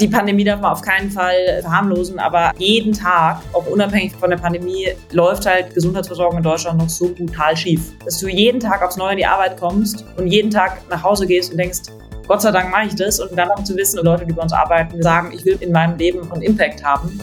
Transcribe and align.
Die 0.00 0.08
Pandemie 0.08 0.42
darf 0.42 0.60
man 0.60 0.72
auf 0.72 0.82
keinen 0.82 1.08
Fall 1.08 1.60
verharmlosen, 1.60 2.18
aber 2.18 2.50
jeden 2.58 2.92
Tag, 2.92 3.40
auch 3.52 3.64
unabhängig 3.66 4.12
von 4.16 4.28
der 4.28 4.36
Pandemie, 4.36 4.88
läuft 5.12 5.46
halt 5.46 5.72
Gesundheitsversorgung 5.72 6.38
in 6.38 6.42
Deutschland 6.42 6.78
noch 6.78 6.88
so 6.88 7.14
brutal 7.14 7.56
schief. 7.56 7.92
Dass 8.04 8.18
du 8.18 8.26
jeden 8.26 8.58
Tag 8.58 8.82
aufs 8.82 8.96
Neue 8.96 9.12
in 9.12 9.18
die 9.18 9.26
Arbeit 9.26 9.56
kommst 9.56 10.04
und 10.16 10.26
jeden 10.26 10.50
Tag 10.50 10.80
nach 10.90 11.00
Hause 11.00 11.28
gehst 11.28 11.52
und 11.52 11.58
denkst, 11.58 11.82
Gott 12.26 12.42
sei 12.42 12.50
Dank 12.50 12.72
mache 12.72 12.88
ich 12.88 12.96
das 12.96 13.20
und 13.20 13.38
dann 13.38 13.48
auch 13.52 13.62
zu 13.62 13.76
wissen, 13.76 14.04
Leute, 14.04 14.26
die 14.26 14.32
bei 14.32 14.42
uns 14.42 14.52
arbeiten, 14.52 15.00
sagen, 15.00 15.30
ich 15.32 15.44
will 15.44 15.58
in 15.60 15.70
meinem 15.70 15.96
Leben 15.96 16.28
einen 16.32 16.42
Impact 16.42 16.82
haben. 16.82 17.16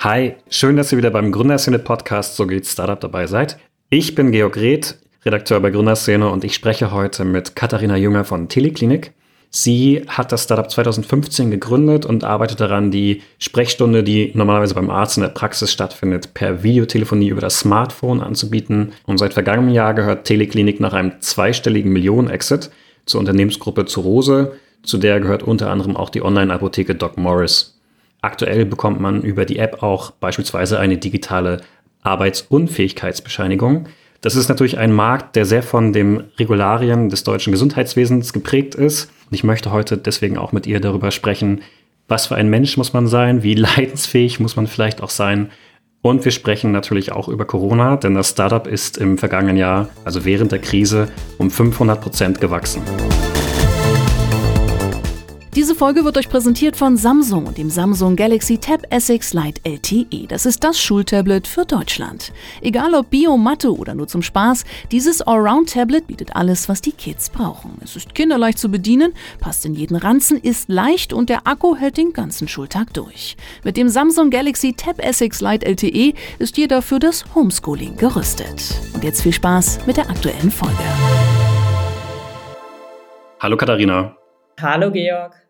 Hi, 0.00 0.34
schön, 0.50 0.76
dass 0.76 0.90
ihr 0.90 0.98
wieder 0.98 1.10
beim 1.10 1.30
Gründerszene 1.30 1.78
Podcast 1.78 2.34
So 2.34 2.48
geht 2.48 2.66
Startup 2.66 2.98
dabei 2.98 3.28
seid. 3.28 3.58
Ich 3.90 4.16
bin 4.16 4.32
Georg 4.32 4.56
Reth, 4.56 4.98
Redakteur 5.24 5.60
bei 5.60 5.70
Gründerszene 5.70 6.28
und 6.28 6.42
ich 6.42 6.54
spreche 6.54 6.90
heute 6.90 7.24
mit 7.24 7.54
Katharina 7.54 7.96
Jünger 7.96 8.24
von 8.24 8.48
Teleklinik. 8.48 9.12
Sie 9.50 10.02
hat 10.08 10.32
das 10.32 10.44
Startup 10.44 10.68
2015 10.68 11.50
gegründet 11.50 12.04
und 12.06 12.24
arbeitet 12.24 12.60
daran, 12.60 12.90
die 12.90 13.22
Sprechstunde, 13.38 14.02
die 14.02 14.32
normalerweise 14.34 14.74
beim 14.74 14.90
Arzt 14.90 15.18
in 15.18 15.22
der 15.22 15.28
Praxis 15.28 15.70
stattfindet, 15.70 16.34
per 16.34 16.64
Videotelefonie 16.64 17.28
über 17.28 17.40
das 17.40 17.60
Smartphone 17.60 18.20
anzubieten. 18.20 18.94
Und 19.04 19.18
seit 19.18 19.34
vergangenem 19.34 19.72
Jahr 19.72 19.94
gehört 19.94 20.24
Teleklinik 20.24 20.80
nach 20.80 20.94
einem 20.94 21.20
zweistelligen 21.20 21.92
Millionen-Exit 21.92 22.70
zur 23.06 23.20
Unternehmensgruppe 23.20 23.84
Zurose, 23.84 24.56
zu 24.82 24.98
der 24.98 25.20
gehört 25.20 25.44
unter 25.44 25.70
anderem 25.70 25.96
auch 25.96 26.10
die 26.10 26.22
Online-Apotheke 26.22 26.96
Doc 26.96 27.16
Morris. 27.16 27.78
Aktuell 28.22 28.64
bekommt 28.64 29.00
man 29.00 29.22
über 29.22 29.44
die 29.44 29.58
App 29.58 29.84
auch 29.84 30.10
beispielsweise 30.12 30.80
eine 30.80 30.96
digitale 30.96 31.60
Arbeitsunfähigkeitsbescheinigung. 32.02 33.86
Das 34.22 34.36
ist 34.36 34.48
natürlich 34.48 34.78
ein 34.78 34.92
Markt, 34.92 35.34
der 35.34 35.44
sehr 35.44 35.64
von 35.64 35.92
den 35.92 36.22
Regularien 36.38 37.08
des 37.08 37.24
deutschen 37.24 37.50
Gesundheitswesens 37.50 38.32
geprägt 38.32 38.76
ist. 38.76 39.10
Und 39.28 39.34
ich 39.34 39.42
möchte 39.42 39.72
heute 39.72 39.98
deswegen 39.98 40.38
auch 40.38 40.52
mit 40.52 40.66
ihr 40.66 40.80
darüber 40.80 41.10
sprechen, 41.10 41.60
was 42.06 42.26
für 42.26 42.36
ein 42.36 42.48
Mensch 42.48 42.76
muss 42.76 42.92
man 42.92 43.08
sein, 43.08 43.42
wie 43.42 43.54
leidensfähig 43.56 44.38
muss 44.38 44.54
man 44.54 44.68
vielleicht 44.68 45.02
auch 45.02 45.10
sein. 45.10 45.50
Und 46.02 46.24
wir 46.24 46.32
sprechen 46.32 46.70
natürlich 46.70 47.10
auch 47.10 47.28
über 47.28 47.44
Corona, 47.44 47.96
denn 47.96 48.14
das 48.14 48.30
Startup 48.30 48.66
ist 48.66 48.96
im 48.96 49.18
vergangenen 49.18 49.56
Jahr, 49.56 49.88
also 50.04 50.24
während 50.24 50.52
der 50.52 50.60
Krise, 50.60 51.08
um 51.38 51.50
500 51.50 52.00
Prozent 52.00 52.40
gewachsen. 52.40 52.82
Diese 55.54 55.74
Folge 55.74 56.06
wird 56.06 56.16
euch 56.16 56.30
präsentiert 56.30 56.76
von 56.76 56.96
Samsung 56.96 57.46
und 57.46 57.58
dem 57.58 57.68
Samsung 57.68 58.16
Galaxy 58.16 58.56
Tab 58.56 58.86
S6 58.86 59.38
Lite 59.38 59.60
LTE. 59.64 60.26
Das 60.26 60.46
ist 60.46 60.64
das 60.64 60.80
Schultablet 60.80 61.46
für 61.46 61.66
Deutschland. 61.66 62.32
Egal 62.62 62.94
ob 62.94 63.10
Bio, 63.10 63.36
Mathe 63.36 63.70
oder 63.70 63.94
nur 63.94 64.08
zum 64.08 64.22
Spaß, 64.22 64.64
dieses 64.90 65.20
Allround-Tablet 65.20 66.06
bietet 66.06 66.34
alles, 66.34 66.70
was 66.70 66.80
die 66.80 66.92
Kids 66.92 67.28
brauchen. 67.28 67.76
Es 67.84 67.96
ist 67.96 68.14
kinderleicht 68.14 68.56
zu 68.56 68.70
bedienen, 68.70 69.12
passt 69.40 69.66
in 69.66 69.74
jeden 69.74 69.96
Ranzen, 69.96 70.38
ist 70.38 70.70
leicht 70.70 71.12
und 71.12 71.28
der 71.28 71.46
Akku 71.46 71.76
hält 71.76 71.98
den 71.98 72.14
ganzen 72.14 72.48
Schultag 72.48 72.94
durch. 72.94 73.36
Mit 73.62 73.76
dem 73.76 73.90
Samsung 73.90 74.30
Galaxy 74.30 74.72
Tab 74.72 75.00
S6 75.00 75.46
Lite 75.46 75.66
LTE 75.66 76.14
ist 76.38 76.56
jeder 76.56 76.80
für 76.80 76.98
das 76.98 77.26
Homeschooling 77.34 77.98
gerüstet. 77.98 78.80
Und 78.94 79.04
jetzt 79.04 79.20
viel 79.20 79.34
Spaß 79.34 79.86
mit 79.86 79.98
der 79.98 80.08
aktuellen 80.08 80.50
Folge. 80.50 80.78
Hallo 83.38 83.58
Katharina. 83.58 84.16
Hallo 84.58 84.90
Georg. 84.90 85.41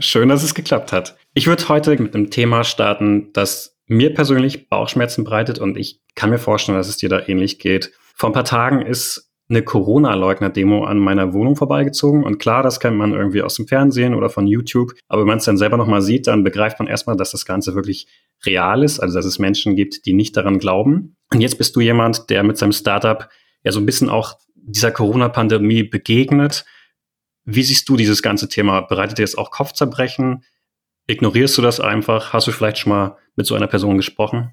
Schön, 0.00 0.28
dass 0.28 0.42
es 0.42 0.54
geklappt 0.54 0.92
hat. 0.92 1.16
Ich 1.34 1.46
würde 1.46 1.68
heute 1.68 2.00
mit 2.00 2.14
einem 2.14 2.30
Thema 2.30 2.64
starten, 2.64 3.32
das 3.32 3.76
mir 3.86 4.14
persönlich 4.14 4.68
Bauchschmerzen 4.68 5.24
bereitet 5.24 5.58
und 5.58 5.76
ich 5.76 6.00
kann 6.14 6.30
mir 6.30 6.38
vorstellen, 6.38 6.78
dass 6.78 6.88
es 6.88 6.96
dir 6.96 7.08
da 7.08 7.20
ähnlich 7.26 7.58
geht. 7.58 7.92
Vor 8.14 8.30
ein 8.30 8.34
paar 8.34 8.44
Tagen 8.44 8.82
ist 8.82 9.30
eine 9.48 9.62
Corona-Leugner-Demo 9.62 10.84
an 10.84 10.98
meiner 10.98 11.34
Wohnung 11.34 11.56
vorbeigezogen. 11.56 12.24
Und 12.24 12.38
klar, 12.38 12.62
das 12.62 12.80
kennt 12.80 12.96
man 12.96 13.12
irgendwie 13.12 13.42
aus 13.42 13.56
dem 13.56 13.66
Fernsehen 13.66 14.14
oder 14.14 14.30
von 14.30 14.46
YouTube. 14.46 14.92
Aber 15.08 15.22
wenn 15.22 15.28
man 15.28 15.38
es 15.38 15.44
dann 15.44 15.58
selber 15.58 15.76
nochmal 15.76 16.00
sieht, 16.00 16.26
dann 16.26 16.44
begreift 16.44 16.78
man 16.78 16.88
erstmal, 16.88 17.16
dass 17.16 17.32
das 17.32 17.44
Ganze 17.44 17.74
wirklich 17.74 18.06
real 18.46 18.82
ist. 18.82 19.00
Also, 19.00 19.16
dass 19.16 19.26
es 19.26 19.38
Menschen 19.38 19.76
gibt, 19.76 20.06
die 20.06 20.14
nicht 20.14 20.36
daran 20.36 20.58
glauben. 20.58 21.16
Und 21.32 21.40
jetzt 21.40 21.58
bist 21.58 21.76
du 21.76 21.80
jemand, 21.80 22.30
der 22.30 22.42
mit 22.42 22.56
seinem 22.56 22.72
Startup 22.72 23.28
ja 23.62 23.72
so 23.72 23.80
ein 23.80 23.86
bisschen 23.86 24.08
auch 24.08 24.38
dieser 24.54 24.90
Corona-Pandemie 24.90 25.82
begegnet 25.82 26.64
wie 27.44 27.62
siehst 27.62 27.88
du 27.88 27.96
dieses 27.96 28.22
ganze 28.22 28.48
Thema? 28.48 28.80
Bereitet 28.82 29.18
dir 29.18 29.22
das 29.22 29.36
auch 29.36 29.50
Kopfzerbrechen? 29.50 30.44
Ignorierst 31.06 31.56
du 31.58 31.62
das 31.62 31.80
einfach? 31.80 32.32
Hast 32.32 32.46
du 32.46 32.52
vielleicht 32.52 32.78
schon 32.78 32.92
mal 32.92 33.16
mit 33.36 33.46
so 33.46 33.54
einer 33.54 33.66
Person 33.66 33.96
gesprochen? 33.96 34.52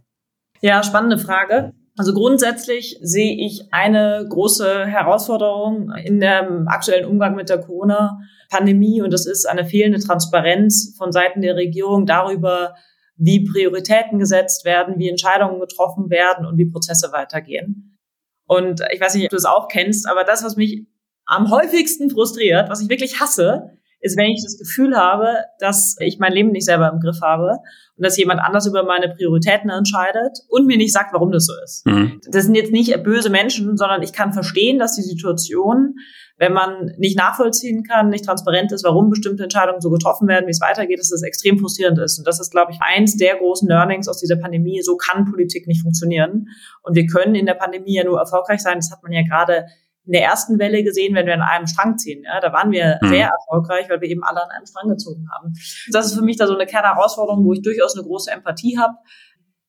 Ja, 0.61 0.83
spannende 0.83 1.17
Frage. 1.17 1.73
Also 1.97 2.13
grundsätzlich 2.13 2.97
sehe 3.01 3.35
ich 3.45 3.71
eine 3.71 4.25
große 4.27 4.85
Herausforderung 4.85 5.91
in 6.03 6.19
dem 6.19 6.67
aktuellen 6.67 7.05
Umgang 7.05 7.35
mit 7.35 7.49
der 7.49 7.59
Corona-Pandemie 7.59 9.01
und 9.01 9.11
das 9.11 9.25
ist 9.25 9.45
eine 9.45 9.65
fehlende 9.65 9.99
Transparenz 9.99 10.95
von 10.97 11.11
Seiten 11.11 11.41
der 11.41 11.55
Regierung 11.55 12.05
darüber, 12.05 12.75
wie 13.17 13.43
Prioritäten 13.43 14.19
gesetzt 14.19 14.65
werden, 14.65 14.97
wie 14.97 15.09
Entscheidungen 15.09 15.59
getroffen 15.59 16.09
werden 16.09 16.45
und 16.45 16.57
wie 16.57 16.65
Prozesse 16.65 17.11
weitergehen. 17.11 17.99
Und 18.47 18.81
ich 18.91 18.99
weiß 18.99 19.15
nicht, 19.15 19.25
ob 19.25 19.29
du 19.31 19.37
es 19.37 19.45
auch 19.45 19.67
kennst, 19.67 20.07
aber 20.09 20.23
das, 20.23 20.43
was 20.43 20.55
mich 20.55 20.87
am 21.25 21.49
häufigsten 21.49 22.09
frustriert, 22.09 22.69
was 22.69 22.81
ich 22.81 22.89
wirklich 22.89 23.19
hasse, 23.19 23.71
ist, 24.01 24.17
wenn 24.17 24.31
ich 24.31 24.43
das 24.43 24.57
Gefühl 24.57 24.97
habe, 24.97 25.45
dass 25.59 25.95
ich 25.99 26.17
mein 26.19 26.33
Leben 26.33 26.51
nicht 26.51 26.65
selber 26.65 26.89
im 26.91 26.99
Griff 26.99 27.21
habe 27.21 27.57
und 27.95 28.05
dass 28.05 28.17
jemand 28.17 28.41
anders 28.41 28.65
über 28.65 28.83
meine 28.83 29.09
Prioritäten 29.09 29.69
entscheidet 29.69 30.39
und 30.49 30.65
mir 30.65 30.77
nicht 30.77 30.91
sagt, 30.91 31.13
warum 31.13 31.31
das 31.31 31.45
so 31.45 31.53
ist. 31.63 31.85
Mhm. 31.85 32.19
Das 32.31 32.45
sind 32.45 32.55
jetzt 32.55 32.71
nicht 32.71 33.03
böse 33.03 33.29
Menschen, 33.29 33.77
sondern 33.77 34.01
ich 34.01 34.11
kann 34.11 34.33
verstehen, 34.33 34.79
dass 34.79 34.95
die 34.95 35.03
Situation, 35.03 35.95
wenn 36.37 36.51
man 36.51 36.93
nicht 36.97 37.15
nachvollziehen 37.15 37.83
kann, 37.83 38.09
nicht 38.09 38.25
transparent 38.25 38.71
ist, 38.71 38.83
warum 38.83 39.11
bestimmte 39.11 39.43
Entscheidungen 39.43 39.81
so 39.81 39.91
getroffen 39.91 40.27
werden, 40.27 40.47
wie 40.47 40.51
es 40.51 40.61
weitergeht, 40.61 40.99
dass 40.99 41.09
das 41.09 41.21
extrem 41.21 41.59
frustrierend 41.59 41.99
ist. 41.99 42.17
Und 42.17 42.25
das 42.25 42.39
ist, 42.39 42.49
glaube 42.49 42.71
ich, 42.71 42.79
eins 42.81 43.17
der 43.17 43.37
großen 43.37 43.67
Learnings 43.67 44.07
aus 44.07 44.19
dieser 44.19 44.37
Pandemie. 44.37 44.81
So 44.81 44.97
kann 44.97 45.25
Politik 45.29 45.67
nicht 45.67 45.83
funktionieren. 45.83 46.47
Und 46.81 46.95
wir 46.95 47.05
können 47.05 47.35
in 47.35 47.45
der 47.45 47.53
Pandemie 47.53 47.95
ja 47.95 48.03
nur 48.03 48.17
erfolgreich 48.17 48.61
sein. 48.61 48.77
Das 48.77 48.89
hat 48.91 49.03
man 49.03 49.11
ja 49.11 49.21
gerade 49.21 49.65
in 50.05 50.13
der 50.13 50.23
ersten 50.23 50.59
Welle 50.59 50.83
gesehen, 50.83 51.15
wenn 51.15 51.27
wir 51.27 51.35
an 51.35 51.41
einem 51.41 51.67
Strang 51.67 51.97
ziehen. 51.97 52.23
Ja, 52.23 52.39
da 52.39 52.51
waren 52.51 52.71
wir 52.71 52.99
mhm. 53.01 53.09
sehr 53.09 53.29
erfolgreich, 53.29 53.89
weil 53.89 54.01
wir 54.01 54.09
eben 54.09 54.23
alle 54.23 54.43
an 54.43 54.49
einem 54.49 54.65
Strang 54.65 54.89
gezogen 54.89 55.27
haben. 55.35 55.53
Das 55.91 56.07
ist 56.07 56.15
für 56.15 56.23
mich 56.23 56.37
da 56.37 56.47
so 56.47 56.55
eine 56.55 56.65
Kernherausforderung, 56.65 57.45
wo 57.45 57.53
ich 57.53 57.61
durchaus 57.61 57.95
eine 57.95 58.05
große 58.05 58.31
Empathie 58.31 58.77
habe. 58.79 58.93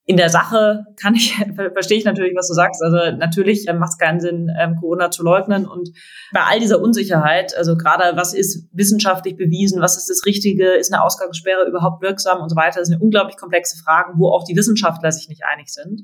In 0.04 0.16
der 0.16 0.30
Sache 0.30 0.84
kann 1.00 1.14
ich, 1.14 1.34
verstehe 1.74 1.98
ich 1.98 2.04
natürlich, 2.04 2.34
was 2.34 2.48
du 2.48 2.54
sagst. 2.54 2.82
Also 2.82 3.16
natürlich 3.16 3.68
äh, 3.68 3.74
macht 3.74 3.92
es 3.92 3.98
keinen 3.98 4.20
Sinn, 4.20 4.48
ähm, 4.58 4.76
Corona 4.80 5.10
zu 5.10 5.22
leugnen. 5.22 5.66
Und 5.66 5.90
bei 6.32 6.40
all 6.40 6.58
dieser 6.58 6.80
Unsicherheit, 6.80 7.56
also 7.56 7.76
gerade 7.76 8.16
was 8.16 8.32
ist 8.32 8.68
wissenschaftlich 8.72 9.36
bewiesen, 9.36 9.80
was 9.80 9.96
ist 9.96 10.08
das 10.08 10.26
Richtige, 10.26 10.72
ist 10.72 10.92
eine 10.92 11.04
Ausgangssperre 11.04 11.68
überhaupt 11.68 12.02
wirksam 12.02 12.40
und 12.40 12.48
so 12.48 12.56
weiter, 12.56 12.80
das 12.80 12.88
sind 12.88 13.00
unglaublich 13.00 13.36
komplexe 13.36 13.80
Fragen, 13.84 14.18
wo 14.18 14.30
auch 14.30 14.44
die 14.44 14.56
Wissenschaftler 14.56 15.12
sich 15.12 15.28
nicht 15.28 15.42
einig 15.44 15.68
sind 15.68 16.02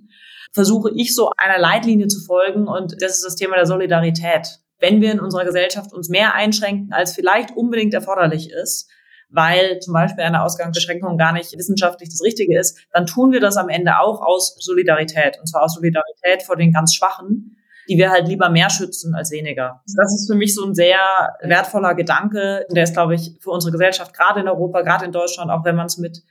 versuche 0.53 0.91
ich 0.95 1.15
so 1.15 1.31
einer 1.37 1.59
Leitlinie 1.59 2.09
zu 2.09 2.21
folgen 2.21 2.69
und 2.69 3.01
das 3.03 3.17
ist 3.17 3.25
das 3.25 3.37
Thema 3.37 3.57
der 3.57 3.67
Solidarität. 3.67 4.61
Wenn 4.81 5.01
wir 5.01 5.13
in 5.13 5.21
unserer 5.21 5.45
Gesellschaft 5.45 5.93
uns 5.93 6.09
mehr 6.09 6.35
einschränken, 6.35 6.93
als 6.93 7.15
vielleicht 7.15 7.57
unbedingt 7.57 7.95
erforderlich 7.95 8.51
ist, 8.51 8.89
weil 9.31 9.79
zum 9.81 9.93
Beispiel 9.93 10.25
eine 10.25 10.43
Ausgangsbeschränkung 10.43 11.19
gar 11.19 11.33
nicht 11.33 11.57
wissenschaftlich 11.57 12.09
das 12.09 12.23
Richtige 12.23 12.59
ist, 12.59 12.79
dann 12.93 13.07
tun 13.07 13.33
wir 13.33 13.41
das 13.41 13.57
am 13.57 13.69
Ende 13.69 13.99
auch 13.99 14.23
aus 14.23 14.57
Solidarität. 14.59 15.39
Und 15.39 15.47
zwar 15.47 15.65
aus 15.65 15.75
Solidarität 15.75 16.43
vor 16.45 16.57
den 16.57 16.73
ganz 16.73 16.95
Schwachen, 16.95 17.57
die 17.89 17.97
wir 17.97 18.11
halt 18.11 18.29
lieber 18.29 18.51
mehr 18.51 18.71
schützen 18.71 19.15
als 19.15 19.31
weniger. 19.31 19.83
Das 19.97 20.15
ist 20.15 20.31
für 20.31 20.37
mich 20.37 20.55
so 20.55 20.65
ein 20.65 20.75
sehr 20.75 20.99
wertvoller 21.43 21.95
Gedanke. 21.95 22.67
Der 22.71 22.85
ist, 22.85 22.93
glaube 22.93 23.15
ich, 23.15 23.37
für 23.41 23.51
unsere 23.51 23.73
Gesellschaft, 23.73 24.15
gerade 24.15 24.41
in 24.41 24.49
Europa, 24.49 24.83
gerade 24.83 25.05
in 25.05 25.13
Deutschland, 25.13 25.51
auch 25.51 25.65
wenn 25.65 25.77
man 25.77 25.87
es 25.87 25.99
mit 25.99 26.23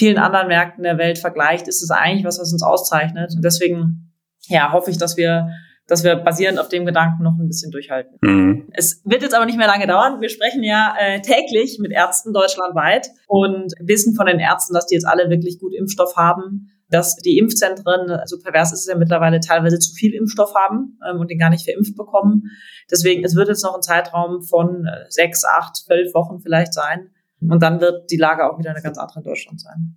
vielen 0.00 0.16
anderen 0.16 0.48
Märkten 0.48 0.82
der 0.82 0.96
Welt 0.96 1.18
vergleicht, 1.18 1.68
ist 1.68 1.82
es 1.82 1.90
eigentlich 1.90 2.24
was, 2.24 2.40
was 2.40 2.52
uns 2.52 2.62
auszeichnet. 2.62 3.32
Und 3.36 3.44
deswegen, 3.44 4.14
ja, 4.48 4.72
hoffe 4.72 4.90
ich, 4.90 4.96
dass 4.96 5.18
wir 5.18 5.50
dass 5.86 6.04
wir 6.04 6.14
basierend 6.14 6.60
auf 6.60 6.68
dem 6.68 6.86
Gedanken 6.86 7.24
noch 7.24 7.36
ein 7.36 7.48
bisschen 7.48 7.72
durchhalten. 7.72 8.16
Mhm. 8.22 8.68
Es 8.72 9.02
wird 9.04 9.22
jetzt 9.22 9.34
aber 9.34 9.44
nicht 9.44 9.58
mehr 9.58 9.66
lange 9.66 9.88
dauern. 9.88 10.20
Wir 10.20 10.28
sprechen 10.28 10.62
ja 10.62 10.94
äh, 10.96 11.20
täglich 11.20 11.78
mit 11.80 11.90
Ärzten 11.90 12.32
deutschlandweit 12.32 13.08
und 13.26 13.72
wissen 13.80 14.14
von 14.14 14.26
den 14.26 14.38
Ärzten, 14.38 14.72
dass 14.72 14.86
die 14.86 14.94
jetzt 14.94 15.04
alle 15.04 15.28
wirklich 15.28 15.58
gut 15.58 15.74
Impfstoff 15.74 16.14
haben, 16.16 16.70
dass 16.90 17.16
die 17.16 17.38
Impfzentren, 17.38 18.06
so 18.06 18.14
also 18.14 18.38
pervers 18.38 18.72
ist 18.72 18.82
es 18.82 18.86
ja 18.86 18.96
mittlerweile, 18.96 19.40
teilweise 19.40 19.80
zu 19.80 19.92
viel 19.92 20.14
Impfstoff 20.14 20.54
haben 20.54 20.96
ähm, 21.08 21.18
und 21.18 21.28
den 21.28 21.40
gar 21.40 21.50
nicht 21.50 21.64
verimpft 21.64 21.96
bekommen. 21.96 22.44
Deswegen, 22.88 23.24
es 23.24 23.34
wird 23.34 23.48
jetzt 23.48 23.64
noch 23.64 23.74
ein 23.74 23.82
Zeitraum 23.82 24.42
von 24.42 24.86
äh, 24.86 25.06
sechs, 25.08 25.44
acht, 25.44 25.74
zwölf 25.74 26.14
Wochen 26.14 26.38
vielleicht 26.38 26.72
sein, 26.72 27.10
und 27.40 27.62
dann 27.62 27.80
wird 27.80 28.10
die 28.10 28.16
Lage 28.16 28.50
auch 28.50 28.58
wieder 28.58 28.70
eine 28.70 28.82
ganz 28.82 28.98
andere 28.98 29.20
in 29.20 29.24
Deutschland 29.24 29.60
sein. 29.60 29.96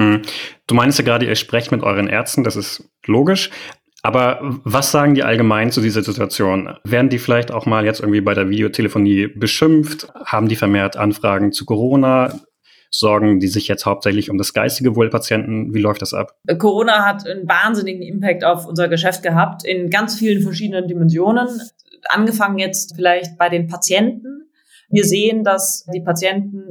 Hm. 0.00 0.22
Du 0.66 0.74
meinst 0.74 0.98
ja 0.98 1.04
gerade, 1.04 1.26
ihr 1.26 1.36
sprecht 1.36 1.70
mit 1.70 1.82
euren 1.82 2.08
Ärzten, 2.08 2.44
das 2.44 2.56
ist 2.56 2.88
logisch. 3.06 3.50
Aber 4.02 4.38
was 4.64 4.90
sagen 4.90 5.14
die 5.14 5.22
allgemein 5.22 5.72
zu 5.72 5.80
dieser 5.80 6.02
Situation? 6.02 6.76
Werden 6.84 7.08
die 7.08 7.18
vielleicht 7.18 7.50
auch 7.50 7.64
mal 7.64 7.86
jetzt 7.86 8.00
irgendwie 8.00 8.20
bei 8.20 8.34
der 8.34 8.50
Videotelefonie 8.50 9.28
beschimpft? 9.28 10.12
Haben 10.26 10.48
die 10.48 10.56
vermehrt 10.56 10.96
Anfragen 10.96 11.52
zu 11.52 11.64
Corona? 11.64 12.40
Sorgen 12.90 13.40
die 13.40 13.48
sich 13.48 13.66
jetzt 13.66 13.86
hauptsächlich 13.86 14.30
um 14.30 14.36
das 14.36 14.52
geistige 14.52 14.94
Wohl 14.94 15.08
Patienten? 15.08 15.72
Wie 15.72 15.80
läuft 15.80 16.02
das 16.02 16.12
ab? 16.12 16.36
Corona 16.58 17.06
hat 17.06 17.26
einen 17.26 17.48
wahnsinnigen 17.48 18.02
Impact 18.02 18.44
auf 18.44 18.66
unser 18.66 18.88
Geschäft 18.88 19.22
gehabt 19.22 19.64
in 19.64 19.88
ganz 19.88 20.18
vielen 20.18 20.42
verschiedenen 20.42 20.86
Dimensionen 20.86 21.48
angefangen 22.08 22.58
jetzt 22.58 22.94
vielleicht 22.94 23.38
bei 23.38 23.48
den 23.48 23.66
Patienten. 23.66 24.43
Wir 24.94 25.04
sehen, 25.04 25.44
dass 25.44 25.84
die 25.92 26.00
Patienten 26.00 26.70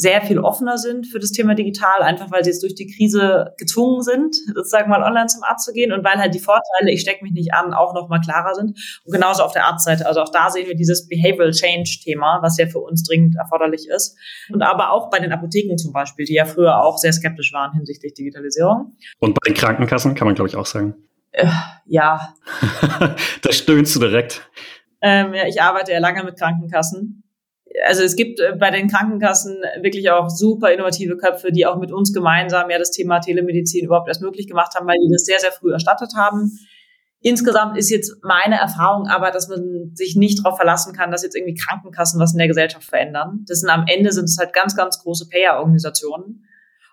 sehr 0.00 0.22
viel 0.22 0.38
offener 0.38 0.78
sind 0.78 1.06
für 1.06 1.18
das 1.18 1.32
Thema 1.32 1.54
digital, 1.54 2.02
einfach 2.02 2.30
weil 2.30 2.42
sie 2.44 2.50
jetzt 2.50 2.62
durch 2.62 2.74
die 2.74 2.86
Krise 2.86 3.54
gezwungen 3.58 4.02
sind, 4.02 4.34
sozusagen 4.54 4.88
mal 4.88 5.02
online 5.02 5.26
zum 5.26 5.42
Arzt 5.42 5.66
zu 5.66 5.72
gehen 5.72 5.92
und 5.92 6.04
weil 6.04 6.16
halt 6.16 6.34
die 6.34 6.40
Vorteile, 6.40 6.90
ich 6.90 7.02
stecke 7.02 7.22
mich 7.22 7.32
nicht 7.32 7.52
an, 7.52 7.74
auch 7.74 7.94
noch 7.94 8.08
mal 8.08 8.20
klarer 8.20 8.54
sind. 8.54 8.78
Und 9.04 9.12
genauso 9.12 9.42
auf 9.42 9.52
der 9.52 9.66
Arztseite. 9.66 10.06
Also 10.06 10.20
auch 10.20 10.30
da 10.32 10.50
sehen 10.50 10.66
wir 10.66 10.74
dieses 10.74 11.06
Behavioral 11.06 11.52
Change 11.52 11.98
Thema, 12.02 12.38
was 12.42 12.56
ja 12.56 12.66
für 12.66 12.78
uns 12.78 13.02
dringend 13.02 13.36
erforderlich 13.36 13.88
ist. 13.88 14.16
Und 14.52 14.62
aber 14.62 14.92
auch 14.92 15.10
bei 15.10 15.18
den 15.18 15.32
Apotheken 15.32 15.76
zum 15.76 15.92
Beispiel, 15.92 16.24
die 16.24 16.34
ja 16.34 16.44
früher 16.44 16.82
auch 16.82 16.98
sehr 16.98 17.12
skeptisch 17.12 17.52
waren 17.52 17.72
hinsichtlich 17.74 18.14
Digitalisierung. 18.14 18.96
Und 19.18 19.34
bei 19.34 19.50
den 19.50 19.54
Krankenkassen 19.54 20.14
kann 20.14 20.26
man, 20.26 20.34
glaube 20.34 20.48
ich, 20.48 20.56
auch 20.56 20.66
sagen. 20.66 20.94
Äh, 21.32 21.46
ja. 21.86 22.34
da 23.42 23.52
stöhnst 23.52 23.94
du 23.96 24.00
direkt. 24.00 24.48
Ähm, 25.02 25.34
ja, 25.34 25.46
ich 25.46 25.60
arbeite 25.60 25.92
ja 25.92 25.98
lange 25.98 26.24
mit 26.24 26.38
Krankenkassen 26.38 27.24
also 27.86 28.02
es 28.02 28.16
gibt 28.16 28.40
äh, 28.40 28.54
bei 28.58 28.70
den 28.70 28.88
Krankenkassen 28.88 29.58
wirklich 29.80 30.10
auch 30.10 30.28
super 30.28 30.72
innovative 30.72 31.16
Köpfe, 31.16 31.52
die 31.52 31.66
auch 31.66 31.78
mit 31.78 31.92
uns 31.92 32.12
gemeinsam 32.12 32.70
ja 32.70 32.78
das 32.78 32.90
Thema 32.90 33.20
Telemedizin 33.20 33.86
überhaupt 33.86 34.08
erst 34.08 34.22
möglich 34.22 34.48
gemacht 34.48 34.74
haben, 34.74 34.86
weil 34.86 34.98
die 34.98 35.12
das 35.12 35.24
sehr, 35.24 35.38
sehr 35.38 35.52
früh 35.52 35.72
erstattet 35.72 36.12
haben. 36.16 36.58
Insgesamt 37.22 37.76
ist 37.76 37.90
jetzt 37.90 38.16
meine 38.22 38.56
Erfahrung 38.56 39.06
aber, 39.06 39.30
dass 39.30 39.48
man 39.48 39.90
sich 39.94 40.16
nicht 40.16 40.38
darauf 40.38 40.56
verlassen 40.56 40.94
kann, 40.94 41.10
dass 41.10 41.22
jetzt 41.22 41.36
irgendwie 41.36 41.54
Krankenkassen 41.54 42.18
was 42.18 42.32
in 42.32 42.38
der 42.38 42.48
Gesellschaft 42.48 42.84
verändern. 42.84 43.44
Das 43.46 43.60
sind 43.60 43.68
am 43.68 43.84
Ende 43.86 44.10
sind 44.12 44.24
es 44.24 44.38
halt 44.38 44.54
ganz, 44.54 44.74
ganz 44.74 44.98
große 45.02 45.28
Payer-Organisationen. 45.28 46.46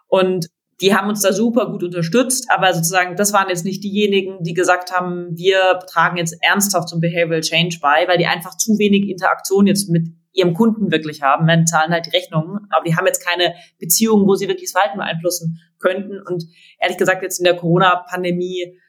Und 0.07 0.47
die 0.81 0.93
haben 0.93 1.09
uns 1.09 1.21
da 1.21 1.33
super 1.33 1.71
gut 1.71 1.83
unterstützt, 1.83 2.51
aber 2.51 2.73
sozusagen, 2.73 3.15
das 3.15 3.33
waren 3.33 3.49
jetzt 3.49 3.65
nicht 3.65 3.83
diejenigen, 3.83 4.43
die 4.43 4.53
gesagt 4.53 4.91
haben, 4.91 5.29
wir 5.31 5.79
tragen 5.89 6.17
jetzt 6.17 6.35
ernsthaft 6.41 6.89
zum 6.89 6.99
Behavioral 6.99 7.41
Change 7.41 7.77
bei, 7.81 8.07
weil 8.07 8.17
die 8.17 8.27
einfach 8.27 8.57
zu 8.57 8.77
wenig 8.77 9.09
Interaktion 9.09 9.65
jetzt 9.65 9.89
mit 9.89 10.09
ihrem 10.37 10.53
Kunden 10.53 10.91
wirklich 10.91 11.21
haben. 11.21 11.47
Wir 11.47 11.65
zahlen 11.65 11.91
halt 11.91 12.05
die 12.05 12.15
Rechnungen, 12.15 12.67
aber 12.69 12.85
die 12.85 12.95
haben 12.95 13.07
jetzt 13.07 13.25
keine 13.25 13.55
Beziehungen, 13.79 14.27
wo 14.27 14.35
sie 14.35 14.47
wirklich 14.47 14.71
das 14.71 14.79
Verhalten 14.79 14.99
beeinflussen 14.99 15.59
könnten. 15.79 16.21
Und 16.21 16.45
ehrlich 16.79 16.97
gesagt, 16.97 17.23
jetzt 17.23 17.39
in 17.39 17.43
der 17.43 17.55
Corona-Pandemie 17.55 18.79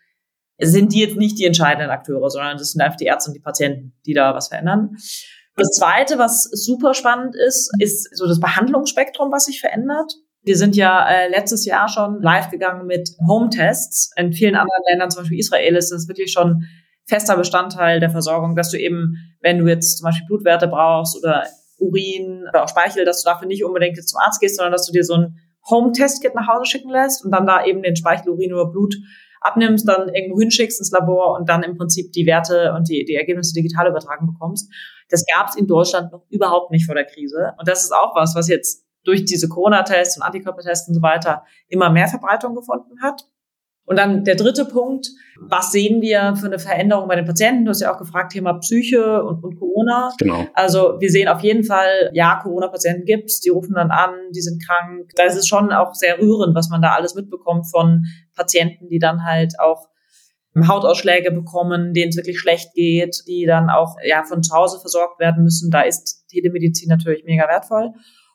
sind 0.60 0.92
die 0.92 1.00
jetzt 1.00 1.16
nicht 1.16 1.38
die 1.38 1.46
entscheidenden 1.46 1.90
Akteure, 1.90 2.28
sondern 2.30 2.58
das 2.58 2.72
sind 2.72 2.82
einfach 2.82 2.96
die 2.96 3.06
Ärzte 3.06 3.30
und 3.30 3.34
die 3.34 3.40
Patienten, 3.40 3.94
die 4.04 4.12
da 4.12 4.34
was 4.34 4.48
verändern. 4.48 4.96
Das 5.56 5.70
Zweite, 5.70 6.18
was 6.18 6.44
super 6.44 6.94
spannend 6.94 7.34
ist, 7.34 7.70
ist 7.78 8.16
so 8.16 8.26
das 8.26 8.40
Behandlungsspektrum, 8.40 9.32
was 9.32 9.46
sich 9.46 9.60
verändert. 9.60 10.12
Wir 10.42 10.56
sind 10.56 10.76
ja 10.76 11.08
äh, 11.08 11.28
letztes 11.28 11.64
Jahr 11.64 11.88
schon 11.88 12.22
live 12.22 12.50
gegangen 12.50 12.86
mit 12.86 13.10
Home-Tests. 13.26 14.12
In 14.16 14.32
vielen 14.32 14.54
anderen 14.54 14.82
Ländern, 14.90 15.10
zum 15.10 15.22
Beispiel 15.22 15.38
Israel, 15.38 15.76
ist 15.76 15.90
das 15.90 16.08
wirklich 16.08 16.32
schon 16.32 16.64
fester 17.08 17.36
Bestandteil 17.36 18.00
der 18.00 18.10
Versorgung, 18.10 18.54
dass 18.54 18.70
du 18.70 18.78
eben, 18.78 19.16
wenn 19.40 19.58
du 19.58 19.66
jetzt 19.66 19.98
zum 19.98 20.04
Beispiel 20.04 20.26
Blutwerte 20.26 20.68
brauchst 20.68 21.16
oder 21.16 21.44
Urin 21.78 22.44
oder 22.48 22.64
auch 22.64 22.68
Speichel, 22.68 23.04
dass 23.04 23.22
du 23.22 23.30
dafür 23.30 23.48
nicht 23.48 23.64
unbedingt 23.64 23.96
jetzt 23.96 24.10
zum 24.10 24.20
Arzt 24.20 24.40
gehst, 24.40 24.56
sondern 24.56 24.72
dass 24.72 24.86
du 24.86 24.92
dir 24.92 25.04
so 25.04 25.14
ein 25.14 25.36
Home-Test-Kit 25.70 26.34
nach 26.34 26.48
Hause 26.48 26.66
schicken 26.66 26.90
lässt 26.90 27.24
und 27.24 27.30
dann 27.30 27.46
da 27.46 27.64
eben 27.64 27.82
den 27.82 27.96
Speichel, 27.96 28.30
Urin 28.30 28.52
oder 28.52 28.66
Blut 28.66 28.94
abnimmst, 29.40 29.88
dann 29.88 30.08
irgendwo 30.08 30.40
hinschickst 30.40 30.80
ins 30.80 30.90
Labor 30.90 31.38
und 31.38 31.48
dann 31.48 31.62
im 31.62 31.76
Prinzip 31.76 32.12
die 32.12 32.26
Werte 32.26 32.72
und 32.76 32.88
die, 32.88 33.04
die 33.04 33.14
Ergebnisse 33.14 33.54
digital 33.54 33.88
übertragen 33.88 34.26
bekommst. 34.26 34.70
Das 35.08 35.24
gab 35.32 35.48
es 35.48 35.56
in 35.56 35.66
Deutschland 35.66 36.12
noch 36.12 36.24
überhaupt 36.28 36.70
nicht 36.70 36.86
vor 36.86 36.94
der 36.94 37.04
Krise. 37.04 37.52
Und 37.58 37.68
das 37.68 37.84
ist 37.84 37.92
auch 37.92 38.14
was, 38.14 38.34
was 38.34 38.48
jetzt 38.48 38.84
durch 39.04 39.24
diese 39.24 39.48
Corona-Tests 39.48 40.16
und 40.16 40.22
Antikörpertests 40.22 40.88
und 40.88 40.94
so 40.94 41.02
weiter 41.02 41.44
immer 41.68 41.90
mehr 41.90 42.08
Verbreitung 42.08 42.54
gefunden 42.54 43.00
hat. 43.00 43.22
Und 43.88 43.96
dann 43.96 44.22
der 44.22 44.34
dritte 44.34 44.66
Punkt, 44.66 45.08
was 45.40 45.72
sehen 45.72 46.02
wir 46.02 46.36
für 46.36 46.46
eine 46.46 46.58
Veränderung 46.58 47.08
bei 47.08 47.16
den 47.16 47.24
Patienten? 47.24 47.64
Du 47.64 47.70
hast 47.70 47.80
ja 47.80 47.94
auch 47.94 47.98
gefragt, 47.98 48.32
Thema 48.32 48.52
Psyche 48.58 49.24
und, 49.24 49.42
und 49.42 49.58
Corona. 49.58 50.12
Genau. 50.18 50.46
Also 50.52 50.96
wir 50.98 51.10
sehen 51.10 51.26
auf 51.26 51.40
jeden 51.40 51.64
Fall, 51.64 52.10
ja, 52.12 52.38
Corona-Patienten 52.42 53.06
gibt's, 53.06 53.40
die 53.40 53.48
rufen 53.48 53.74
dann 53.74 53.90
an, 53.90 54.10
die 54.34 54.42
sind 54.42 54.62
krank. 54.62 55.10
Da 55.16 55.24
ist 55.24 55.36
es 55.36 55.48
schon 55.48 55.72
auch 55.72 55.94
sehr 55.94 56.18
rührend, 56.18 56.54
was 56.54 56.68
man 56.68 56.82
da 56.82 56.90
alles 56.90 57.14
mitbekommt 57.14 57.70
von 57.70 58.04
Patienten, 58.36 58.88
die 58.88 58.98
dann 58.98 59.24
halt 59.24 59.58
auch 59.58 59.88
Hautausschläge 60.54 61.30
bekommen, 61.30 61.94
denen 61.94 62.10
es 62.10 62.16
wirklich 62.16 62.38
schlecht 62.38 62.74
geht, 62.74 63.22
die 63.26 63.46
dann 63.46 63.70
auch 63.70 63.96
ja 64.04 64.22
von 64.24 64.42
zu 64.42 64.54
Hause 64.54 64.80
versorgt 64.80 65.18
werden 65.18 65.44
müssen. 65.44 65.70
Da 65.70 65.80
ist 65.80 66.26
Telemedizin 66.28 66.90
natürlich 66.90 67.24
mega 67.24 67.48
wertvoll. 67.48 67.92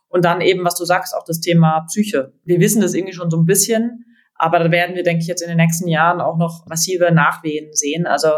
Und 0.08 0.26
dann 0.26 0.42
eben, 0.42 0.66
was 0.66 0.76
du 0.76 0.86
sagst, 0.86 1.16
auch 1.16 1.26
das 1.26 1.42
Thema 1.42 1.82
Psyche. 1.88 2.34
Wir 2.44 2.60
wissen 2.60 2.82
das 2.82 2.96
irgendwie 2.96 3.14
schon 3.14 3.30
so 3.30 3.38
ein 3.38 3.46
bisschen 3.46 4.06
aber 4.36 4.60
da 4.60 4.72
werden 4.72 4.96
wir, 4.96 5.04
denke 5.04 5.22
ich, 5.22 5.28
jetzt 5.28 5.42
in 5.42 5.48
den 5.48 5.58
nächsten 5.58 5.88
Jahren 5.88 6.22
auch 6.22 6.38
noch 6.38 6.66
massive 6.68 7.12
Nachwehen 7.12 7.74
sehen. 7.74 8.06
Also 8.06 8.30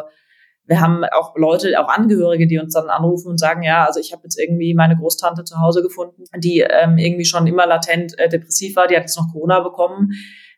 wir 0.67 0.81
haben 0.81 1.03
auch 1.03 1.35
Leute, 1.35 1.79
auch 1.79 1.89
Angehörige, 1.89 2.47
die 2.47 2.57
uns 2.57 2.73
dann 2.73 2.89
anrufen 2.89 3.29
und 3.29 3.39
sagen, 3.39 3.61
ja, 3.63 3.85
also 3.85 3.99
ich 3.99 4.11
habe 4.13 4.23
jetzt 4.23 4.39
irgendwie 4.39 4.73
meine 4.73 4.97
Großtante 4.97 5.43
zu 5.43 5.59
Hause 5.59 5.81
gefunden, 5.81 6.23
die 6.37 6.61
ähm, 6.61 6.97
irgendwie 6.97 7.25
schon 7.25 7.45
immer 7.45 7.67
latent 7.67 8.17
äh, 8.17 8.29
depressiv 8.29 8.75
war, 8.75 8.87
die 8.87 8.95
hat 8.95 9.03
jetzt 9.03 9.17
noch 9.17 9.31
Corona 9.31 9.59
bekommen. 9.59 10.11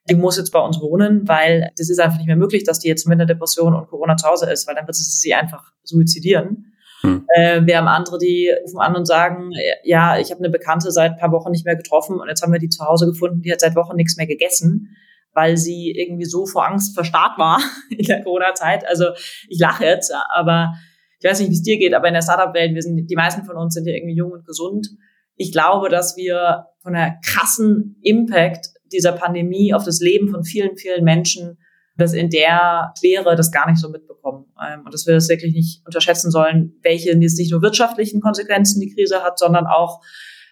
Die 0.10 0.16
muss 0.16 0.38
jetzt 0.38 0.51
bei 0.51 0.60
uns 0.60 0.80
wohnen, 0.80 1.28
weil 1.28 1.72
das 1.78 1.90
ist 1.90 2.00
einfach 2.00 2.18
nicht 2.18 2.28
mehr 2.28 2.38
möglich, 2.38 2.63
dass 2.63 2.80
die 2.80 2.88
jetzt 2.88 3.06
mit 3.07 3.16
einer 3.16 3.25
Depression 3.25 3.75
und 3.75 3.88
Corona 3.88 4.16
zu 4.16 4.28
Hause 4.28 4.50
ist, 4.50 4.66
weil 4.66 4.75
dann 4.75 4.88
wird 4.88 4.95
sie 4.95 5.04
sich 5.04 5.36
einfach 5.36 5.74
suizidieren. 5.83 6.74
Hm. 7.01 7.25
Äh, 7.36 7.66
wir 7.66 7.78
haben 7.78 7.90
andere, 7.90 8.18
die 8.18 8.50
rufen 8.63 8.80
an 8.80 8.95
und 8.95 9.06
sagen, 9.06 9.51
ja, 9.83 10.18
ich 10.18 10.31
habe 10.31 10.40
eine 10.40 10.50
Bekannte 10.50 10.92
seit 10.92 11.12
ein 11.12 11.18
paar 11.18 11.33
Wochen 11.33 11.51
nicht 11.51 11.66
mehr 11.66 11.75
getroffen 11.75 12.22
und 12.22 12.30
jetzt 12.30 12.42
haben 12.42 12.54
wir 12.54 12.60
die 12.60 12.69
zu 12.69 12.86
Hause 12.86 13.06
gefunden, 13.07 13.42
die 13.42 13.51
hat 13.51 13.60
seit 13.60 13.75
Wochen 13.75 13.98
nichts 13.98 14.16
mehr 14.16 14.28
gegessen 14.28 14.95
weil 15.38 15.56
sie 15.56 15.92
irgendwie 15.92 16.25
so 16.25 16.48
vor 16.48 16.68
Angst 16.68 16.95
verstarrt 16.95 17.38
war 17.38 17.62
in 17.92 18.06
der 18.06 18.24
Corona-Zeit. 18.24 18.88
Also 18.88 19.06
ich 19.48 19.60
lache 19.60 19.86
jetzt, 19.86 20.12
aber 20.34 20.74
ich 21.19 21.30
weiß 21.30 21.39
nicht, 21.39 21.51
wie 21.51 21.54
es 21.54 21.62
dir 21.62 21.78
geht, 21.78 21.94
aber 21.94 22.07
in 22.07 22.16
der 22.16 22.24
Startup-Welt, 22.24 22.74
wir 22.74 22.81
sind, 22.81 23.07
die 23.07 23.16
meisten 23.16 23.45
von 23.45 23.56
uns 23.56 23.75
sind 23.75 23.86
ja 23.86 23.94
irgendwie 23.94 24.16
jung 24.16 24.31
und 24.31 24.48
gesund. 24.48 24.89
Ich 25.36 25.51
glaube, 25.51 25.89
dass 25.89 26.18
wir 26.18 26.66
von 26.80 26.94
der 26.94 27.19
krassen 27.24 27.98
Impact 28.01 28.69
dieser 28.92 29.12
Pandemie 29.12 29.75
auf 29.75 29.84
das 29.84 30.00
Leben 30.00 30.30
von 30.30 30.44
vielen, 30.44 30.75
vielen 30.75 31.04
Menschen 31.04 31.60
das 31.98 32.13
in 32.13 32.31
der 32.31 32.94
Schwere 33.00 33.36
das 33.36 33.51
gar 33.51 33.69
nicht 33.69 33.80
so 33.80 33.90
mitbekommen. 33.90 34.45
Ähm, 34.60 34.81
und 34.86 34.94
dass 34.94 35.06
wir 35.06 35.13
das 35.13 35.30
wirklich 35.30 35.54
nicht 35.54 35.86
unterschätzen 35.86 36.31
sollen, 36.31 36.80
welche 36.81 37.12
jetzt 37.12 37.38
nicht 37.38 37.51
nur 37.51 37.62
wirtschaftlichen 37.62 38.22
Konsequenzen 38.22 38.81
die 38.81 38.92
Krise 38.92 39.22
hat, 39.22 39.38
sondern 39.38 39.68
auch 39.68 40.01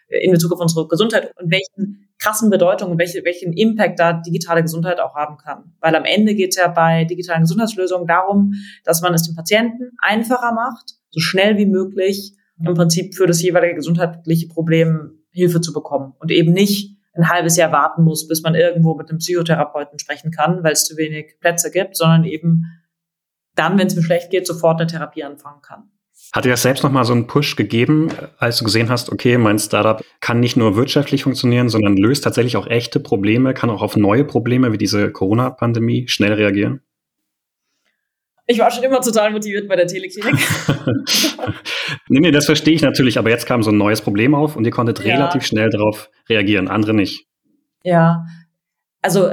in 0.10 0.32
Bezug 0.32 0.54
auf 0.54 0.60
unsere 0.60 0.88
Gesundheit 0.88 1.32
und 1.40 1.52
welchen 1.52 2.05
krassen 2.26 2.50
Bedeutung 2.50 2.92
und 2.92 2.98
welche, 2.98 3.24
welchen 3.24 3.54
Impact 3.54 4.00
da 4.00 4.14
digitale 4.14 4.64
Gesundheit 4.64 5.00
auch 5.00 5.16
haben 5.16 5.38
kann. 5.38 5.76
Weil 5.80 5.96
am 5.96 6.06
Ende 6.06 6.34
geht 6.34 6.50
es 6.50 6.56
ja 6.56 6.68
bei 6.68 7.06
digitalen 7.06 7.42
Gesundheitslösungen 7.42 8.08
darum, 8.08 8.54
dass 8.84 9.02
man 9.02 9.14
es 9.14 9.24
dem 9.24 9.36
Patienten 9.36 9.92
einfacher 10.00 10.52
macht, 10.52 10.96
so 11.12 11.20
schnell 11.20 11.58
wie 11.58 11.68
möglich 11.68 12.36
im 12.66 12.74
Prinzip 12.74 13.16
für 13.16 13.28
das 13.28 13.42
jeweilige 13.42 13.76
gesundheitliche 13.76 14.48
Problem 14.48 15.24
Hilfe 15.30 15.62
zu 15.62 15.72
bekommen 15.72 16.14
und 16.20 16.32
eben 16.32 16.52
nicht 16.54 16.98
ein 17.14 17.30
halbes 17.30 17.58
Jahr 17.58 17.72
warten 17.72 18.04
muss, 18.04 18.28
bis 18.28 18.42
man 18.42 18.56
irgendwo 18.56 18.96
mit 18.96 19.10
einem 19.10 19.20
Psychotherapeuten 19.20 20.00
sprechen 20.00 20.32
kann, 20.32 20.64
weil 20.64 20.74
es 20.74 20.86
zu 20.86 20.98
wenig 20.98 21.38
Plätze 21.40 21.70
gibt, 21.70 21.96
sondern 21.96 22.24
eben 22.24 22.66
dann, 23.54 23.78
wenn 23.78 23.88
es 23.88 23.96
mir 23.96 24.04
schlecht 24.04 24.32
geht, 24.32 24.48
sofort 24.48 24.80
eine 24.80 24.88
Therapie 24.90 25.24
anfangen 25.24 25.62
kann. 25.62 25.92
Hat 26.34 26.46
dir 26.46 26.50
das 26.50 26.64
selbst 26.64 26.84
nochmal 26.84 27.06
so 27.06 27.14
einen 27.14 27.28
Push 27.28 27.56
gegeben, 27.56 28.10
als 28.38 28.58
du 28.58 28.66
gesehen 28.66 28.90
hast, 28.90 29.12
okay, 29.12 29.38
mein 29.38 29.58
Startup 29.60 30.04
kann 30.20 30.40
nicht 30.40 30.58
nur 30.58 30.76
wirtschaftlich 30.76 31.24
funktionieren, 31.24 31.70
sondern 31.70 31.96
löst 31.96 32.24
tatsächlich 32.24 32.58
auch 32.58 32.68
echte 32.68 33.00
Probleme, 33.00 33.54
kann 33.54 33.70
auch 33.70 33.82
auf 33.82 33.96
neue 33.96 34.26
Probleme 34.26 34.72
wie 34.72 34.78
diese 34.78 35.12
Corona-Pandemie 35.12 36.08
schnell 36.08 36.34
reagieren? 36.34 36.82
Ich 38.48 38.60
war 38.60 38.70
schon 38.70 38.84
immer 38.84 39.02
total 39.02 39.32
motiviert 39.32 39.68
bei 39.68 39.76
der 39.76 39.88
Teleklinik. 39.88 40.36
nee, 42.10 42.20
nee, 42.20 42.32
das 42.32 42.46
verstehe 42.46 42.76
ich 42.76 42.82
natürlich, 42.84 43.18
aber 43.18 43.30
jetzt 43.30 43.48
kam 43.48 43.64
so 43.64 43.72
ein 43.72 43.78
neues 43.78 44.02
Problem 44.02 44.36
auf 44.36 44.56
und 44.56 44.66
ihr 44.66 44.72
konntet 44.72 45.04
ja. 45.04 45.16
relativ 45.16 45.46
schnell 45.46 45.70
darauf 45.72 46.12
reagieren, 46.30 46.68
andere 46.68 46.94
nicht. 46.94 47.28
Ja, 47.84 48.26
also 49.02 49.32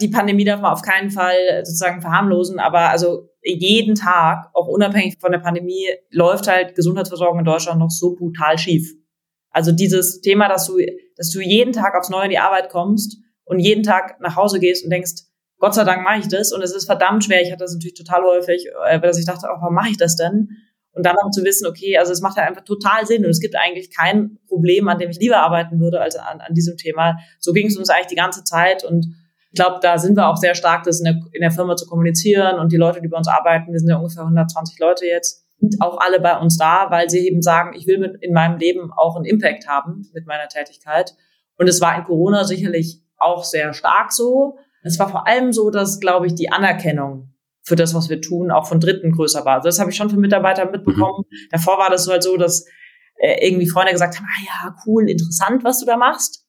die 0.00 0.08
Pandemie 0.08 0.44
darf 0.44 0.60
man 0.60 0.72
auf 0.72 0.82
keinen 0.82 1.10
Fall 1.10 1.62
sozusagen 1.64 2.00
verharmlosen, 2.00 2.58
aber 2.58 2.90
also 2.90 3.28
jeden 3.56 3.94
Tag, 3.94 4.50
auch 4.54 4.66
unabhängig 4.66 5.16
von 5.20 5.32
der 5.32 5.38
Pandemie, 5.38 5.86
läuft 6.10 6.48
halt 6.48 6.74
Gesundheitsversorgung 6.74 7.40
in 7.40 7.44
Deutschland 7.44 7.78
noch 7.78 7.90
so 7.90 8.14
brutal 8.14 8.58
schief. 8.58 8.92
Also 9.50 9.72
dieses 9.72 10.20
Thema, 10.20 10.48
dass 10.48 10.66
du, 10.66 10.78
dass 11.16 11.30
du 11.30 11.40
jeden 11.40 11.72
Tag 11.72 11.94
aufs 11.94 12.10
Neue 12.10 12.24
in 12.24 12.30
die 12.30 12.38
Arbeit 12.38 12.68
kommst 12.68 13.18
und 13.44 13.58
jeden 13.58 13.82
Tag 13.82 14.20
nach 14.20 14.36
Hause 14.36 14.60
gehst 14.60 14.84
und 14.84 14.90
denkst, 14.90 15.22
Gott 15.58 15.74
sei 15.74 15.84
Dank 15.84 16.04
mache 16.04 16.20
ich 16.20 16.28
das 16.28 16.52
und 16.52 16.62
es 16.62 16.74
ist 16.74 16.84
verdammt 16.84 17.24
schwer. 17.24 17.42
Ich 17.42 17.50
hatte 17.50 17.64
das 17.64 17.72
natürlich 17.72 17.96
total 17.96 18.22
häufig, 18.22 18.66
äh, 18.86 19.00
dass 19.00 19.18
ich 19.18 19.26
dachte, 19.26 19.46
oh, 19.50 19.60
warum 19.60 19.74
mache 19.74 19.90
ich 19.90 19.96
das 19.96 20.16
denn? 20.16 20.50
Und 20.92 21.04
dann 21.04 21.16
auch 21.16 21.30
zu 21.30 21.44
wissen, 21.44 21.66
okay, 21.66 21.96
also 21.96 22.12
es 22.12 22.20
macht 22.20 22.36
ja 22.36 22.44
einfach 22.44 22.64
total 22.64 23.06
Sinn 23.06 23.24
und 23.24 23.30
es 23.30 23.40
gibt 23.40 23.56
eigentlich 23.56 23.94
kein 23.94 24.38
Problem, 24.46 24.88
an 24.88 24.98
dem 24.98 25.10
ich 25.10 25.18
lieber 25.18 25.38
arbeiten 25.38 25.80
würde 25.80 26.00
als 26.00 26.16
an, 26.16 26.40
an 26.40 26.54
diesem 26.54 26.76
Thema. 26.76 27.18
So 27.38 27.52
ging 27.52 27.66
es 27.66 27.76
uns 27.76 27.88
eigentlich 27.88 28.08
die 28.08 28.16
ganze 28.16 28.44
Zeit 28.44 28.84
und 28.84 29.06
ich 29.50 29.58
glaube, 29.58 29.78
da 29.80 29.98
sind 29.98 30.16
wir 30.16 30.28
auch 30.28 30.36
sehr 30.36 30.54
stark, 30.54 30.84
das 30.84 31.00
in 31.00 31.04
der, 31.04 31.14
in 31.32 31.40
der 31.40 31.50
Firma 31.50 31.76
zu 31.76 31.86
kommunizieren 31.86 32.58
und 32.58 32.70
die 32.70 32.76
Leute, 32.76 33.00
die 33.00 33.08
bei 33.08 33.16
uns 33.16 33.28
arbeiten, 33.28 33.72
wir 33.72 33.78
sind 33.78 33.88
ja 33.88 33.96
ungefähr 33.96 34.22
120 34.22 34.78
Leute 34.78 35.06
jetzt, 35.06 35.46
sind 35.58 35.80
auch 35.80 35.98
alle 35.98 36.20
bei 36.20 36.38
uns 36.38 36.58
da, 36.58 36.86
weil 36.90 37.08
sie 37.08 37.26
eben 37.26 37.42
sagen, 37.42 37.74
ich 37.74 37.86
will 37.86 37.98
mit 37.98 38.22
in 38.22 38.32
meinem 38.32 38.58
Leben 38.58 38.92
auch 38.92 39.16
einen 39.16 39.24
Impact 39.24 39.66
haben 39.66 40.08
mit 40.12 40.26
meiner 40.26 40.48
Tätigkeit. 40.48 41.14
Und 41.56 41.68
es 41.68 41.80
war 41.80 41.96
in 41.96 42.04
Corona 42.04 42.44
sicherlich 42.44 43.02
auch 43.16 43.42
sehr 43.42 43.72
stark 43.72 44.12
so. 44.12 44.58
Es 44.84 44.98
war 44.98 45.08
vor 45.08 45.26
allem 45.26 45.52
so, 45.52 45.70
dass, 45.70 45.98
glaube 45.98 46.26
ich, 46.26 46.34
die 46.34 46.52
Anerkennung 46.52 47.34
für 47.62 47.74
das, 47.74 47.94
was 47.94 48.08
wir 48.08 48.20
tun, 48.20 48.50
auch 48.50 48.66
von 48.66 48.80
Dritten 48.80 49.12
größer 49.12 49.44
war. 49.44 49.56
Also 49.56 49.68
das 49.68 49.80
habe 49.80 49.90
ich 49.90 49.96
schon 49.96 50.10
von 50.10 50.20
Mitarbeitern 50.20 50.70
mitbekommen. 50.70 51.24
Mhm. 51.28 51.48
Davor 51.50 51.78
war 51.78 51.90
das 51.90 52.04
so 52.04 52.12
halt 52.12 52.22
so, 52.22 52.36
dass 52.36 52.64
äh, 53.16 53.46
irgendwie 53.46 53.68
Freunde 53.68 53.92
gesagt 53.92 54.16
haben, 54.16 54.26
ah 54.26 54.42
ja, 54.44 54.76
cool, 54.86 55.10
interessant, 55.10 55.64
was 55.64 55.80
du 55.80 55.86
da 55.86 55.96
machst. 55.96 56.46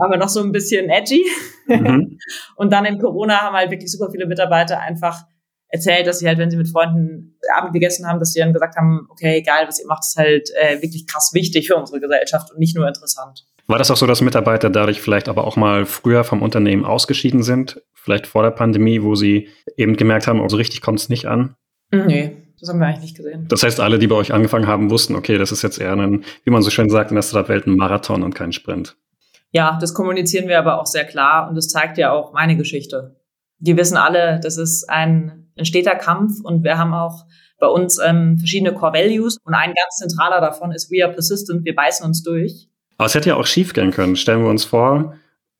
Aber 0.00 0.16
noch 0.16 0.28
so 0.28 0.40
ein 0.42 0.52
bisschen 0.52 0.88
edgy. 0.88 1.24
Mhm. 1.66 2.18
Und 2.56 2.72
dann 2.72 2.84
in 2.84 2.98
Corona 2.98 3.42
haben 3.42 3.56
halt 3.56 3.70
wirklich 3.70 3.90
super 3.90 4.10
viele 4.10 4.26
Mitarbeiter 4.26 4.80
einfach 4.80 5.22
erzählt, 5.68 6.06
dass 6.06 6.18
sie 6.18 6.28
halt, 6.28 6.38
wenn 6.38 6.50
sie 6.50 6.56
mit 6.56 6.68
Freunden 6.68 7.38
Abend 7.56 7.72
gegessen 7.72 8.06
haben, 8.06 8.18
dass 8.20 8.32
sie 8.32 8.40
dann 8.40 8.52
gesagt 8.52 8.76
haben, 8.76 9.06
okay, 9.08 9.38
egal, 9.38 9.66
was 9.66 9.80
ihr 9.80 9.86
macht, 9.86 10.02
ist 10.02 10.16
halt 10.16 10.50
äh, 10.60 10.80
wirklich 10.82 11.06
krass 11.06 11.30
wichtig 11.32 11.66
für 11.66 11.76
unsere 11.76 11.98
Gesellschaft 11.98 12.52
und 12.52 12.58
nicht 12.58 12.76
nur 12.76 12.86
interessant. 12.86 13.46
War 13.66 13.78
das 13.78 13.90
auch 13.90 13.96
so, 13.96 14.06
dass 14.06 14.20
Mitarbeiter 14.20 14.70
dadurch 14.70 15.00
vielleicht 15.00 15.28
aber 15.28 15.46
auch 15.46 15.56
mal 15.56 15.86
früher 15.86 16.24
vom 16.24 16.42
Unternehmen 16.42 16.84
ausgeschieden 16.84 17.42
sind? 17.42 17.80
Vielleicht 17.94 18.26
vor 18.26 18.42
der 18.42 18.50
Pandemie, 18.50 19.02
wo 19.02 19.14
sie 19.14 19.48
eben 19.76 19.96
gemerkt 19.96 20.26
haben, 20.26 20.40
oh, 20.40 20.48
so 20.48 20.56
richtig 20.56 20.82
kommt 20.82 21.00
es 21.00 21.08
nicht 21.08 21.26
an? 21.26 21.56
Mhm. 21.90 22.06
Nee, 22.06 22.36
das 22.60 22.68
haben 22.68 22.80
wir 22.80 22.86
eigentlich 22.86 23.02
nicht 23.02 23.16
gesehen. 23.16 23.46
Das 23.48 23.62
heißt, 23.62 23.80
alle, 23.80 23.98
die 23.98 24.08
bei 24.08 24.16
euch 24.16 24.32
angefangen 24.32 24.66
haben, 24.66 24.90
wussten, 24.90 25.14
okay, 25.14 25.38
das 25.38 25.52
ist 25.52 25.62
jetzt 25.62 25.80
eher 25.80 25.92
ein, 25.92 26.24
wie 26.44 26.50
man 26.50 26.62
so 26.62 26.70
schön 26.70 26.90
sagt 26.90 27.10
in 27.10 27.14
der 27.14 27.22
Startup-Welt, 27.22 27.66
ein 27.66 27.76
Marathon 27.76 28.22
und 28.22 28.34
kein 28.34 28.52
Sprint. 28.52 28.96
Ja, 29.52 29.78
das 29.80 29.94
kommunizieren 29.94 30.48
wir 30.48 30.58
aber 30.58 30.80
auch 30.80 30.86
sehr 30.86 31.04
klar 31.04 31.48
und 31.48 31.54
das 31.54 31.68
zeigt 31.68 31.98
ja 31.98 32.10
auch 32.10 32.32
meine 32.32 32.56
Geschichte. 32.56 33.20
Die 33.58 33.76
wissen 33.76 33.96
alle, 33.96 34.40
das 34.42 34.56
ist 34.56 34.88
ein, 34.88 35.50
ein 35.56 35.64
steter 35.64 35.94
Kampf 35.94 36.40
und 36.42 36.64
wir 36.64 36.78
haben 36.78 36.94
auch 36.94 37.26
bei 37.60 37.68
uns 37.68 38.00
ähm, 38.04 38.38
verschiedene 38.38 38.74
Core 38.74 38.94
Values 38.94 39.38
und 39.44 39.54
ein 39.54 39.72
ganz 39.74 39.96
zentraler 39.98 40.40
davon 40.40 40.72
ist 40.72 40.90
We 40.90 41.04
are 41.04 41.12
persistent, 41.12 41.64
wir 41.64 41.74
beißen 41.74 42.04
uns 42.04 42.22
durch. 42.22 42.68
Aber 42.96 43.06
es 43.06 43.14
hätte 43.14 43.28
ja 43.28 43.36
auch 43.36 43.46
schief 43.46 43.72
gehen 43.72 43.90
können. 43.90 44.16
Stellen 44.16 44.42
wir 44.42 44.50
uns 44.50 44.64
vor, 44.64 45.14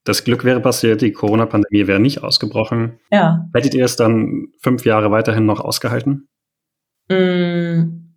das 0.04 0.24
Glück 0.24 0.44
wäre 0.44 0.60
passiert, 0.60 1.00
die 1.00 1.12
Corona-Pandemie 1.12 1.86
wäre 1.86 2.00
nicht 2.00 2.22
ausgebrochen. 2.22 2.98
Ja. 3.10 3.46
Hättet 3.54 3.74
ihr 3.74 3.84
es 3.84 3.96
dann 3.96 4.48
fünf 4.60 4.84
Jahre 4.84 5.10
weiterhin 5.10 5.46
noch 5.46 5.60
ausgehalten? 5.60 6.28
Mm. 7.08 8.12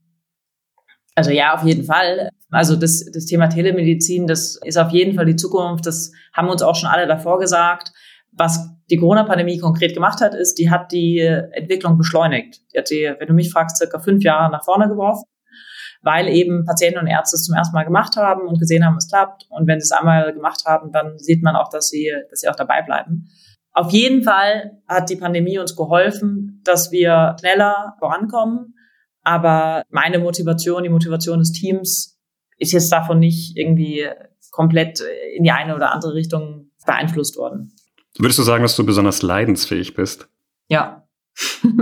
Also 1.13 1.31
ja, 1.31 1.53
auf 1.53 1.63
jeden 1.63 1.85
Fall. 1.85 2.29
Also 2.51 2.75
das, 2.75 3.03
das 3.11 3.25
Thema 3.25 3.47
Telemedizin, 3.47 4.27
das 4.27 4.59
ist 4.63 4.77
auf 4.77 4.91
jeden 4.91 5.15
Fall 5.15 5.25
die 5.25 5.35
Zukunft. 5.35 5.85
Das 5.85 6.11
haben 6.33 6.49
uns 6.49 6.61
auch 6.61 6.75
schon 6.75 6.89
alle 6.89 7.07
davor 7.07 7.39
gesagt. 7.39 7.91
Was 8.31 8.69
die 8.89 8.97
Corona-Pandemie 8.97 9.57
konkret 9.57 9.93
gemacht 9.93 10.21
hat, 10.21 10.35
ist, 10.35 10.55
die 10.55 10.69
hat 10.69 10.91
die 10.91 11.19
Entwicklung 11.19 11.97
beschleunigt. 11.97 12.61
Die 12.73 12.77
hat 12.77 12.89
die, 12.89 13.13
wenn 13.17 13.27
du 13.27 13.33
mich 13.33 13.51
fragst, 13.51 13.77
circa 13.77 13.99
fünf 13.99 14.23
Jahre 14.23 14.51
nach 14.51 14.63
vorne 14.63 14.87
geworfen 14.87 15.25
weil 16.05 16.27
eben 16.27 16.65
Patienten 16.65 16.99
und 16.99 17.07
Ärzte 17.07 17.35
es 17.35 17.45
zum 17.45 17.55
ersten 17.55 17.73
Mal 17.73 17.83
gemacht 17.83 18.15
haben 18.15 18.47
und 18.47 18.59
gesehen 18.59 18.85
haben, 18.85 18.95
es 18.95 19.09
klappt. 19.09 19.47
Und 19.49 19.67
wenn 19.67 19.79
sie 19.79 19.85
es 19.85 19.91
einmal 19.91 20.31
gemacht 20.33 20.63
haben, 20.65 20.91
dann 20.91 21.17
sieht 21.17 21.41
man 21.41 21.55
auch, 21.55 21.69
dass 21.69 21.89
sie, 21.89 22.13
dass 22.29 22.41
sie 22.41 22.47
auch 22.47 22.55
dabei 22.55 22.83
bleiben. 22.83 23.27
Auf 23.73 23.91
jeden 23.91 24.23
Fall 24.23 24.79
hat 24.87 25.09
die 25.09 25.15
Pandemie 25.15 25.57
uns 25.57 25.75
geholfen, 25.75 26.61
dass 26.63 26.91
wir 26.91 27.35
schneller 27.39 27.95
vorankommen. 27.97 28.75
Aber 29.23 29.83
meine 29.89 30.19
Motivation, 30.19 30.83
die 30.83 30.89
Motivation 30.89 31.39
des 31.39 31.51
Teams 31.51 32.14
ist 32.57 32.71
jetzt 32.71 32.91
davon 32.91 33.19
nicht 33.19 33.57
irgendwie 33.57 34.07
komplett 34.51 35.03
in 35.35 35.43
die 35.43 35.51
eine 35.51 35.75
oder 35.75 35.91
andere 35.93 36.13
Richtung 36.13 36.71
beeinflusst 36.85 37.37
worden. 37.37 37.73
Würdest 38.17 38.39
du 38.39 38.43
sagen, 38.43 38.63
dass 38.63 38.75
du 38.75 38.85
besonders 38.85 39.21
leidensfähig 39.21 39.93
bist? 39.93 40.29
Ja. 40.67 41.03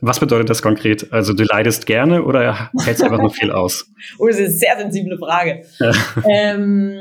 Was 0.00 0.18
bedeutet 0.18 0.48
das 0.48 0.62
konkret? 0.62 1.12
Also 1.12 1.34
du 1.34 1.44
leidest 1.44 1.84
gerne 1.84 2.22
oder 2.24 2.70
hältst 2.82 3.02
einfach 3.02 3.18
nur 3.18 3.30
viel 3.30 3.52
aus? 3.52 3.86
Oh, 4.18 4.26
das 4.26 4.36
ist 4.36 4.42
eine 4.42 4.50
sehr 4.50 4.78
sensible 4.78 5.18
Frage. 5.18 5.66
ähm, 6.24 6.98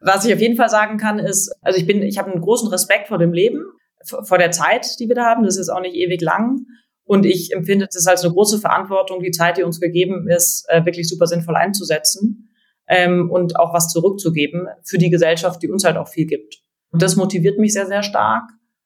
was 0.00 0.24
ich 0.24 0.32
auf 0.32 0.40
jeden 0.40 0.56
Fall 0.56 0.68
sagen 0.68 0.96
kann, 0.96 1.18
ist, 1.18 1.54
also 1.60 1.78
ich 1.78 1.86
bin, 1.86 2.02
ich 2.02 2.18
habe 2.18 2.30
einen 2.30 2.40
großen 2.40 2.68
Respekt 2.68 3.08
vor 3.08 3.18
dem 3.18 3.32
Leben, 3.32 3.64
vor 4.04 4.38
der 4.38 4.52
Zeit, 4.52 4.98
die 5.00 5.08
wir 5.08 5.14
da 5.14 5.24
haben. 5.24 5.44
Das 5.44 5.58
ist 5.58 5.68
auch 5.68 5.80
nicht 5.80 5.94
ewig 5.94 6.20
lang. 6.22 6.66
Und 7.08 7.24
ich 7.24 7.54
empfinde 7.54 7.88
das 7.90 8.06
als 8.06 8.22
eine 8.22 8.34
große 8.34 8.58
Verantwortung, 8.58 9.22
die 9.22 9.30
Zeit, 9.30 9.56
die 9.56 9.62
uns 9.62 9.80
gegeben 9.80 10.28
ist, 10.28 10.66
äh, 10.68 10.84
wirklich 10.84 11.08
super 11.08 11.26
sinnvoll 11.26 11.56
einzusetzen 11.56 12.50
ähm, 12.86 13.30
und 13.30 13.58
auch 13.58 13.72
was 13.72 13.88
zurückzugeben 13.88 14.66
für 14.84 14.98
die 14.98 15.08
Gesellschaft, 15.08 15.62
die 15.62 15.70
uns 15.70 15.84
halt 15.84 15.96
auch 15.96 16.08
viel 16.08 16.26
gibt. 16.26 16.58
Und 16.90 17.00
das 17.00 17.16
motiviert 17.16 17.58
mich 17.58 17.72
sehr, 17.72 17.86
sehr 17.86 18.02
stark. 18.02 18.42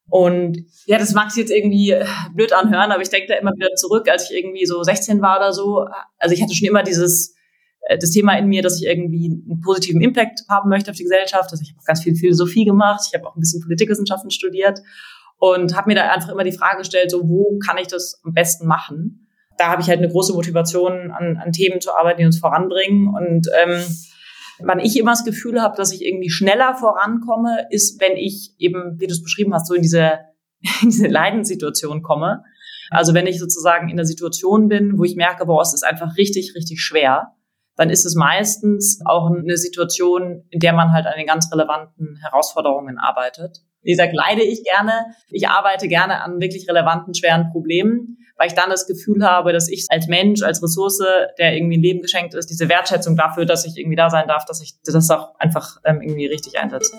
Und 0.09 0.57
ja, 0.87 0.99
das 0.99 1.15
mag 1.15 1.33
sich 1.33 1.41
jetzt 1.41 1.51
irgendwie 1.51 1.91
äh, 1.91 2.07
blöd 2.33 2.53
anhören, 2.53 2.93
aber 2.93 3.03
ich 3.03 3.11
denke 3.11 3.27
da 3.27 3.35
immer 3.35 3.55
wieder 3.57 3.75
zurück, 3.75 4.09
als 4.09 4.31
ich 4.31 4.37
irgendwie 4.39 4.67
so 4.67 4.81
16 4.85 5.21
war 5.21 5.39
oder 5.39 5.53
so. 5.53 5.85
Also 6.19 6.33
ich 6.33 6.41
hatte 6.41 6.55
schon 6.55 6.69
immer 6.69 6.85
dieses 6.85 7.35
äh, 7.89 7.99
das 7.99 8.13
Thema 8.13 8.39
in 8.39 8.47
mir, 8.47 8.63
dass 8.63 8.81
ich 8.81 8.87
irgendwie 8.87 9.27
einen 9.27 9.61
positiven 9.65 10.01
Impact 10.01 10.43
haben 10.49 10.69
möchte 10.69 10.93
auf 10.93 10.97
die 10.97 11.03
Gesellschaft. 11.03 11.51
Also 11.51 11.61
ich 11.61 11.71
habe 11.71 11.81
ganz 11.85 12.05
viel 12.05 12.15
Philosophie 12.15 12.65
gemacht, 12.65 13.03
ich 13.09 13.19
habe 13.19 13.27
auch 13.27 13.35
ein 13.35 13.41
bisschen 13.41 13.63
Politikwissenschaften 13.63 14.31
studiert 14.31 14.79
und 15.43 15.75
habe 15.75 15.89
mir 15.89 15.97
da 15.97 16.09
einfach 16.13 16.29
immer 16.29 16.45
die 16.45 16.53
Frage 16.53 16.79
gestellt, 16.79 17.11
so 17.11 17.29
wo 17.29 17.59
kann 17.59 17.77
ich 17.79 17.89
das 17.89 18.21
am 18.25 18.33
besten 18.33 18.69
machen? 18.69 19.27
Da 19.59 19.67
habe 19.67 19.83
ich 19.83 19.89
halt 19.89 19.99
eine 19.99 20.09
große 20.09 20.35
Motivation, 20.35 21.11
an, 21.11 21.37
an 21.37 21.51
Themen 21.51 21.81
zu 21.81 21.91
arbeiten, 21.97 22.21
die 22.21 22.27
uns 22.27 22.39
voranbringen 22.39 23.09
und 23.09 23.49
ähm, 23.61 23.83
Wann 24.65 24.79
ich 24.79 24.97
immer 24.97 25.11
das 25.11 25.25
Gefühl 25.25 25.61
habe, 25.61 25.77
dass 25.77 25.93
ich 25.93 26.05
irgendwie 26.05 26.31
schneller 26.31 26.75
vorankomme, 26.75 27.67
ist, 27.71 28.01
wenn 28.01 28.17
ich 28.17 28.55
eben, 28.59 29.01
wie 29.01 29.09
du 29.09 29.13
es 29.13 29.23
beschrieben 29.23 29.53
hast, 29.53 29.67
so 29.67 29.75
in 29.75 29.83
diese, 29.83 30.21
in 30.83 30.91
diese 30.91 31.09
Leidenssituation 31.09 32.03
komme. 32.03 32.45
Also 32.91 33.13
wenn 33.13 33.27
ich 33.27 33.41
sozusagen 33.41 33.89
in 33.89 33.97
der 33.97 34.07
Situation 34.07 34.69
bin, 34.69 34.99
wo 34.99 35.05
ich 35.05 35.17
merke, 35.17 35.47
boah, 35.47 35.63
es 35.63 35.75
ist 35.75 35.83
einfach 35.83 36.17
richtig, 36.17 36.55
richtig 36.55 36.81
schwer, 36.81 37.35
dann 37.77 37.91
ist 37.91 38.05
es 38.05 38.15
meistens 38.15 39.01
auch 39.05 39.31
eine 39.31 39.57
Situation, 39.57 40.45
in 40.51 40.61
der 40.61 40.73
man 40.73 40.93
halt 40.93 41.07
an 41.07 41.15
den 41.17 41.27
ganz 41.27 41.51
relevanten 41.53 42.19
Herausforderungen 42.23 42.99
arbeitet. 42.99 43.59
Wie 43.83 43.91
gesagt, 43.91 44.13
leide 44.15 44.43
ich 44.43 44.63
gerne. 44.65 45.07
Ich 45.31 45.49
arbeite 45.49 45.89
gerne 45.89 46.23
an 46.23 46.41
wirklich 46.41 46.69
relevanten, 46.69 47.15
schweren 47.15 47.51
Problemen 47.51 48.19
weil 48.43 48.49
ich 48.49 48.55
dann 48.55 48.71
das 48.71 48.89
Gefühl 48.89 49.25
habe, 49.25 49.53
dass 49.53 49.69
ich 49.69 49.87
als 49.91 50.09
Mensch, 50.09 50.43
als 50.43 50.61
Ressource, 50.61 50.99
der 51.39 51.55
irgendwie 51.55 51.77
ein 51.77 51.83
Leben 51.83 52.03
geschenkt 52.03 52.35
ist, 52.35 52.51
diese 52.51 52.69
Wertschätzung 52.69 53.15
dafür, 53.15 53.47
dass 53.47 53.65
ich 53.65 53.77
irgendwie 53.77 53.95
da 53.95 54.11
sein 54.11 54.27
darf, 54.27 54.45
dass 54.47 54.61
ich 54.61 54.75
das 54.85 55.11
auch 55.11 55.39
einfach 55.39 55.77
ähm, 55.85 56.01
irgendwie 56.03 56.27
richtig 56.27 56.59
einsetze. 56.59 56.99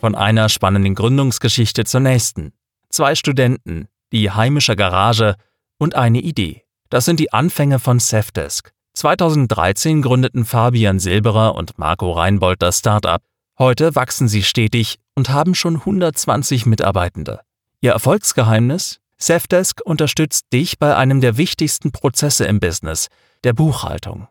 Von 0.00 0.14
einer 0.14 0.50
spannenden 0.50 0.94
Gründungsgeschichte 0.94 1.84
zur 1.84 2.00
nächsten. 2.00 2.52
Zwei 2.90 3.14
Studenten, 3.14 3.88
die 4.12 4.30
heimische 4.30 4.76
Garage 4.76 5.36
und 5.78 5.94
eine 5.94 6.20
Idee. 6.20 6.67
Das 6.90 7.04
sind 7.04 7.20
die 7.20 7.32
Anfänge 7.32 7.78
von 7.78 7.98
Safdesk. 7.98 8.72
2013 8.94 10.00
gründeten 10.02 10.44
Fabian 10.44 10.98
Silberer 10.98 11.54
und 11.54 11.78
Marco 11.78 12.12
Reinbold 12.12 12.62
das 12.62 12.78
Startup. 12.78 13.22
Heute 13.58 13.94
wachsen 13.94 14.26
sie 14.26 14.42
stetig 14.42 14.98
und 15.14 15.28
haben 15.28 15.54
schon 15.54 15.76
120 15.76 16.64
Mitarbeitende. 16.66 17.40
Ihr 17.80 17.92
Erfolgsgeheimnis? 17.92 19.00
Safdesk 19.18 19.80
unterstützt 19.84 20.46
dich 20.52 20.78
bei 20.78 20.96
einem 20.96 21.20
der 21.20 21.36
wichtigsten 21.36 21.92
Prozesse 21.92 22.46
im 22.46 22.60
Business, 22.60 23.08
der 23.44 23.52
Buchhaltung. 23.52 24.28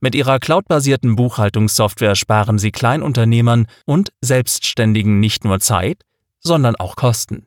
Mit 0.00 0.14
ihrer 0.14 0.38
cloudbasierten 0.38 1.16
Buchhaltungssoftware 1.16 2.16
sparen 2.16 2.58
sie 2.58 2.72
Kleinunternehmern 2.72 3.66
und 3.86 4.12
Selbstständigen 4.20 5.20
nicht 5.20 5.44
nur 5.44 5.60
Zeit, 5.60 6.02
sondern 6.40 6.76
auch 6.76 6.96
Kosten. 6.96 7.46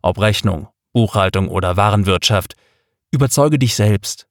Ob 0.00 0.18
Rechnung, 0.18 0.68
Buchhaltung 0.92 1.48
oder 1.48 1.76
Warenwirtschaft, 1.76 2.54
überzeuge 3.12 3.58
dich 3.58 3.76
selbst. 3.76 4.26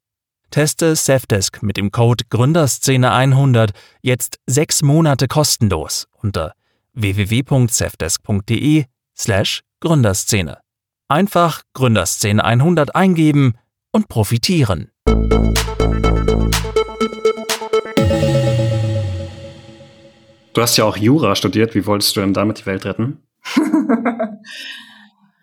Teste 0.49 0.95
Safdesk 0.97 1.63
mit 1.63 1.77
dem 1.77 1.91
Code 1.91 2.25
Gründerszene100 2.29 3.69
jetzt 4.01 4.39
sechs 4.47 4.81
Monate 4.81 5.29
kostenlos 5.29 6.07
unter 6.11 6.53
www.safdesk.de 6.93 8.85
slash 9.17 9.61
Gründerszene. 9.79 10.57
Einfach 11.07 11.61
Gründerszene 11.73 12.43
100 12.43 12.95
eingeben 12.95 13.53
und 13.91 14.09
profitieren. 14.09 14.91
Du 20.53 20.61
hast 20.61 20.75
ja 20.75 20.83
auch 20.83 20.97
Jura 20.97 21.35
studiert. 21.35 21.75
Wie 21.75 21.85
wolltest 21.85 22.15
du 22.17 22.19
denn 22.19 22.33
damit 22.33 22.59
die 22.59 22.65
Welt 22.65 22.83
retten? 22.85 23.19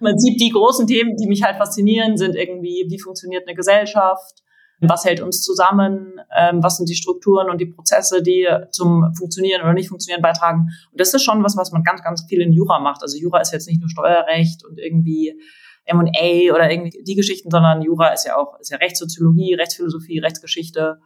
Man 0.01 0.19
sieht 0.19 0.41
die 0.41 0.51
großen 0.51 0.87
Themen, 0.87 1.17
die 1.17 1.27
mich 1.27 1.43
halt 1.43 1.57
faszinieren, 1.57 2.17
sind 2.17 2.35
irgendwie, 2.35 2.87
wie 2.89 2.99
funktioniert 2.99 3.47
eine 3.47 3.57
Gesellschaft, 3.57 4.43
was 4.81 5.05
hält 5.05 5.21
uns 5.21 5.43
zusammen? 5.43 6.21
Ähm, 6.37 6.63
was 6.63 6.77
sind 6.77 6.89
die 6.89 6.95
Strukturen 6.95 7.51
und 7.51 7.61
die 7.61 7.67
Prozesse, 7.67 8.23
die 8.23 8.47
zum 8.71 9.13
Funktionieren 9.15 9.63
oder 9.63 9.73
nicht 9.73 9.89
Funktionieren 9.89 10.23
beitragen? 10.23 10.69
Und 10.93 11.01
das 11.01 11.13
ist 11.13 11.23
schon 11.23 11.43
was, 11.43 11.57
was 11.57 11.73
man 11.73 11.83
ganz, 11.83 12.03
ganz 12.03 12.25
viel 12.29 12.41
in 12.41 12.53
Jura 12.53 12.79
macht. 12.79 13.03
Also 13.03 13.19
Jura 13.19 13.41
ist 13.41 13.53
jetzt 13.53 13.67
nicht 13.67 13.81
nur 13.81 13.91
Steuerrecht 13.91 14.65
und 14.65 14.79
irgendwie 14.79 15.41
M&A 15.85 16.55
oder 16.55 16.71
irgendwie 16.71 17.03
die 17.03 17.15
Geschichten, 17.15 17.51
sondern 17.51 17.83
Jura 17.83 18.09
ist 18.09 18.27
ja 18.27 18.37
auch 18.37 18.59
ist 18.61 18.71
ja 18.71 18.77
Rechtssoziologie, 18.77 19.55
Rechtsphilosophie, 19.55 20.21
Rechtsgeschichte. 20.21 20.99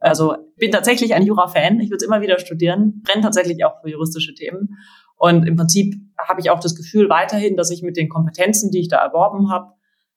Also 0.00 0.36
bin 0.56 0.70
tatsächlich 0.70 1.14
ein 1.14 1.24
Jura-Fan. 1.24 1.80
Ich 1.80 1.88
würde 1.88 1.96
es 1.96 2.04
immer 2.04 2.20
wieder 2.20 2.38
studieren, 2.38 3.02
brenne 3.02 3.22
tatsächlich 3.22 3.64
auch 3.64 3.80
für 3.80 3.90
juristische 3.90 4.34
Themen. 4.34 4.76
Und 5.18 5.46
im 5.46 5.56
Prinzip 5.56 5.94
habe 6.26 6.40
ich 6.40 6.50
auch 6.50 6.60
das 6.60 6.74
Gefühl 6.74 7.08
weiterhin, 7.08 7.56
dass 7.56 7.70
ich 7.70 7.82
mit 7.82 7.96
den 7.96 8.08
Kompetenzen, 8.08 8.70
die 8.70 8.80
ich 8.80 8.88
da 8.88 8.98
erworben 8.98 9.50
habe, 9.50 9.72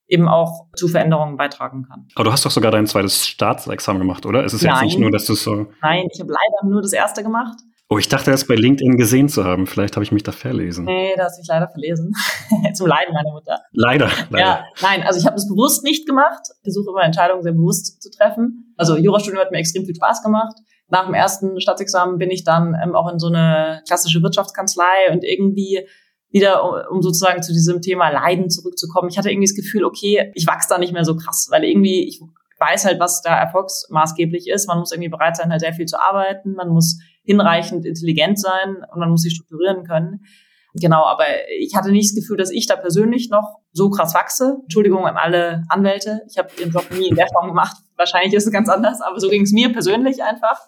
eben 0.08 0.28
auch 0.28 0.68
zu 0.76 0.88
Veränderungen 0.88 1.38
beitragen 1.38 1.86
kann. 1.88 2.08
Aber 2.16 2.26
du 2.26 2.32
hast 2.32 2.46
doch 2.46 2.52
sogar 2.52 2.72
dein 2.72 2.86
zweites 2.86 3.28
Staatsexamen 3.28 4.02
gemacht, 4.02 4.26
oder? 4.26 4.44
Es 4.44 4.54
ist 4.54 4.64
Nein. 4.64 4.74
jetzt 4.74 4.84
nicht 4.84 5.00
nur, 5.00 5.12
dass 5.12 5.26
du 5.26 5.36
so. 5.36 5.68
Nein, 5.82 6.08
ich 6.12 6.20
habe 6.20 6.32
leider 6.32 6.70
nur 6.70 6.82
das 6.82 6.94
erste 6.94 7.24
gemacht. 7.24 7.58
Oh, 7.90 7.98
ich 7.98 8.08
dachte, 8.08 8.32
das 8.32 8.48
bei 8.48 8.56
LinkedIn 8.56 8.96
gesehen 8.96 9.28
zu 9.28 9.44
haben. 9.44 9.68
Vielleicht 9.68 9.98
habe 9.98 10.04
ich 10.06 10.14
mich 10.14 10.24
da 10.24 10.32
verlesen. 10.32 10.86
Nee, 10.86 11.14
da 11.18 11.26
hast 11.26 11.38
du 11.38 11.42
dich 11.42 11.50
leider 11.50 11.68
verlesen. 11.68 12.14
Zum 12.74 12.88
Leiden 12.88 13.14
meiner 13.14 13.32
Mutter. 13.32 13.60
Leider, 13.74 14.10
leider. 14.30 14.46
Ja, 14.46 14.66
nein, 14.82 15.04
also 15.04 15.20
ich 15.20 15.26
habe 15.26 15.36
das 15.36 15.48
bewusst 15.50 15.84
nicht 15.84 16.08
gemacht. 16.08 16.40
Ich 16.64 16.74
versuche 16.74 16.90
immer 16.90 17.04
Entscheidungen 17.04 17.44
sehr 17.44 17.52
bewusst 17.52 18.02
zu 18.02 18.10
treffen. 18.10 18.74
Also 18.78 18.96
Jurastudium 18.96 19.42
hat 19.42 19.52
mir 19.52 19.58
extrem 19.58 19.84
viel 19.84 19.96
Spaß 19.96 20.24
gemacht. 20.24 20.56
Nach 20.92 21.06
dem 21.06 21.14
ersten 21.14 21.60
Staatsexamen 21.60 22.18
bin 22.18 22.30
ich 22.30 22.44
dann 22.44 22.76
ähm, 22.84 22.96
auch 22.96 23.12
in 23.12 23.18
so 23.18 23.28
eine 23.28 23.82
klassische 23.88 24.22
Wirtschaftskanzlei 24.22 25.12
und 25.12 25.24
irgendwie 25.24 25.88
wieder, 26.30 26.64
um, 26.64 26.98
um 26.98 27.02
sozusagen 27.02 27.42
zu 27.42 27.54
diesem 27.54 27.82
Thema 27.82 28.10
Leiden 28.10 28.50
zurückzukommen. 28.50 29.10
Ich 29.10 29.18
hatte 29.18 29.32
irgendwie 29.32 29.48
das 29.48 29.56
Gefühl, 29.56 29.86
okay, 29.86 30.32
ich 30.36 30.46
wachse 30.48 30.68
da 30.70 30.78
nicht 30.78 30.94
mehr 30.94 31.06
so 31.06 31.16
krass, 31.16 31.48
weil 31.50 31.64
irgendwie 31.64 32.08
ich 32.08 32.22
weiß 32.60 32.86
halt, 32.86 33.00
was 33.00 33.22
da 33.22 33.36
erfolgsmaßgeblich 33.38 34.48
ist. 34.48 34.68
Man 34.68 34.80
muss 34.80 34.92
irgendwie 34.92 35.10
bereit 35.10 35.36
sein, 35.36 35.50
halt 35.50 35.62
sehr 35.62 35.74
viel 35.74 35.88
zu 35.88 36.00
arbeiten. 36.00 36.54
Man 36.54 36.70
muss 36.70 37.00
hinreichend 37.24 37.86
intelligent 37.86 38.40
sein 38.40 38.78
und 38.92 39.00
man 39.00 39.10
muss 39.10 39.24
sich 39.24 39.34
strukturieren 39.34 39.84
können. 39.84 40.26
Genau, 40.74 41.04
aber 41.04 41.26
ich 41.60 41.76
hatte 41.76 41.92
nicht 41.92 42.12
das 42.12 42.16
Gefühl, 42.16 42.38
dass 42.38 42.50
ich 42.50 42.66
da 42.66 42.78
persönlich 42.78 43.30
noch 43.30 43.60
so 43.74 43.90
krass 43.90 44.14
wachse. 44.14 44.60
Entschuldigung 44.64 45.06
an 45.06 45.18
alle 45.18 45.64
Anwälte. 45.68 46.22
Ich 46.30 46.38
habe 46.38 46.50
ihren 46.58 46.72
Job 46.72 46.86
nie 46.92 47.10
in 47.10 47.16
der 47.16 47.28
Form 47.28 47.48
gemacht. 47.48 47.78
Wahrscheinlich 47.98 48.34
ist 48.34 48.48
es 48.48 48.54
ganz 48.54 48.70
anders, 48.70 49.02
aber 49.02 49.20
so 49.20 49.30
ging 49.30 49.42
es 49.42 49.52
mir 49.52 49.72
persönlich 49.74 50.24
einfach. 50.24 50.60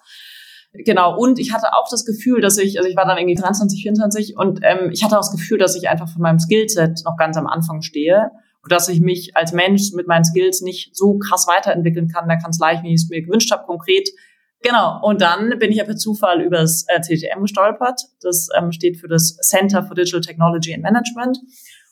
Genau, 0.72 1.16
und 1.16 1.38
ich 1.38 1.52
hatte 1.52 1.68
auch 1.72 1.88
das 1.88 2.04
Gefühl, 2.04 2.40
dass 2.40 2.58
ich, 2.58 2.78
also 2.78 2.88
ich 2.88 2.96
war 2.96 3.06
dann 3.06 3.16
irgendwie 3.16 3.36
23, 3.36 3.80
24 3.82 4.36
und 4.36 4.60
ähm, 4.62 4.90
ich 4.92 5.04
hatte 5.04 5.16
auch 5.16 5.22
das 5.22 5.30
Gefühl, 5.30 5.56
dass 5.56 5.76
ich 5.76 5.88
einfach 5.88 6.08
von 6.08 6.20
meinem 6.20 6.40
Skillset 6.40 7.02
noch 7.04 7.16
ganz 7.16 7.36
am 7.36 7.46
Anfang 7.46 7.80
stehe 7.80 8.32
und 8.62 8.72
dass 8.72 8.88
ich 8.88 9.00
mich 9.00 9.36
als 9.36 9.52
Mensch 9.52 9.92
mit 9.92 10.08
meinen 10.08 10.24
Skills 10.24 10.62
nicht 10.62 10.96
so 10.96 11.18
krass 11.18 11.46
weiterentwickeln 11.46 12.08
kann 12.08 12.24
in 12.24 12.28
der 12.28 12.38
Kanzlei, 12.38 12.80
wie 12.82 12.88
ich 12.88 13.02
es 13.02 13.08
mir 13.08 13.22
gewünscht 13.22 13.52
habe, 13.52 13.64
konkret 13.66 14.08
Genau, 14.64 14.98
und 15.02 15.20
dann 15.20 15.58
bin 15.58 15.70
ich 15.70 15.76
ja 15.76 15.84
per 15.84 15.96
Zufall 15.96 16.40
über 16.40 16.56
das 16.56 16.86
äh, 16.88 16.98
CTM 16.98 17.42
gestolpert. 17.42 18.00
Das 18.22 18.48
ähm, 18.56 18.72
steht 18.72 18.96
für 18.96 19.08
das 19.08 19.36
Center 19.36 19.82
for 19.82 19.94
Digital 19.94 20.22
Technology 20.22 20.72
and 20.72 20.82
Management. 20.82 21.38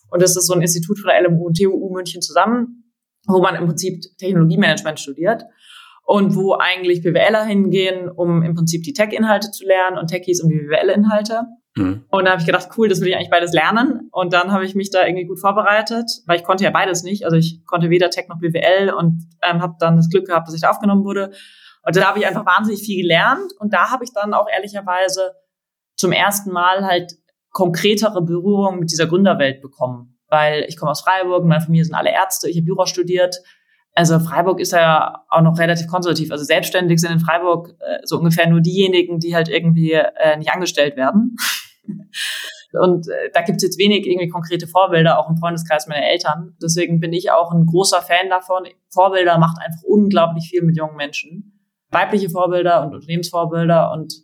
Und 0.09 0.23
das 0.23 0.35
ist 0.35 0.47
so 0.47 0.55
ein 0.55 0.61
Institut 0.61 0.97
von 0.97 1.11
der 1.11 1.21
LMU 1.21 1.45
und 1.45 1.55
TU 1.55 1.93
München 1.93 2.23
zusammen, 2.23 2.91
wo 3.27 3.41
man 3.41 3.53
im 3.55 3.67
Prinzip 3.67 4.01
Technologiemanagement 4.17 4.99
studiert 4.99 5.43
und 6.05 6.35
wo 6.35 6.55
eigentlich 6.55 7.03
BWLer 7.03 7.45
hingehen, 7.45 8.09
um 8.09 8.41
im 8.41 8.55
Prinzip 8.55 8.81
die 8.81 8.93
Tech-Inhalte 8.93 9.51
zu 9.51 9.65
lernen 9.65 9.99
und 9.99 10.07
Techies 10.07 10.41
um 10.41 10.49
die 10.49 10.57
BWL-Inhalte. 10.57 11.43
Mhm. 11.75 12.05
Und 12.09 12.25
da 12.25 12.31
habe 12.31 12.41
ich 12.41 12.47
gedacht, 12.47 12.69
cool, 12.75 12.89
das 12.89 13.01
will 13.01 13.09
ich 13.09 13.15
eigentlich 13.15 13.29
beides 13.29 13.53
lernen. 13.53 14.09
Und 14.11 14.33
dann 14.33 14.51
habe 14.51 14.65
ich 14.65 14.73
mich 14.73 14.89
da 14.89 15.05
irgendwie 15.05 15.25
gut 15.25 15.39
vorbereitet, 15.39 16.09
weil 16.25 16.37
ich 16.37 16.43
konnte 16.43 16.63
ja 16.63 16.71
beides 16.71 17.03
nicht. 17.03 17.23
Also 17.23 17.37
ich 17.37 17.63
konnte 17.67 17.91
weder 17.91 18.09
Tech 18.09 18.27
noch 18.29 18.39
BWL 18.39 18.91
und 18.93 19.27
ähm, 19.43 19.61
habe 19.61 19.75
dann 19.79 19.95
das 19.95 20.09
Glück 20.09 20.25
gehabt, 20.25 20.47
dass 20.47 20.55
ich 20.55 20.61
da 20.61 20.71
aufgenommen 20.71 21.03
wurde 21.03 21.31
und 21.85 21.95
da 21.95 22.07
habe 22.07 22.19
ich 22.19 22.25
einfach 22.25 22.45
wahnsinnig 22.45 22.81
viel 22.81 23.01
gelernt. 23.01 23.51
Und 23.59 23.73
da 23.73 23.91
habe 23.91 24.03
ich 24.03 24.13
dann 24.13 24.33
auch 24.33 24.47
ehrlicherweise 24.49 25.33
zum 25.95 26.11
ersten 26.11 26.51
Mal 26.51 26.85
halt 26.85 27.13
konkretere 27.51 28.21
Berührungen 28.21 28.79
mit 28.79 28.91
dieser 28.91 29.07
Gründerwelt 29.07 29.61
bekommen. 29.61 30.17
Weil 30.27 30.65
ich 30.67 30.77
komme 30.77 30.91
aus 30.91 31.01
Freiburg, 31.01 31.45
meine 31.45 31.61
Familie 31.61 31.85
sind 31.85 31.93
alle 31.93 32.11
Ärzte, 32.11 32.49
ich 32.49 32.57
habe 32.57 32.67
Jura 32.67 32.87
studiert. 32.87 33.35
Also 33.95 34.19
Freiburg 34.19 34.59
ist 34.59 34.71
ja 34.71 35.23
auch 35.29 35.41
noch 35.41 35.59
relativ 35.59 35.87
konservativ. 35.87 36.31
Also 36.31 36.43
selbstständig 36.43 36.99
sind 36.99 37.11
in 37.11 37.19
Freiburg 37.19 37.75
äh, 37.79 37.99
so 38.05 38.17
ungefähr 38.17 38.49
nur 38.49 38.61
diejenigen, 38.61 39.19
die 39.19 39.35
halt 39.35 39.49
irgendwie 39.49 39.91
äh, 39.91 40.37
nicht 40.37 40.51
angestellt 40.51 40.95
werden. 40.95 41.35
Und 42.71 43.07
äh, 43.07 43.29
da 43.33 43.41
gibt 43.41 43.57
es 43.57 43.63
jetzt 43.63 43.77
wenig 43.77 44.07
irgendwie 44.07 44.29
konkrete 44.29 44.65
Vorbilder, 44.65 45.19
auch 45.19 45.29
im 45.29 45.37
Freundeskreis 45.37 45.85
meiner 45.85 46.07
Eltern. 46.07 46.57
Deswegen 46.59 46.99
bin 46.99 47.13
ich 47.13 47.29
auch 47.29 47.51
ein 47.51 47.67
großer 47.67 48.01
Fan 48.01 48.29
davon. 48.31 48.63
Vorbilder 48.89 49.37
macht 49.37 49.57
einfach 49.63 49.83
unglaublich 49.83 50.49
viel 50.49 50.63
mit 50.63 50.75
jungen 50.75 50.95
Menschen 50.95 51.52
weibliche 51.93 52.29
Vorbilder 52.29 52.85
und 52.85 52.95
Unternehmensvorbilder. 52.95 53.91
Und 53.91 54.15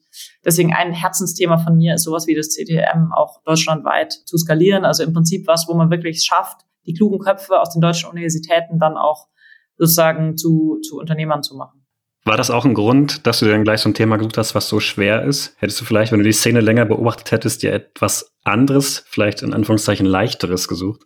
deswegen 0.43 0.73
ein 0.73 0.91
Herzensthema 0.91 1.57
von 1.57 1.77
mir 1.77 1.95
ist 1.95 2.03
sowas 2.03 2.27
wie 2.27 2.35
das 2.35 2.49
CTM 2.49 3.11
auch 3.13 3.41
deutschlandweit 3.43 4.13
zu 4.13 4.37
skalieren. 4.37 4.85
Also 4.85 5.03
im 5.03 5.13
Prinzip 5.13 5.47
was, 5.47 5.67
wo 5.67 5.73
man 5.73 5.89
wirklich 5.89 6.23
schafft, 6.23 6.61
die 6.85 6.93
klugen 6.93 7.19
Köpfe 7.19 7.59
aus 7.59 7.71
den 7.71 7.81
deutschen 7.81 8.09
Universitäten 8.09 8.79
dann 8.79 8.97
auch 8.97 9.27
sozusagen 9.77 10.37
zu, 10.37 10.79
zu 10.81 10.97
Unternehmern 10.97 11.43
zu 11.43 11.55
machen. 11.55 11.85
War 12.25 12.37
das 12.37 12.51
auch 12.51 12.65
ein 12.65 12.73
Grund, 12.73 13.25
dass 13.25 13.39
du 13.39 13.45
dann 13.45 13.63
gleich 13.63 13.81
so 13.81 13.89
ein 13.89 13.93
Thema 13.93 14.17
gesucht 14.17 14.37
hast, 14.37 14.53
was 14.53 14.67
so 14.67 14.79
schwer 14.79 15.23
ist? 15.23 15.55
Hättest 15.57 15.79
du 15.79 15.85
vielleicht, 15.85 16.11
wenn 16.11 16.19
du 16.19 16.25
die 16.25 16.33
Szene 16.33 16.59
länger 16.59 16.85
beobachtet 16.85 17.31
hättest, 17.31 17.63
dir 17.63 17.73
etwas 17.73 18.35
anderes, 18.43 19.03
vielleicht 19.07 19.41
in 19.41 19.53
Anführungszeichen 19.53 20.05
leichteres 20.05 20.67
gesucht? 20.67 21.03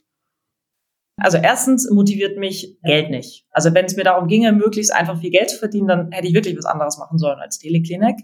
Also 1.17 1.37
erstens 1.37 1.89
motiviert 1.89 2.37
mich 2.37 2.77
Geld 2.83 3.09
nicht. 3.09 3.45
Also 3.51 3.73
wenn 3.73 3.85
es 3.85 3.95
mir 3.95 4.03
darum 4.03 4.27
ginge, 4.27 4.51
möglichst 4.51 4.93
einfach 4.93 5.19
viel 5.19 5.29
Geld 5.29 5.49
zu 5.49 5.57
verdienen, 5.57 5.87
dann 5.87 6.11
hätte 6.11 6.27
ich 6.27 6.33
wirklich 6.33 6.57
was 6.57 6.65
anderes 6.65 6.97
machen 6.97 7.17
sollen 7.17 7.39
als 7.39 7.59
Teleklinik. 7.59 8.17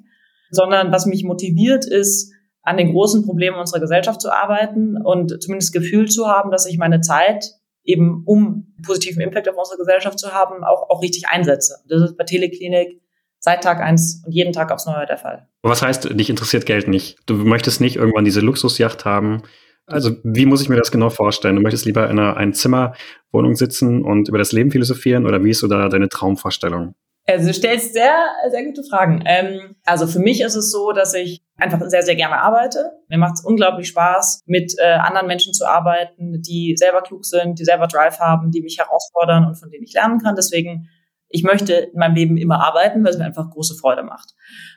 Sondern 0.51 0.91
was 0.91 1.05
mich 1.05 1.23
motiviert, 1.23 1.85
ist, 1.85 2.33
an 2.63 2.77
den 2.77 2.91
großen 2.91 3.25
Problemen 3.25 3.57
unserer 3.57 3.79
Gesellschaft 3.79 4.21
zu 4.21 4.31
arbeiten 4.31 4.97
und 5.01 5.41
zumindest 5.41 5.73
Gefühl 5.73 6.09
zu 6.09 6.27
haben, 6.27 6.51
dass 6.51 6.65
ich 6.65 6.77
meine 6.77 7.01
Zeit 7.01 7.53
eben, 7.83 8.23
um 8.25 8.75
positiven 8.85 9.21
Impact 9.21 9.49
auf 9.49 9.55
unsere 9.57 9.77
Gesellschaft 9.77 10.19
zu 10.19 10.33
haben, 10.33 10.63
auch, 10.63 10.89
auch 10.89 11.01
richtig 11.01 11.27
einsetze. 11.29 11.77
Das 11.87 12.01
ist 12.01 12.17
bei 12.17 12.23
Teleklinik 12.23 13.01
seit 13.39 13.63
Tag 13.63 13.79
eins 13.79 14.21
und 14.25 14.33
jeden 14.33 14.53
Tag 14.53 14.71
aufs 14.71 14.85
Neue 14.85 15.05
der 15.05 15.17
Fall. 15.17 15.47
Was 15.63 15.81
heißt, 15.81 16.19
dich 16.19 16.29
interessiert 16.29 16.65
Geld 16.65 16.87
nicht? 16.87 17.17
Du 17.25 17.35
möchtest 17.35 17.81
nicht 17.81 17.95
irgendwann 17.95 18.25
diese 18.25 18.41
Luxusjacht 18.41 19.05
haben, 19.05 19.43
also 19.89 20.11
wie 20.23 20.45
muss 20.45 20.61
ich 20.61 20.69
mir 20.69 20.77
das 20.77 20.91
genau 20.91 21.09
vorstellen? 21.09 21.55
Du 21.55 21.61
möchtest 21.61 21.85
lieber 21.85 22.09
in 22.09 22.19
einer 22.19 22.37
Einzimmerwohnung 22.37 23.55
sitzen 23.55 24.03
und 24.03 24.29
über 24.29 24.37
das 24.37 24.51
Leben 24.51 24.71
philosophieren 24.71 25.25
oder 25.25 25.43
wie 25.43 25.51
ist 25.51 25.59
so 25.59 25.67
da 25.67 25.89
deine 25.89 26.09
Traumvorstellung? 26.09 26.95
Also 27.27 27.47
du 27.47 27.53
stellst 27.53 27.93
sehr, 27.93 28.15
sehr 28.49 28.65
gute 28.65 28.83
Fragen. 28.83 29.21
Ähm, 29.25 29.75
also 29.85 30.07
für 30.07 30.19
mich 30.19 30.41
ist 30.41 30.55
es 30.55 30.71
so, 30.71 30.91
dass 30.91 31.13
ich 31.13 31.43
einfach 31.57 31.79
sehr, 31.87 32.01
sehr 32.01 32.15
gerne 32.15 32.41
arbeite. 32.41 32.91
Mir 33.07 33.19
macht 33.19 33.35
es 33.35 33.45
unglaublich 33.45 33.87
Spaß, 33.89 34.41
mit 34.45 34.73
äh, 34.79 34.93
anderen 34.93 35.27
Menschen 35.27 35.53
zu 35.53 35.67
arbeiten, 35.67 36.41
die 36.41 36.75
selber 36.75 37.01
klug 37.01 37.25
sind, 37.25 37.59
die 37.59 37.65
selber 37.65 37.87
Drive 37.87 38.19
haben, 38.19 38.49
die 38.49 38.61
mich 38.61 38.79
herausfordern 38.79 39.45
und 39.45 39.55
von 39.55 39.69
denen 39.69 39.83
ich 39.83 39.93
lernen 39.93 40.19
kann. 40.19 40.35
Deswegen 40.35 40.89
ich 41.29 41.43
möchte 41.43 41.73
in 41.73 41.99
meinem 41.99 42.15
Leben 42.15 42.37
immer 42.37 42.63
arbeiten, 42.63 43.03
weil 43.03 43.11
es 43.11 43.17
mir 43.17 43.25
einfach 43.25 43.49
große 43.49 43.75
Freude 43.75 44.03
macht. 44.03 44.33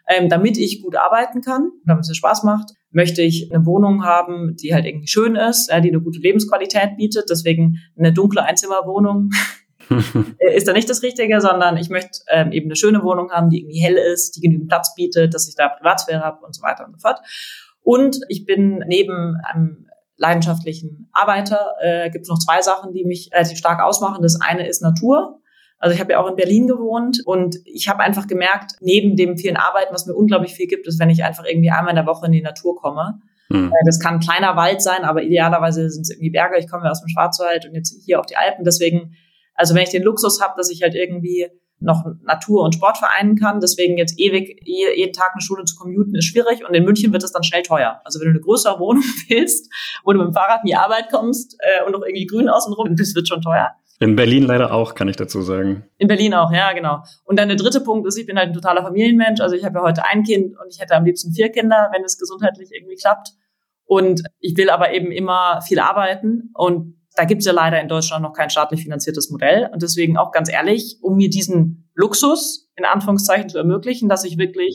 Ähm, 0.06 0.28
damit 0.28 0.58
ich 0.58 0.82
gut 0.82 0.96
arbeiten 0.96 1.40
kann, 1.40 1.70
damit 1.86 2.02
es 2.02 2.08
mir 2.08 2.14
Spaß 2.14 2.44
macht, 2.44 2.72
möchte 2.90 3.22
ich 3.22 3.50
eine 3.52 3.64
Wohnung 3.64 4.04
haben, 4.04 4.56
die 4.56 4.74
halt 4.74 4.84
irgendwie 4.84 5.08
schön 5.08 5.34
ist, 5.34 5.70
ja, 5.70 5.80
die 5.80 5.88
eine 5.88 6.02
gute 6.02 6.20
Lebensqualität 6.20 6.96
bietet. 6.98 7.30
Deswegen 7.30 7.78
eine 7.96 8.12
dunkle 8.12 8.44
Einzimmerwohnung 8.44 9.30
ist 10.54 10.68
da 10.68 10.72
nicht 10.72 10.90
das 10.90 11.02
Richtige, 11.02 11.40
sondern 11.40 11.76
ich 11.76 11.88
möchte 11.88 12.20
ähm, 12.28 12.52
eben 12.52 12.66
eine 12.66 12.76
schöne 12.76 13.02
Wohnung 13.02 13.30
haben, 13.30 13.48
die 13.48 13.60
irgendwie 13.60 13.80
hell 13.80 13.96
ist, 13.96 14.36
die 14.36 14.40
genügend 14.40 14.68
Platz 14.68 14.94
bietet, 14.94 15.34
dass 15.34 15.48
ich 15.48 15.54
da 15.54 15.68
Privatsphäre 15.68 16.20
habe 16.20 16.44
und 16.44 16.54
so 16.54 16.62
weiter 16.62 16.84
und 16.86 16.92
so 16.92 16.98
fort. 16.98 17.20
Und 17.80 18.20
ich 18.28 18.44
bin 18.44 18.84
neben 18.86 19.36
einem 19.42 19.86
leidenschaftlichen 20.16 21.08
Arbeiter, 21.12 21.72
äh, 21.80 22.10
gibt 22.10 22.24
es 22.24 22.28
noch 22.28 22.38
zwei 22.38 22.62
Sachen, 22.62 22.92
die 22.92 23.04
mich 23.04 23.30
relativ 23.32 23.58
stark 23.58 23.82
ausmachen. 23.82 24.22
Das 24.22 24.40
eine 24.40 24.68
ist 24.68 24.82
Natur. 24.82 25.40
Also 25.82 25.96
ich 25.96 26.00
habe 26.00 26.12
ja 26.12 26.20
auch 26.20 26.28
in 26.28 26.36
Berlin 26.36 26.68
gewohnt 26.68 27.18
und 27.26 27.56
ich 27.64 27.88
habe 27.88 28.04
einfach 28.04 28.28
gemerkt, 28.28 28.76
neben 28.80 29.16
dem 29.16 29.36
vielen 29.36 29.56
Arbeiten, 29.56 29.92
was 29.92 30.06
mir 30.06 30.14
unglaublich 30.14 30.54
viel 30.54 30.68
gibt, 30.68 30.86
ist, 30.86 31.00
wenn 31.00 31.10
ich 31.10 31.24
einfach 31.24 31.44
irgendwie 31.44 31.72
einmal 31.72 31.90
in 31.90 31.96
der 31.96 32.06
Woche 32.06 32.26
in 32.26 32.30
die 32.30 32.40
Natur 32.40 32.76
komme. 32.76 33.18
Mhm. 33.48 33.72
Das 33.84 33.98
kann 33.98 34.14
ein 34.14 34.20
kleiner 34.20 34.54
Wald 34.54 34.80
sein, 34.80 35.02
aber 35.02 35.24
idealerweise 35.24 35.90
sind 35.90 36.02
es 36.02 36.10
irgendwie 36.10 36.30
Berge. 36.30 36.56
Ich 36.60 36.70
komme 36.70 36.84
ja 36.84 36.92
aus 36.92 37.00
dem 37.00 37.08
Schwarzwald 37.08 37.66
und 37.66 37.74
jetzt 37.74 38.00
hier 38.04 38.20
auf 38.20 38.26
die 38.26 38.36
Alpen. 38.36 38.64
Deswegen, 38.64 39.16
also 39.56 39.74
wenn 39.74 39.82
ich 39.82 39.90
den 39.90 40.04
Luxus 40.04 40.40
habe, 40.40 40.54
dass 40.56 40.70
ich 40.70 40.82
halt 40.84 40.94
irgendwie 40.94 41.48
noch 41.80 42.04
Natur 42.22 42.62
und 42.62 42.76
Sport 42.76 42.98
vereinen 42.98 43.34
kann. 43.34 43.58
Deswegen 43.58 43.98
jetzt 43.98 44.20
ewig 44.20 44.60
jeden 44.64 45.12
Tag 45.12 45.30
eine 45.32 45.42
Schule 45.42 45.64
zu 45.64 45.74
commuten 45.74 46.14
ist 46.14 46.26
schwierig 46.26 46.64
und 46.64 46.74
in 46.74 46.84
München 46.84 47.12
wird 47.12 47.24
es 47.24 47.32
dann 47.32 47.42
schnell 47.42 47.62
teuer. 47.62 48.00
Also 48.04 48.20
wenn 48.20 48.26
du 48.26 48.34
eine 48.34 48.40
größere 48.40 48.78
Wohnung 48.78 49.02
willst, 49.28 49.68
wo 50.04 50.12
du 50.12 50.18
mit 50.20 50.28
dem 50.28 50.32
Fahrrad 50.32 50.60
in 50.62 50.68
die 50.68 50.76
Arbeit 50.76 51.10
kommst 51.10 51.56
äh, 51.58 51.84
und 51.84 51.90
noch 51.90 52.02
irgendwie 52.02 52.26
grün 52.26 52.48
außenrum, 52.48 52.94
das 52.94 53.16
wird 53.16 53.26
schon 53.26 53.42
teuer. 53.42 53.72
In 54.02 54.16
Berlin 54.16 54.42
leider 54.42 54.72
auch, 54.72 54.96
kann 54.96 55.06
ich 55.06 55.14
dazu 55.14 55.42
sagen. 55.42 55.84
In 55.96 56.08
Berlin 56.08 56.34
auch, 56.34 56.50
ja, 56.50 56.72
genau. 56.72 57.04
Und 57.22 57.38
dann 57.38 57.46
der 57.46 57.56
dritte 57.56 57.80
Punkt 57.80 58.04
ist, 58.08 58.18
ich 58.18 58.26
bin 58.26 58.36
halt 58.36 58.48
ein 58.48 58.52
totaler 58.52 58.82
Familienmensch. 58.82 59.40
Also 59.40 59.54
ich 59.54 59.64
habe 59.64 59.78
ja 59.78 59.84
heute 59.84 60.04
ein 60.04 60.24
Kind 60.24 60.58
und 60.58 60.66
ich 60.68 60.80
hätte 60.80 60.96
am 60.96 61.04
liebsten 61.04 61.32
vier 61.32 61.50
Kinder, 61.50 61.88
wenn 61.92 62.02
es 62.02 62.18
gesundheitlich 62.18 62.70
irgendwie 62.72 62.96
klappt. 62.96 63.28
Und 63.84 64.24
ich 64.40 64.56
will 64.56 64.70
aber 64.70 64.92
eben 64.92 65.12
immer 65.12 65.60
viel 65.62 65.78
arbeiten. 65.78 66.50
Und 66.54 66.96
da 67.14 67.26
gibt 67.26 67.42
es 67.42 67.46
ja 67.46 67.52
leider 67.52 67.80
in 67.80 67.86
Deutschland 67.86 68.24
noch 68.24 68.32
kein 68.32 68.50
staatlich 68.50 68.82
finanziertes 68.82 69.30
Modell. 69.30 69.70
Und 69.72 69.82
deswegen 69.82 70.16
auch 70.16 70.32
ganz 70.32 70.50
ehrlich, 70.50 70.98
um 71.00 71.14
mir 71.14 71.30
diesen 71.30 71.88
Luxus 71.94 72.72
in 72.74 72.84
Anführungszeichen 72.84 73.50
zu 73.50 73.58
ermöglichen, 73.58 74.08
dass 74.08 74.24
ich 74.24 74.36
wirklich 74.36 74.74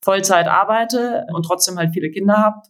Vollzeit 0.00 0.48
arbeite 0.48 1.24
und 1.32 1.44
trotzdem 1.44 1.78
halt 1.78 1.92
viele 1.92 2.10
Kinder 2.10 2.36
habe, 2.36 2.62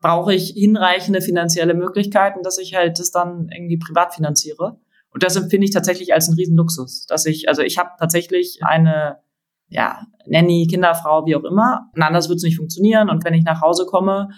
brauche 0.00 0.32
ich 0.32 0.50
hinreichende 0.50 1.20
finanzielle 1.20 1.74
Möglichkeiten, 1.74 2.44
dass 2.44 2.58
ich 2.58 2.76
halt 2.76 3.00
das 3.00 3.10
dann 3.10 3.48
irgendwie 3.52 3.78
privat 3.78 4.14
finanziere. 4.14 4.78
Und 5.12 5.22
das 5.22 5.36
empfinde 5.36 5.64
ich 5.64 5.72
tatsächlich 5.72 6.14
als 6.14 6.28
einen 6.28 6.36
Riesenluxus, 6.36 7.06
dass 7.06 7.26
ich, 7.26 7.48
also 7.48 7.62
ich 7.62 7.78
habe 7.78 7.90
tatsächlich 7.98 8.60
eine, 8.62 9.18
ja, 9.68 10.06
Nanny, 10.26 10.66
Kinderfrau, 10.68 11.26
wie 11.26 11.36
auch 11.36 11.44
immer. 11.44 11.90
Und 11.94 12.02
anders 12.02 12.28
wird 12.28 12.38
es 12.38 12.44
nicht 12.44 12.56
funktionieren. 12.56 13.10
Und 13.10 13.24
wenn 13.24 13.34
ich 13.34 13.44
nach 13.44 13.60
Hause 13.60 13.86
komme, 13.86 14.28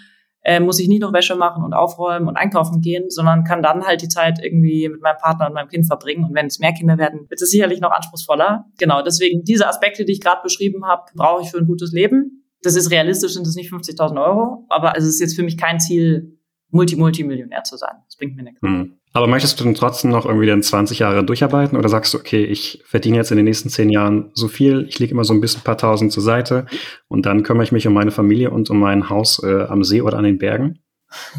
äh, 0.43 0.59
muss 0.59 0.79
ich 0.79 0.87
nicht 0.87 1.01
noch 1.01 1.13
Wäsche 1.13 1.35
machen 1.35 1.63
und 1.63 1.73
aufräumen 1.73 2.27
und 2.27 2.35
einkaufen 2.35 2.81
gehen, 2.81 3.09
sondern 3.09 3.43
kann 3.43 3.63
dann 3.63 3.85
halt 3.85 4.01
die 4.01 4.09
Zeit 4.09 4.39
irgendwie 4.43 4.89
mit 4.89 5.01
meinem 5.01 5.17
Partner 5.17 5.47
und 5.47 5.53
meinem 5.53 5.69
Kind 5.69 5.85
verbringen. 5.85 6.25
Und 6.25 6.35
wenn 6.35 6.47
es 6.47 6.59
mehr 6.59 6.73
Kinder 6.73 6.97
werden, 6.97 7.29
wird 7.29 7.41
es 7.41 7.49
sicherlich 7.49 7.79
noch 7.79 7.91
anspruchsvoller. 7.91 8.65
Genau, 8.77 9.01
deswegen 9.01 9.43
diese 9.43 9.67
Aspekte, 9.67 10.05
die 10.05 10.11
ich 10.13 10.21
gerade 10.21 10.41
beschrieben 10.43 10.85
habe, 10.85 11.03
brauche 11.15 11.43
ich 11.43 11.51
für 11.51 11.59
ein 11.59 11.67
gutes 11.67 11.93
Leben. 11.93 12.43
Das 12.61 12.75
ist 12.75 12.91
realistisch, 12.91 13.33
sind 13.33 13.47
das 13.47 13.55
nicht 13.55 13.71
50.000 13.71 14.21
Euro, 14.23 14.65
aber 14.69 14.97
es 14.97 15.05
ist 15.05 15.19
jetzt 15.19 15.35
für 15.35 15.43
mich 15.43 15.57
kein 15.57 15.79
Ziel, 15.79 16.39
Multi-Multimillionär 16.69 17.63
zu 17.63 17.77
sein. 17.77 17.95
Das 18.05 18.17
bringt 18.17 18.35
mir 18.35 18.43
nichts. 18.43 18.61
Hm. 18.61 18.97
Aber 19.15 19.27
möchtest 19.27 19.59
du 19.59 19.63
denn 19.63 19.75
trotzdem 19.75 20.09
noch 20.09 20.25
irgendwie 20.25 20.47
dann 20.47 20.63
20 20.63 20.99
Jahre 20.99 21.23
durcharbeiten 21.23 21.77
oder 21.77 21.87
sagst 21.87 22.13
du, 22.13 22.17
okay, 22.17 22.43
ich 22.43 22.83
verdiene 22.85 23.17
jetzt 23.17 23.29
in 23.29 23.37
den 23.37 23.45
nächsten 23.45 23.69
10 23.69 23.89
Jahren 23.89 24.31
so 24.33 24.47
viel, 24.47 24.87
ich 24.89 24.97
lege 24.97 25.11
immer 25.11 25.23
so 25.23 25.33
ein 25.33 25.41
bisschen 25.41 25.61
ein 25.61 25.65
paar 25.65 25.77
Tausend 25.77 26.11
zur 26.11 26.23
Seite 26.23 26.65
und 27.07 27.27
dann 27.27 27.43
kümmere 27.43 27.63
ich 27.63 27.71
mich 27.71 27.85
um 27.85 27.93
meine 27.93 28.09
Familie 28.09 28.49
und 28.49 28.71
um 28.71 28.79
mein 28.79 29.09
Haus 29.09 29.41
äh, 29.43 29.65
am 29.65 29.83
See 29.83 30.01
oder 30.01 30.17
an 30.17 30.23
den 30.23 30.37
Bergen? 30.37 30.79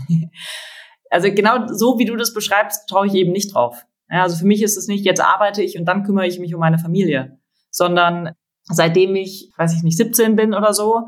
Also 1.11 1.33
genau 1.33 1.69
so, 1.69 1.97
wie 2.01 2.07
du 2.07 2.17
das 2.17 2.35
beschreibst, 2.35 2.89
traue 2.89 3.07
ich 3.07 3.15
eben 3.15 3.31
nicht 3.31 3.55
drauf. 3.55 3.85
Ja, 4.11 4.25
also 4.25 4.37
für 4.37 4.47
mich 4.47 4.63
ist 4.63 4.77
es 4.77 4.89
nicht, 4.89 5.05
jetzt 5.05 5.21
arbeite 5.21 5.63
ich 5.63 5.79
und 5.79 5.85
dann 5.85 6.03
kümmere 6.03 6.27
ich 6.27 6.41
mich 6.41 6.53
um 6.55 6.61
meine 6.61 6.81
Familie, 6.81 7.39
sondern 7.71 8.33
seitdem 8.65 9.15
ich, 9.15 9.53
weiß 9.57 9.77
ich 9.77 9.85
nicht, 9.85 9.97
17 9.97 10.35
bin 10.35 10.55
oder 10.55 10.75
so, 10.75 11.07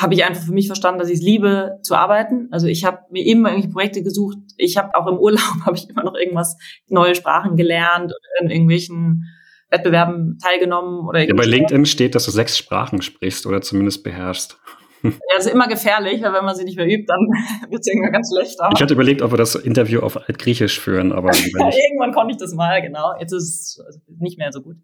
habe 0.00 0.14
ich 0.14 0.24
einfach 0.24 0.42
für 0.42 0.52
mich 0.52 0.66
verstanden, 0.66 1.00
dass 1.00 1.08
ich 1.08 1.18
es 1.18 1.22
liebe 1.22 1.78
zu 1.82 1.94
arbeiten. 1.94 2.48
Also 2.50 2.66
ich 2.66 2.84
habe 2.84 3.00
mir 3.10 3.24
immer 3.26 3.50
irgendwelche 3.50 3.72
Projekte 3.72 4.02
gesucht. 4.02 4.38
Ich 4.56 4.76
habe 4.76 4.94
auch 4.94 5.06
im 5.06 5.18
Urlaub 5.18 5.66
habe 5.66 5.76
ich 5.76 5.88
immer 5.88 6.04
noch 6.04 6.14
irgendwas 6.14 6.56
neue 6.88 7.14
Sprachen 7.14 7.56
gelernt 7.56 8.12
in 8.40 8.50
irgendwelchen 8.50 9.24
Wettbewerben 9.70 10.38
teilgenommen 10.42 11.06
oder 11.06 11.26
ja, 11.26 11.34
bei 11.34 11.44
LinkedIn 11.44 11.84
steht, 11.84 12.14
dass 12.14 12.24
du 12.24 12.30
sechs 12.30 12.56
Sprachen 12.56 13.02
sprichst 13.02 13.46
oder 13.46 13.60
zumindest 13.60 14.02
beherrschst. 14.02 14.58
Ja, 15.02 15.10
das 15.36 15.46
ist 15.46 15.52
immer 15.52 15.68
gefährlich, 15.68 16.22
weil 16.22 16.32
wenn 16.32 16.44
man 16.44 16.56
sie 16.56 16.64
nicht 16.64 16.76
mehr 16.76 16.86
übt, 16.86 17.04
dann 17.06 17.18
wird 17.70 17.80
es 17.80 17.86
irgendwann 17.86 18.12
ganz 18.12 18.32
schlecht. 18.34 18.60
Aber 18.60 18.74
ich 18.74 18.82
hatte 18.82 18.94
überlegt, 18.94 19.22
ob 19.22 19.32
wir 19.32 19.36
das 19.36 19.54
Interview 19.54 20.00
auf 20.00 20.16
Altgriechisch 20.16 20.80
führen, 20.80 21.12
aber 21.12 21.30
irgendwann 21.54 22.12
konnte 22.12 22.32
ich 22.32 22.38
das 22.38 22.54
mal, 22.54 22.80
genau. 22.82 23.14
Jetzt 23.20 23.32
ist 23.32 23.78
es 23.78 24.00
nicht 24.18 24.38
mehr 24.38 24.50
so 24.52 24.62
gut. 24.62 24.76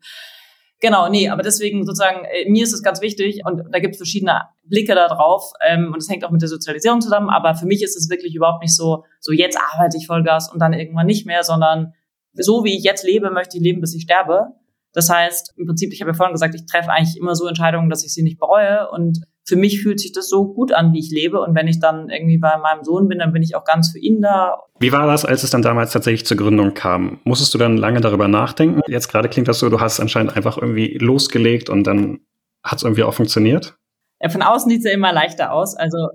Genau, 0.85 1.09
nee, 1.09 1.31
aber 1.31 1.43
deswegen 1.43 1.87
sozusagen, 1.87 2.27
äh, 2.27 2.47
mir 2.51 2.63
ist 2.63 2.75
es 2.75 2.83
ganz 2.83 3.01
wichtig 3.01 3.41
und 3.47 3.63
da 3.73 3.79
gibt 3.79 3.95
es 3.95 3.97
verschiedene 3.97 4.43
Blicke 4.65 4.95
da 4.95 5.09
drauf 5.09 5.51
ähm, 5.67 5.93
und 5.95 5.97
es 5.97 6.11
hängt 6.11 6.27
auch 6.27 6.31
mit 6.31 6.43
der 6.43 6.51
Sozialisierung 6.51 7.01
zusammen, 7.01 7.31
aber 7.31 7.55
für 7.55 7.65
mich 7.65 7.83
ist 7.83 7.97
es 7.97 8.11
wirklich 8.11 8.35
überhaupt 8.35 8.61
nicht 8.61 8.77
so, 8.77 9.03
so 9.19 9.33
jetzt 9.33 9.59
arbeite 9.73 9.97
ich 9.97 10.07
Vollgas 10.07 10.53
und 10.53 10.59
dann 10.59 10.75
irgendwann 10.75 11.07
nicht 11.07 11.25
mehr, 11.25 11.43
sondern 11.43 11.95
so 12.35 12.65
wie 12.65 12.77
ich 12.77 12.85
jetzt 12.85 13.03
lebe, 13.03 13.31
möchte 13.31 13.57
ich 13.57 13.63
leben, 13.63 13.81
bis 13.81 13.95
ich 13.95 14.03
sterbe. 14.03 14.49
Das 14.93 15.09
heißt, 15.09 15.55
im 15.57 15.65
Prinzip, 15.65 15.91
ich 15.91 16.03
habe 16.03 16.11
ja 16.11 16.15
vorhin 16.15 16.35
gesagt, 16.35 16.55
ich 16.55 16.67
treffe 16.67 16.91
eigentlich 16.91 17.17
immer 17.17 17.35
so 17.35 17.47
Entscheidungen, 17.47 17.89
dass 17.89 18.05
ich 18.05 18.13
sie 18.13 18.23
nicht 18.23 18.39
bereue 18.39 18.91
und 18.91 19.25
für 19.47 19.57
mich 19.57 19.83
fühlt 19.83 20.01
sich 20.01 20.13
das 20.13 20.29
so 20.29 20.53
gut 20.53 20.73
an, 20.73 20.93
wie 20.93 21.01
ich 21.01 21.11
lebe. 21.11 21.41
Und 21.41 21.55
wenn 21.55 21.69
ich 21.69 21.79
dann 21.79 22.09
irgendwie 22.09 22.39
bei 22.39 22.57
meinem 22.57 22.83
Sohn 22.83 23.09
bin, 23.09 23.19
dann 23.19 23.33
bin 23.33 23.43
ich 23.43 23.55
auch 23.55 23.65
ganz 23.65 23.91
für 23.91 23.99
ihn 23.99 24.23
da. 24.23 24.59
Wie 24.79 24.93
war 24.93 25.07
das, 25.07 25.25
als 25.25 25.43
es 25.43 25.51
dann 25.51 25.63
damals 25.63 25.93
tatsächlich 25.93 26.25
zur 26.25 26.39
Gründung 26.39 26.73
kam? 26.73 27.21
Musstest 27.25 27.53
du 27.53 27.59
dann 27.59 27.77
lange 27.77 28.01
darüber 28.01 28.27
nachdenken? 28.27 28.81
Jetzt 28.89 29.09
gerade 29.09 29.29
klingt 29.29 29.49
das 29.49 29.59
so, 29.59 29.69
du 29.69 29.81
hast 29.81 30.01
anscheinend 30.01 30.37
einfach 30.37 30.57
irgendwie 30.57 30.97
losgelegt 30.99 31.69
und 31.69 31.87
dann 31.87 32.21
hat 32.63 32.79
es 32.79 32.85
irgendwie 32.85 33.05
auch 33.05 33.13
funktioniert? 33.13 33.77
Ja, 34.21 34.31
von 34.31 34.43
außen 34.43 34.71
sieht 34.71 34.79
es 34.79 34.87
ja 34.87 34.93
immer 34.93 35.13
leichter 35.13 35.53
aus. 35.53 35.77
Also 35.77 36.09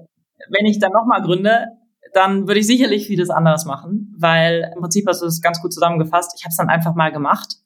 wenn 0.50 0.66
ich 0.66 0.80
dann 0.80 0.92
nochmal 0.92 1.22
gründe, 1.22 1.68
dann 2.14 2.48
würde 2.48 2.62
ich 2.62 2.68
sicherlich 2.68 3.06
vieles 3.06 3.30
anderes 3.30 3.66
machen, 3.66 4.16
weil 4.18 4.72
im 4.74 4.82
Prinzip 4.82 5.06
hast 5.08 5.22
du 5.22 5.28
es 5.28 5.42
ganz 5.42 5.62
gut 5.62 5.72
zusammengefasst. 5.72 6.34
Ich 6.36 6.44
habe 6.44 6.50
es 6.50 6.58
dann 6.58 6.70
einfach 6.70 6.96
mal 6.96 7.12
gemacht 7.12 7.58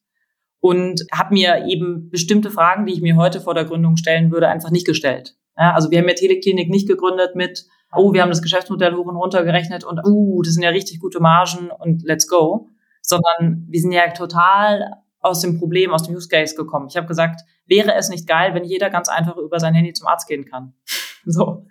und 0.59 1.05
habe 1.13 1.33
mir 1.33 1.65
eben 1.67 2.09
bestimmte 2.09 2.51
Fragen, 2.51 2.85
die 2.85 2.93
ich 2.93 3.01
mir 3.01 3.15
heute 3.15 3.39
vor 3.39 3.53
der 3.53 3.63
Gründung 3.63 3.95
stellen 3.95 4.31
würde, 4.31 4.49
einfach 4.49 4.71
nicht 4.71 4.85
gestellt. 4.85 5.35
Ja, 5.57 5.73
also 5.73 5.91
wir 5.91 5.99
haben 5.99 6.07
ja 6.07 6.15
Teleklinik 6.15 6.69
nicht 6.69 6.87
gegründet 6.87 7.35
mit, 7.35 7.65
oh, 7.95 8.13
wir 8.13 8.21
haben 8.21 8.29
das 8.29 8.41
Geschäftsmodell 8.41 8.95
hoch 8.95 9.05
und 9.05 9.15
runter 9.15 9.43
gerechnet 9.43 9.83
und, 9.83 9.99
uh, 10.05 10.41
das 10.41 10.53
sind 10.53 10.63
ja 10.63 10.69
richtig 10.69 10.99
gute 10.99 11.19
Margen 11.19 11.69
und 11.69 12.03
let's 12.03 12.27
go. 12.27 12.69
Sondern 13.01 13.65
wir 13.69 13.81
sind 13.81 13.91
ja 13.91 14.09
total 14.11 15.03
aus 15.19 15.41
dem 15.41 15.59
Problem, 15.59 15.91
aus 15.91 16.03
dem 16.03 16.15
Use 16.15 16.27
Case 16.27 16.55
gekommen. 16.55 16.87
Ich 16.89 16.97
habe 16.97 17.07
gesagt, 17.07 17.41
wäre 17.65 17.93
es 17.95 18.09
nicht 18.09 18.27
geil, 18.27 18.53
wenn 18.53 18.63
jeder 18.63 18.89
ganz 18.89 19.09
einfach 19.09 19.37
über 19.37 19.59
sein 19.59 19.73
Handy 19.73 19.93
zum 19.93 20.07
Arzt 20.07 20.27
gehen 20.27 20.45
kann. 20.45 20.73
so. 21.25 21.65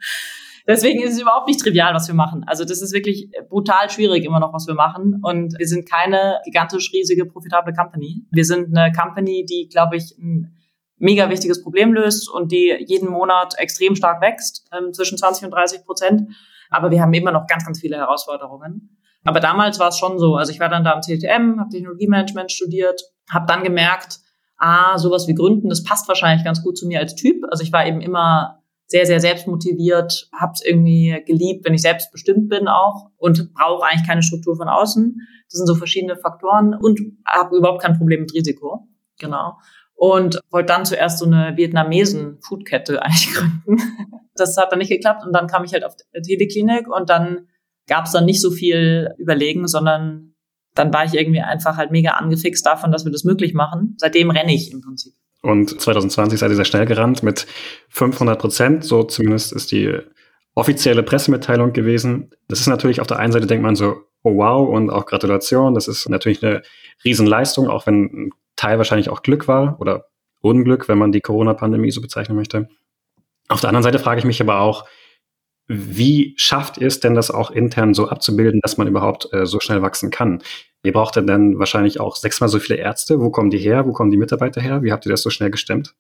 Deswegen 0.67 1.03
ist 1.03 1.15
es 1.15 1.21
überhaupt 1.21 1.49
nicht 1.49 1.61
trivial, 1.61 1.93
was 1.93 2.07
wir 2.07 2.15
machen. 2.15 2.45
Also 2.47 2.65
das 2.65 2.83
ist 2.83 2.93
wirklich 2.93 3.31
brutal 3.49 3.91
schwierig 3.91 4.25
immer 4.25 4.39
noch, 4.39 4.53
was 4.53 4.67
wir 4.67 4.75
machen. 4.75 5.21
Und 5.23 5.59
wir 5.59 5.67
sind 5.67 5.91
keine 5.91 6.39
gigantisch 6.45 6.93
riesige, 6.93 7.27
profitable 7.27 7.73
Company. 7.73 8.25
Wir 8.31 8.45
sind 8.45 8.77
eine 8.77 8.93
Company, 8.93 9.45
die, 9.45 9.69
glaube 9.69 9.97
ich, 9.97 10.17
ein 10.19 10.57
mega 11.03 11.29
wichtiges 11.29 11.63
Problem 11.63 11.93
löst 11.93 12.31
und 12.31 12.53
die 12.53 12.75
jeden 12.87 13.09
Monat 13.09 13.55
extrem 13.59 13.97
stark 13.97 14.23
wächst, 14.23 14.65
ähm, 14.73 14.93
zwischen 14.93 15.19
20 15.19 15.47
und 15.47 15.51
30 15.51 15.85
Prozent. 15.85 16.31
Aber 16.71 16.91
wir 16.91 17.03
haben 17.03 17.13
immer 17.13 17.33
noch 17.33 17.47
ganz, 17.47 17.67
ganz 17.67 17.81
viele 17.81 17.97
Herausforderungen. 17.97 18.99
Aber 19.25 19.41
damals 19.41 19.79
war 19.79 19.89
es 19.89 19.99
schon 19.99 20.19
so. 20.19 20.37
Also 20.37 20.53
ich 20.53 20.61
war 20.61 20.69
dann 20.69 20.85
da 20.85 20.93
am 20.93 21.03
CTM, 21.03 21.59
habe 21.59 21.71
Technologiemanagement 21.71 22.53
studiert, 22.53 23.03
habe 23.31 23.47
dann 23.47 23.65
gemerkt, 23.65 24.21
ah, 24.59 24.97
sowas 24.97 25.27
wie 25.27 25.35
Gründen, 25.35 25.69
das 25.69 25.83
passt 25.83 26.07
wahrscheinlich 26.07 26.45
ganz 26.45 26.63
gut 26.63 26.79
zu 26.79 26.87
mir 26.87 27.01
als 27.01 27.17
Typ. 27.17 27.43
Also 27.51 27.65
ich 27.65 27.73
war 27.73 27.85
eben 27.87 28.01
immer 28.01 28.63
sehr, 28.87 29.07
sehr 29.07 29.21
selbstmotiviert, 29.21 30.29
habe 30.39 30.53
es 30.55 30.65
irgendwie 30.65 31.21
geliebt, 31.27 31.65
wenn 31.65 31.75
ich 31.75 31.83
selbstbestimmt 31.83 32.49
bin 32.49 32.69
auch 32.69 33.11
und 33.17 33.53
brauche 33.55 33.85
eigentlich 33.85 34.07
keine 34.07 34.23
Struktur 34.23 34.57
von 34.57 34.69
außen. 34.69 35.17
Das 35.51 35.59
sind 35.59 35.67
so 35.67 35.75
verschiedene 35.75 36.17
Faktoren 36.17 36.75
und 36.75 37.01
habe 37.27 37.57
überhaupt 37.57 37.83
kein 37.83 37.99
Problem 37.99 38.21
mit 38.21 38.35
Risiko. 38.35 38.87
Genau 39.19 39.55
und 40.03 40.41
wollte 40.51 40.67
dann 40.67 40.85
zuerst 40.85 41.21
so 41.21 41.27
eine 41.27 41.57
Vietnamesen-Foodkette 41.57 43.03
eigentlich 43.03 43.33
gründen. 43.33 43.81
Das 44.35 44.57
hat 44.57 44.73
dann 44.73 44.81
nicht 44.81 44.89
geklappt 44.89 45.25
und 45.25 45.33
dann 45.33 45.47
kam 45.47 45.63
ich 45.63 45.73
halt 45.73 45.85
auf 45.85 45.95
die 45.95 46.23
Teleklinik 46.23 46.89
und 46.89 47.09
dann 47.09 47.47
gab 47.87 48.07
es 48.07 48.11
dann 48.11 48.25
nicht 48.25 48.41
so 48.41 48.51
viel 48.51 49.11
Überlegen, 49.17 49.69
sondern 49.69 50.35
dann 50.75 50.93
war 50.93 51.05
ich 51.05 51.15
irgendwie 51.15 51.41
einfach 51.41 51.77
halt 51.77 51.93
mega 51.93 52.13
angefixt 52.13 52.67
davon, 52.67 52.91
dass 52.91 53.05
wir 53.05 53.13
das 53.13 53.23
möglich 53.23 53.55
machen. 53.55 53.95
Seitdem 53.97 54.31
renne 54.31 54.53
ich 54.53 54.73
im 54.73 54.81
Prinzip. 54.81 55.13
Und 55.41 55.81
2020 55.81 56.41
seid 56.41 56.51
ihr 56.51 56.57
sehr 56.57 56.65
schnell 56.65 56.87
gerannt 56.87 57.23
mit 57.23 57.47
500 57.91 58.41
Prozent, 58.41 58.85
so 58.85 59.05
zumindest 59.05 59.53
ist 59.53 59.71
die 59.71 60.01
offizielle 60.57 61.05
Pressemitteilung 61.05 61.73
gewesen. 61.73 62.31
Das 62.49 62.59
ist 62.59 62.67
natürlich 62.67 63.01
auf 63.01 63.07
der 63.07 63.21
einen 63.21 63.33
Seite 63.33 63.47
denkt 63.47 63.63
man 63.63 63.77
so, 63.77 63.99
oh 64.25 64.37
wow 64.37 64.69
und 64.69 64.91
auch 64.91 65.07
Gratulation. 65.07 65.75
Das 65.75 65.87
ist 65.87 66.09
natürlich 66.09 66.45
eine 66.45 66.63
Riesenleistung, 67.05 67.69
auch 67.69 67.87
wenn 67.87 68.05
ein 68.05 68.31
Teil 68.63 68.79
wahrscheinlich 68.79 69.11
auch 69.11 69.23
Glück 69.23 69.49
war 69.49 69.81
oder 69.81 70.07
Unglück, 70.41 70.89
wenn 70.89 70.99
man 70.99 71.11
die 71.11 71.21
Corona-Pandemie 71.21 71.91
so 71.91 72.01
bezeichnen 72.01 72.37
möchte. 72.37 72.69
Auf 73.49 73.61
der 73.61 73.69
anderen 73.69 73.83
Seite 73.83 73.99
frage 73.99 74.21
ich 74.21 74.25
mich 74.25 74.41
aber 74.41 74.61
auch, 74.61 74.87
wie 75.67 76.35
schafft 76.37 76.79
ihr 76.79 76.87
es 76.87 77.01
denn, 77.01 77.15
das 77.15 77.33
auch 77.33 77.51
intern 77.51 77.93
so 77.93 78.09
abzubilden, 78.09 78.61
dass 78.63 78.77
man 78.77 78.87
überhaupt 78.87 79.33
äh, 79.33 79.47
so 79.47 79.59
schnell 79.59 79.83
wachsen 79.83 80.11
kann? 80.11 80.43
Ihr 80.85 80.93
braucht 80.93 81.17
denn 81.17 81.59
wahrscheinlich 81.59 81.99
auch 81.99 82.15
sechsmal 82.15 82.49
so 82.49 82.61
viele 82.61 82.79
Ärzte. 82.79 83.21
Wo 83.21 83.31
kommen 83.31 83.51
die 83.51 83.59
her? 83.59 83.85
Wo 83.87 83.93
kommen 83.93 84.13
die 84.13 84.17
Mitarbeiter 84.17 84.61
her? 84.61 84.83
Wie 84.83 84.93
habt 84.93 85.07
ihr 85.07 85.11
das 85.11 85.23
so 85.23 85.31
schnell 85.31 85.51
gestemmt? 85.51 85.95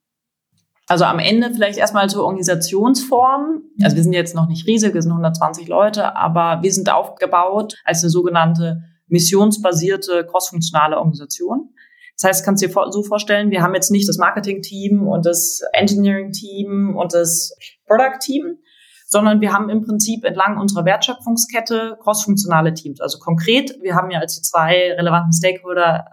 Also 0.86 1.04
am 1.04 1.18
Ende 1.18 1.50
vielleicht 1.52 1.78
erstmal 1.78 2.08
zur 2.10 2.24
Organisationsform. 2.24 3.62
Also 3.82 3.96
wir 3.96 4.04
sind 4.04 4.12
jetzt 4.12 4.36
noch 4.36 4.46
nicht 4.46 4.68
riesig, 4.68 4.94
wir 4.94 5.02
sind 5.02 5.10
120 5.10 5.66
Leute, 5.66 6.14
aber 6.14 6.62
wir 6.62 6.72
sind 6.72 6.92
aufgebaut 6.92 7.74
als 7.84 8.04
eine 8.04 8.10
sogenannte 8.10 8.84
missionsbasierte 9.08 10.26
crossfunktionale 10.26 10.96
Organisation. 10.96 11.71
Das 12.16 12.28
heißt, 12.28 12.44
kannst 12.44 12.62
du 12.62 12.68
dir 12.68 12.74
so 12.90 13.02
vorstellen, 13.02 13.50
wir 13.50 13.62
haben 13.62 13.74
jetzt 13.74 13.90
nicht 13.90 14.08
das 14.08 14.18
Marketing-Team 14.18 15.06
und 15.08 15.26
das 15.26 15.60
Engineering-Team 15.72 16.96
und 16.96 17.14
das 17.14 17.56
Product-Team, 17.86 18.58
sondern 19.06 19.40
wir 19.40 19.52
haben 19.52 19.68
im 19.68 19.82
Prinzip 19.82 20.24
entlang 20.24 20.58
unserer 20.58 20.84
Wertschöpfungskette 20.84 21.98
crossfunktionale 22.00 22.74
Teams. 22.74 23.00
Also 23.00 23.18
konkret, 23.18 23.78
wir 23.82 23.94
haben 23.94 24.10
ja 24.10 24.20
als 24.20 24.36
die 24.36 24.42
zwei 24.42 24.92
relevanten 24.92 25.32
Stakeholder 25.32 26.04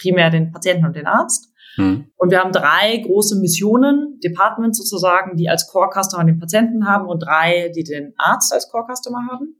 primär 0.00 0.30
den 0.30 0.52
Patienten 0.52 0.86
und 0.86 0.96
den 0.96 1.06
Arzt. 1.06 1.52
Hm. 1.76 2.06
Und 2.16 2.30
wir 2.30 2.40
haben 2.40 2.52
drei 2.52 2.98
große 2.98 3.38
Missionen, 3.40 4.20
Departments 4.22 4.78
sozusagen, 4.78 5.36
die 5.36 5.48
als 5.48 5.68
Core-Customer 5.68 6.24
den 6.24 6.38
Patienten 6.38 6.86
haben 6.86 7.08
und 7.08 7.20
drei, 7.20 7.72
die 7.74 7.82
den 7.82 8.14
Arzt 8.16 8.52
als 8.52 8.70
Core-Customer 8.70 9.26
haben 9.30 9.56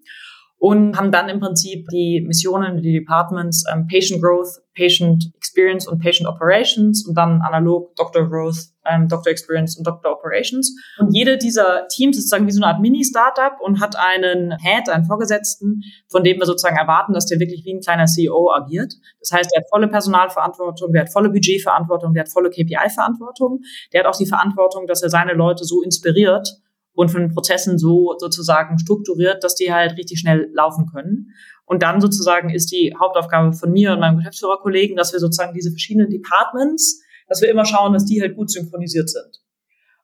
und 0.65 0.97
haben 0.97 1.13
dann 1.13 1.29
im 1.29 1.41
Prinzip 1.41 1.89
die 1.91 2.23
Missionen, 2.27 2.81
die 2.81 2.95
Departments 2.95 3.65
ähm, 3.71 3.87
Patient 3.87 4.23
Growth, 4.23 4.63
Patient 4.75 5.31
Experience 5.37 5.87
und 5.87 6.03
Patient 6.03 6.27
Operations 6.27 7.07
und 7.07 7.15
dann 7.19 7.43
analog 7.43 7.95
Doctor 7.97 8.27
Growth, 8.27 8.71
ähm, 8.87 9.07
Doctor 9.07 9.31
Experience 9.31 9.77
und 9.77 9.87
Doctor 9.87 10.13
Operations. 10.13 10.75
Und 10.99 11.15
jede 11.15 11.37
dieser 11.37 11.87
Teams 11.89 12.17
ist 12.17 12.31
sozusagen 12.31 12.47
wie 12.47 12.53
so 12.53 12.63
eine 12.63 12.73
Art 12.73 12.81
Mini-Startup 12.81 13.61
und 13.61 13.83
hat 13.83 13.95
einen 13.97 14.57
Head, 14.59 14.89
einen 14.89 15.05
Vorgesetzten, 15.05 15.83
von 16.09 16.25
dem 16.25 16.39
wir 16.39 16.47
sozusagen 16.47 16.79
erwarten, 16.79 17.13
dass 17.13 17.27
der 17.27 17.41
wirklich 17.41 17.63
wie 17.67 17.75
ein 17.75 17.81
kleiner 17.81 18.07
CEO 18.07 18.51
agiert. 18.51 18.95
Das 19.21 19.33
heißt, 19.33 19.51
der 19.53 19.61
hat 19.61 19.69
volle 19.69 19.89
Personalverantwortung, 19.89 20.95
der 20.95 21.03
hat 21.03 21.13
volle 21.13 21.29
Budgetverantwortung, 21.29 22.15
der 22.15 22.23
hat 22.23 22.33
volle 22.33 22.49
KPI-Verantwortung, 22.49 23.61
der 23.93 24.01
hat 24.01 24.07
auch 24.07 24.17
die 24.17 24.25
Verantwortung, 24.25 24.87
dass 24.87 25.03
er 25.03 25.11
seine 25.11 25.35
Leute 25.35 25.65
so 25.65 25.83
inspiriert, 25.83 26.49
und 26.95 27.11
von 27.11 27.23
den 27.23 27.35
Prozessen 27.35 27.79
so 27.79 28.15
sozusagen 28.19 28.79
strukturiert, 28.79 29.43
dass 29.45 29.55
die 29.55 29.73
halt 29.73 29.97
richtig 29.97 30.21
schnell 30.21 30.49
laufen 30.53 30.87
können. 30.93 31.33
Und 31.67 31.83
dann 31.83 32.01
sozusagen 32.01 32.51
ist 32.51 32.71
die 32.73 32.95
Hauptaufgabe 32.99 33.53
von 33.53 33.73
mir 33.73 33.93
und 33.93 34.01
meinem 34.01 34.19
Geschäftsführerkollegen, 34.19 34.97
dass 34.97 35.13
wir 35.13 35.21
sozusagen 35.21 35.55
diese 35.55 35.71
verschiedenen 35.71 36.11
Departments, 36.11 37.03
dass 37.29 37.41
wir 37.41 37.51
immer 37.51 37.65
schauen, 37.65 37.93
dass 37.93 38.05
die 38.05 38.21
halt 38.21 38.37
gut 38.37 38.51
synchronisiert 38.51 39.11
sind. 39.11 39.41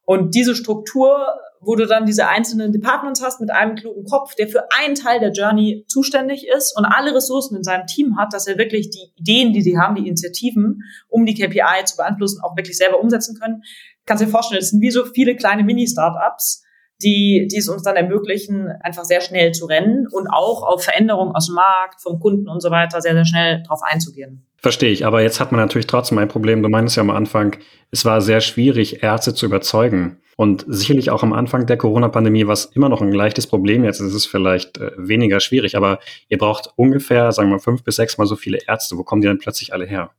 Und 0.04 0.34
diese 0.34 0.56
Struktur, 0.56 1.24
wo 1.60 1.76
du 1.76 1.86
dann 1.86 2.06
diese 2.06 2.26
einzelnen 2.26 2.72
Departments 2.72 3.22
hast 3.22 3.40
mit 3.40 3.50
einem 3.50 3.76
klugen 3.76 4.04
Kopf, 4.04 4.34
der 4.34 4.48
für 4.48 4.64
einen 4.76 4.96
Teil 4.96 5.20
der 5.20 5.30
Journey 5.30 5.84
zuständig 5.86 6.48
ist 6.48 6.76
und 6.76 6.84
alle 6.84 7.14
Ressourcen 7.14 7.56
in 7.56 7.62
seinem 7.62 7.86
Team 7.86 8.16
hat, 8.18 8.32
dass 8.32 8.48
er 8.48 8.58
wirklich 8.58 8.90
die 8.90 9.12
Ideen, 9.16 9.52
die 9.52 9.62
sie 9.62 9.78
haben, 9.78 9.94
die 9.94 10.08
Initiativen, 10.08 10.82
um 11.08 11.26
die 11.26 11.34
KPI 11.34 11.84
zu 11.84 11.96
beeinflussen, 11.96 12.40
auch 12.42 12.56
wirklich 12.56 12.76
selber 12.76 12.98
umsetzen 12.98 13.38
können. 13.38 13.62
Kannst 14.06 14.24
dir 14.24 14.28
vorstellen, 14.28 14.62
es 14.62 14.70
sind 14.70 14.80
wie 14.80 14.90
so 14.90 15.04
viele 15.04 15.36
kleine 15.36 15.62
Mini-Startups, 15.62 16.64
die, 17.02 17.48
die 17.50 17.56
es 17.58 17.68
uns 17.68 17.82
dann 17.82 17.96
ermöglichen, 17.96 18.68
einfach 18.82 19.04
sehr 19.04 19.20
schnell 19.20 19.52
zu 19.52 19.66
rennen 19.66 20.06
und 20.10 20.28
auch 20.28 20.62
auf 20.62 20.84
Veränderungen 20.84 21.34
aus 21.34 21.46
dem 21.46 21.54
Markt, 21.54 22.00
vom 22.00 22.20
Kunden 22.20 22.48
und 22.48 22.60
so 22.60 22.70
weiter 22.70 23.00
sehr, 23.00 23.14
sehr 23.14 23.24
schnell 23.24 23.62
drauf 23.66 23.80
einzugehen. 23.82 24.46
Verstehe 24.58 24.90
ich, 24.90 25.06
aber 25.06 25.22
jetzt 25.22 25.40
hat 25.40 25.52
man 25.52 25.60
natürlich 25.60 25.86
trotzdem 25.86 26.18
ein 26.18 26.28
Problem. 26.28 26.62
Du 26.62 26.68
meinst 26.68 26.96
ja 26.96 27.00
am 27.02 27.10
Anfang, 27.10 27.56
es 27.90 28.04
war 28.04 28.20
sehr 28.20 28.42
schwierig, 28.42 29.02
Ärzte 29.02 29.34
zu 29.34 29.46
überzeugen. 29.46 30.18
Und 30.36 30.64
sicherlich 30.68 31.10
auch 31.10 31.22
am 31.22 31.34
Anfang 31.34 31.66
der 31.66 31.76
Corona-Pandemie 31.76 32.46
war 32.46 32.54
es 32.54 32.64
immer 32.64 32.88
noch 32.88 33.02
ein 33.02 33.12
leichtes 33.12 33.46
Problem. 33.46 33.84
Jetzt 33.84 34.00
ist 34.00 34.14
es 34.14 34.24
vielleicht 34.24 34.78
äh, 34.78 34.92
weniger 34.96 35.38
schwierig, 35.38 35.76
aber 35.76 35.98
ihr 36.28 36.38
braucht 36.38 36.72
ungefähr, 36.76 37.30
sagen 37.32 37.50
wir 37.50 37.56
mal, 37.56 37.60
fünf 37.60 37.84
bis 37.84 37.96
sechs 37.96 38.16
Mal 38.16 38.26
so 38.26 38.36
viele 38.36 38.58
Ärzte. 38.66 38.96
Wo 38.96 39.02
kommen 39.02 39.20
die 39.20 39.28
denn 39.28 39.38
plötzlich 39.38 39.74
alle 39.74 39.84
her? 39.84 40.12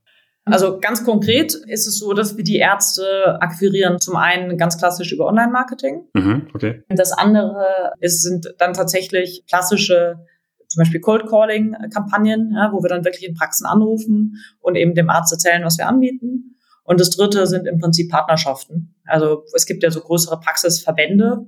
Also 0.45 0.79
ganz 0.79 1.05
konkret 1.05 1.53
ist 1.53 1.87
es 1.87 1.99
so, 1.99 2.13
dass 2.13 2.35
wir 2.35 2.43
die 2.43 2.57
Ärzte 2.57 3.39
akquirieren. 3.41 3.99
Zum 3.99 4.15
einen 4.15 4.57
ganz 4.57 4.77
klassisch 4.77 5.11
über 5.11 5.27
Online-Marketing. 5.27 6.07
Mhm, 6.13 6.47
okay. 6.53 6.83
Das 6.89 7.11
andere 7.11 7.93
ist, 7.99 8.23
sind 8.23 8.53
dann 8.57 8.73
tatsächlich 8.73 9.43
klassische 9.47 10.25
zum 10.67 10.79
Beispiel 10.79 11.01
Cold 11.01 11.27
Calling 11.27 11.75
Kampagnen, 11.93 12.53
ja, 12.55 12.71
wo 12.71 12.81
wir 12.81 12.87
dann 12.87 13.03
wirklich 13.03 13.27
in 13.27 13.35
Praxen 13.35 13.65
anrufen 13.65 14.37
und 14.61 14.75
eben 14.75 14.95
dem 14.95 15.09
Arzt 15.09 15.31
erzählen, 15.33 15.65
was 15.65 15.77
wir 15.77 15.87
anbieten. 15.87 16.55
Und 16.83 16.99
das 16.99 17.09
dritte 17.11 17.45
sind 17.45 17.67
im 17.67 17.79
Prinzip 17.79 18.09
Partnerschaften. 18.09 18.95
Also 19.05 19.43
es 19.53 19.65
gibt 19.65 19.83
ja 19.83 19.91
so 19.91 19.99
größere 19.99 20.39
Praxisverbände, 20.39 21.45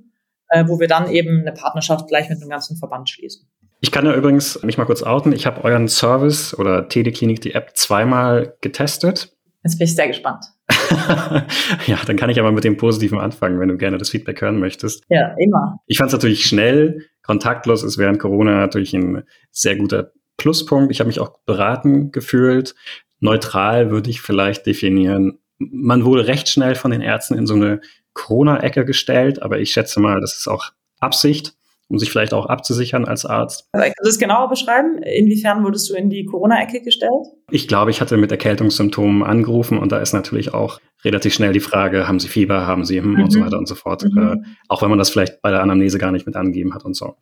äh, 0.49 0.65
wo 0.67 0.79
wir 0.79 0.87
dann 0.87 1.09
eben 1.09 1.41
eine 1.41 1.53
Partnerschaft 1.53 2.07
gleich 2.07 2.29
mit 2.29 2.41
einem 2.41 2.49
ganzen 2.49 2.77
Verband 2.77 3.09
schließen. 3.09 3.49
Ich 3.83 3.91
kann 3.91 4.05
ja 4.05 4.15
übrigens 4.15 4.63
mich 4.63 4.77
mal 4.77 4.85
kurz 4.85 5.03
outen. 5.03 5.33
Ich 5.33 5.45
habe 5.45 5.61
euren 5.65 5.89
Service 5.89 6.57
oder 6.57 6.87
Teleklinik, 6.87 7.41
die 7.41 7.53
App, 7.53 7.71
zweimal 7.75 8.55
getestet. 8.61 9.35
Jetzt 9.61 9.77
bin 9.77 9.85
ich 9.85 9.93
sehr 9.93 10.07
gespannt. 10.07 10.45
ja, 11.85 11.99
dann 12.07 12.15
kann 12.15 12.29
ich 12.29 12.39
aber 12.39 12.53
mit 12.53 12.63
dem 12.63 12.77
Positiven 12.77 13.19
anfangen, 13.19 13.59
wenn 13.59 13.67
du 13.67 13.75
gerne 13.75 13.97
das 13.97 14.09
Feedback 14.09 14.41
hören 14.41 14.57
möchtest. 14.57 15.03
Ja, 15.09 15.35
immer. 15.37 15.79
Ich 15.85 15.97
fand 15.97 16.07
es 16.07 16.13
natürlich 16.13 16.45
schnell. 16.45 17.09
Kontaktlos 17.23 17.83
ist 17.83 17.97
während 17.97 18.19
Corona 18.19 18.53
natürlich 18.53 18.93
ein 18.93 19.23
sehr 19.51 19.75
guter 19.75 20.13
Pluspunkt. 20.37 20.89
Ich 20.89 21.01
habe 21.01 21.09
mich 21.09 21.19
auch 21.19 21.39
beraten 21.45 22.13
gefühlt. 22.13 22.75
Neutral 23.19 23.91
würde 23.91 24.09
ich 24.09 24.21
vielleicht 24.21 24.65
definieren. 24.65 25.39
Man 25.57 26.05
wurde 26.05 26.25
recht 26.25 26.47
schnell 26.47 26.75
von 26.75 26.91
den 26.91 27.01
Ärzten 27.01 27.37
in 27.37 27.47
so 27.47 27.55
eine 27.55 27.81
Corona-Ecke 28.13 28.85
gestellt, 28.85 29.41
aber 29.41 29.59
ich 29.59 29.71
schätze 29.71 29.99
mal, 29.99 30.21
das 30.21 30.37
ist 30.37 30.47
auch 30.47 30.71
Absicht 31.01 31.53
um 31.93 31.99
sich 31.99 32.09
vielleicht 32.09 32.33
auch 32.33 32.47
abzusichern 32.47 33.05
als 33.05 33.23
Arzt. 33.23 33.69
Kannst 33.71 33.93
du 33.99 34.05
das 34.05 34.17
genauer 34.17 34.49
beschreiben? 34.49 34.97
Inwiefern 35.03 35.63
wurdest 35.63 35.91
du 35.91 35.93
in 35.93 36.09
die 36.09 36.25
Corona-Ecke 36.25 36.81
gestellt? 36.81 37.27
Ich 37.51 37.67
glaube, 37.67 37.91
ich 37.91 38.01
hatte 38.01 38.17
mit 38.17 38.31
Erkältungssymptomen 38.31 39.21
angerufen 39.21 39.77
und 39.77 39.91
da 39.91 39.99
ist 39.99 40.11
natürlich 40.11 40.55
auch 40.55 40.79
relativ 41.03 41.35
schnell 41.35 41.53
die 41.53 41.59
Frage, 41.59 42.07
haben 42.07 42.19
Sie 42.19 42.29
Fieber, 42.29 42.65
haben 42.65 42.83
Sie 42.83 42.99
hm, 42.99 43.13
mhm. 43.13 43.23
und 43.23 43.31
so 43.31 43.41
weiter 43.41 43.59
und 43.59 43.67
so 43.67 43.75
fort. 43.75 44.03
Mhm. 44.03 44.17
Äh, 44.17 44.37
auch 44.69 44.81
wenn 44.81 44.89
man 44.89 44.97
das 44.97 45.11
vielleicht 45.11 45.43
bei 45.43 45.51
der 45.51 45.61
Anamnese 45.61 45.99
gar 45.99 46.11
nicht 46.11 46.25
mit 46.25 46.35
angegeben 46.35 46.73
hat 46.73 46.83
und 46.83 46.95
so. 46.95 47.15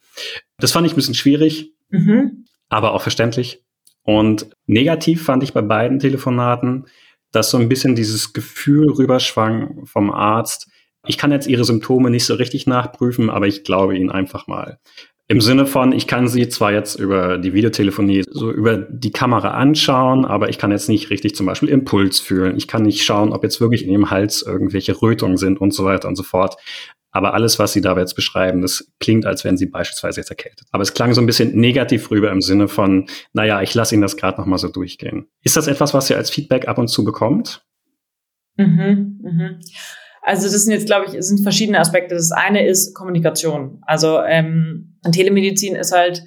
Das 0.57 0.71
fand 0.71 0.88
ich 0.88 0.93
ein 0.93 0.95
bisschen 0.95 1.15
schwierig, 1.15 1.73
mhm. 1.89 2.45
aber 2.69 2.93
auch 2.93 3.01
verständlich. 3.01 3.65
Und 4.03 4.49
negativ 4.67 5.25
fand 5.25 5.43
ich 5.43 5.51
bei 5.51 5.62
beiden 5.62 5.99
Telefonaten, 5.99 6.86
dass 7.34 7.51
so 7.51 7.57
ein 7.57 7.67
bisschen 7.67 7.95
dieses 7.95 8.31
Gefühl 8.31 8.89
rüberschwang 8.89 9.86
vom 9.86 10.12
Arzt, 10.12 10.70
ich 11.05 11.17
kann 11.17 11.31
jetzt 11.31 11.47
Ihre 11.47 11.65
Symptome 11.65 12.09
nicht 12.09 12.25
so 12.25 12.35
richtig 12.35 12.67
nachprüfen, 12.67 13.29
aber 13.29 13.47
ich 13.47 13.63
glaube 13.63 13.95
Ihnen 13.95 14.11
einfach 14.11 14.47
mal. 14.47 14.79
Im 15.27 15.39
Sinne 15.39 15.65
von, 15.65 15.93
ich 15.93 16.07
kann 16.07 16.27
sie 16.27 16.49
zwar 16.49 16.73
jetzt 16.73 16.99
über 16.99 17.37
die 17.37 17.53
Videotelefonie 17.53 18.23
so 18.29 18.51
über 18.51 18.75
die 18.75 19.11
Kamera 19.13 19.51
anschauen, 19.51 20.25
aber 20.25 20.49
ich 20.49 20.57
kann 20.57 20.71
jetzt 20.71 20.89
nicht 20.89 21.09
richtig 21.09 21.35
zum 21.35 21.45
Beispiel 21.45 21.69
Impuls 21.69 22.19
fühlen. 22.19 22.57
Ich 22.57 22.67
kann 22.67 22.81
nicht 22.83 23.05
schauen, 23.05 23.31
ob 23.31 23.41
jetzt 23.43 23.61
wirklich 23.61 23.85
in 23.85 23.91
ihrem 23.91 24.09
Hals 24.09 24.41
irgendwelche 24.41 25.01
Rötungen 25.01 25.37
sind 25.37 25.61
und 25.61 25.73
so 25.73 25.85
weiter 25.85 26.09
und 26.09 26.17
so 26.17 26.23
fort. 26.23 26.57
Aber 27.11 27.33
alles, 27.33 27.59
was 27.59 27.71
Sie 27.71 27.79
da 27.79 27.97
jetzt 27.97 28.15
beschreiben, 28.15 28.61
das 28.61 28.91
klingt, 28.99 29.25
als 29.25 29.45
wären 29.45 29.55
Sie 29.55 29.67
beispielsweise 29.67 30.19
jetzt 30.19 30.29
erkältet. 30.29 30.67
Aber 30.71 30.83
es 30.83 30.93
klang 30.93 31.13
so 31.13 31.21
ein 31.21 31.27
bisschen 31.27 31.55
negativ 31.55 32.11
rüber 32.11 32.29
im 32.29 32.41
Sinne 32.41 32.67
von, 32.67 33.05
naja, 33.31 33.61
ich 33.61 33.73
lasse 33.73 33.95
Ihnen 33.95 34.01
das 34.01 34.17
gerade 34.17 34.39
nochmal 34.39 34.59
so 34.59 34.67
durchgehen. 34.67 35.27
Ist 35.43 35.55
das 35.55 35.67
etwas, 35.67 35.93
was 35.93 36.09
ihr 36.09 36.17
als 36.17 36.29
Feedback 36.29 36.67
ab 36.67 36.77
und 36.77 36.89
zu 36.89 37.05
bekommt? 37.05 37.65
Mhm, 38.57 39.19
mhm. 39.21 39.59
Also 40.21 40.43
das 40.43 40.63
sind 40.63 40.73
jetzt, 40.73 40.86
glaube 40.86 41.07
ich, 41.07 41.21
sind 41.23 41.41
verschiedene 41.41 41.79
Aspekte. 41.79 42.15
Das 42.15 42.31
eine 42.31 42.65
ist 42.65 42.93
Kommunikation. 42.93 43.81
Also 43.86 44.19
ähm, 44.21 44.99
Telemedizin 45.12 45.75
ist 45.75 45.91
halt 45.91 46.23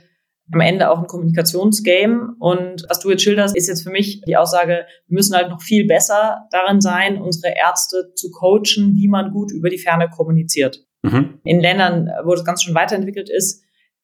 am 0.53 0.61
Ende 0.61 0.91
auch 0.91 0.99
ein 0.99 1.07
Kommunikationsgame. 1.07 2.35
Und 2.39 2.85
was 2.89 2.99
du 2.99 3.11
jetzt 3.11 3.23
schilderst, 3.23 3.57
ist 3.57 3.69
jetzt 3.69 3.83
für 3.83 3.91
mich 3.91 4.21
die 4.23 4.37
Aussage, 4.37 4.87
wir 5.07 5.15
müssen 5.15 5.35
halt 5.35 5.49
noch 5.49 5.63
viel 5.63 5.87
besser 5.87 6.49
darin 6.51 6.81
sein, 6.81 7.21
unsere 7.21 7.55
Ärzte 7.57 8.13
zu 8.15 8.31
coachen, 8.31 8.95
wie 8.97 9.09
man 9.09 9.31
gut 9.31 9.53
über 9.53 9.71
die 9.71 9.79
Ferne 9.79 10.09
kommuniziert. 10.11 10.85
Mhm. 11.03 11.41
In 11.45 11.61
Ländern, 11.61 12.11
wo 12.25 12.33
das 12.33 12.45
ganz 12.45 12.63
schon 12.63 12.75
weiterentwickelt 12.75 13.31
ist, 13.31 13.63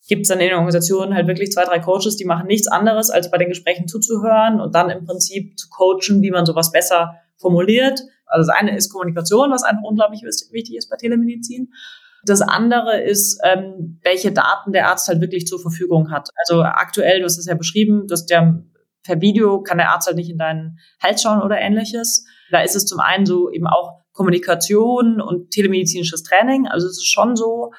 gibt 0.08 0.22
es 0.22 0.28
dann 0.28 0.40
in 0.40 0.46
den 0.46 0.54
Organisationen 0.54 1.14
halt 1.14 1.26
wirklich 1.26 1.52
zwei, 1.52 1.64
drei 1.64 1.78
Coaches, 1.78 2.16
die 2.16 2.24
machen 2.24 2.46
nichts 2.46 2.68
anderes, 2.68 3.10
als 3.10 3.30
bei 3.30 3.38
den 3.38 3.48
Gesprächen 3.48 3.86
zuzuhören 3.86 4.60
und 4.60 4.74
dann 4.74 4.88
im 4.88 5.04
Prinzip 5.04 5.58
zu 5.58 5.68
coachen, 5.68 6.22
wie 6.22 6.30
man 6.30 6.46
sowas 6.46 6.72
besser 6.72 7.16
formuliert 7.36 8.00
also 8.30 8.46
das 8.46 8.56
eine 8.56 8.76
ist 8.76 8.90
Kommunikation, 8.90 9.50
was 9.50 9.62
einfach 9.62 9.82
unglaublich 9.82 10.22
wichtig 10.22 10.76
ist 10.76 10.88
bei 10.88 10.96
Telemedizin. 10.96 11.72
Das 12.24 12.42
andere 12.42 13.00
ist, 13.00 13.40
ähm, 13.44 13.98
welche 14.02 14.32
Daten 14.32 14.72
der 14.72 14.88
Arzt 14.88 15.08
halt 15.08 15.20
wirklich 15.20 15.46
zur 15.46 15.60
Verfügung 15.60 16.10
hat. 16.10 16.28
Also 16.44 16.62
aktuell, 16.62 17.20
du 17.20 17.24
hast 17.24 17.38
es 17.38 17.46
ja 17.46 17.54
beschrieben, 17.54 18.06
dass 18.06 18.26
der 18.26 18.62
per 19.02 19.20
Video 19.20 19.62
kann 19.62 19.78
der 19.78 19.90
Arzt 19.90 20.06
halt 20.06 20.16
nicht 20.16 20.30
in 20.30 20.38
deinen 20.38 20.78
Hals 21.02 21.22
schauen 21.22 21.42
oder 21.42 21.58
ähnliches. 21.58 22.26
Da 22.50 22.60
ist 22.60 22.76
es 22.76 22.84
zum 22.84 23.00
einen 23.00 23.24
so 23.24 23.50
eben 23.50 23.66
auch 23.66 24.00
Kommunikation 24.12 25.20
und 25.20 25.50
telemedizinisches 25.50 26.22
Training. 26.22 26.66
Also 26.66 26.86
es 26.86 26.98
ist 26.98 27.10
schon 27.10 27.36
so, 27.36 27.72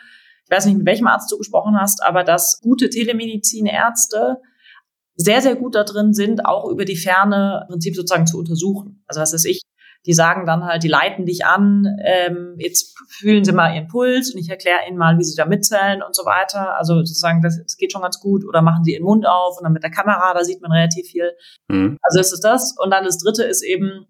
ich 0.46 0.52
weiß 0.52 0.66
nicht, 0.66 0.78
mit 0.78 0.88
welchem 0.88 1.08
Arzt 1.08 1.32
du 1.32 1.38
gesprochen 1.38 1.78
hast, 1.80 2.04
aber 2.04 2.24
dass 2.24 2.60
gute 2.62 2.90
Telemedizinärzte 2.90 4.38
sehr, 5.16 5.42
sehr 5.42 5.56
gut 5.56 5.76
da 5.76 5.84
drin 5.84 6.14
sind, 6.14 6.46
auch 6.46 6.70
über 6.70 6.86
die 6.86 6.96
Ferne 6.96 7.62
im 7.64 7.74
Prinzip 7.74 7.96
sozusagen 7.96 8.26
zu 8.26 8.40
untersuchen. 8.40 9.04
Also 9.08 9.22
was 9.22 9.34
weiß 9.34 9.46
ich, 9.46 9.62
die 10.06 10.14
sagen 10.14 10.46
dann 10.46 10.66
halt, 10.66 10.84
die 10.84 10.88
leiten 10.88 11.26
dich 11.26 11.46
an, 11.46 11.86
ähm, 12.04 12.56
jetzt 12.58 12.98
fühlen 13.08 13.44
sie 13.44 13.52
mal 13.52 13.76
ihren 13.76 13.88
Puls 13.88 14.34
und 14.34 14.40
ich 14.40 14.50
erkläre 14.50 14.80
ihnen 14.88 14.98
mal, 14.98 15.20
wie 15.20 15.24
sie 15.24 15.36
da 15.36 15.46
mitzählen 15.46 16.02
und 16.02 16.16
so 16.16 16.26
weiter. 16.26 16.76
Also 16.78 16.96
sozusagen, 16.96 17.42
das, 17.42 17.62
das 17.62 17.78
geht 17.78 17.92
schon 17.92 18.02
ganz 18.02 18.20
gut. 18.20 18.44
Oder 18.46 18.62
machen 18.62 18.84
sie 18.84 18.94
ihren 18.94 19.04
Mund 19.04 19.28
auf 19.28 19.58
und 19.58 19.64
dann 19.64 19.74
mit 19.74 19.84
der 19.84 19.92
Kamera, 19.92 20.34
da 20.34 20.44
sieht 20.44 20.62
man 20.62 20.72
relativ 20.72 21.08
viel. 21.08 21.32
Mhm. 21.68 21.98
Also 22.02 22.20
es 22.20 22.34
ist 22.34 22.44
das. 22.44 22.76
Und 22.80 22.92
dann 22.92 23.06
das 23.06 23.20
dritte 23.20 23.44
ist 23.44 23.64
eben, 23.64 24.08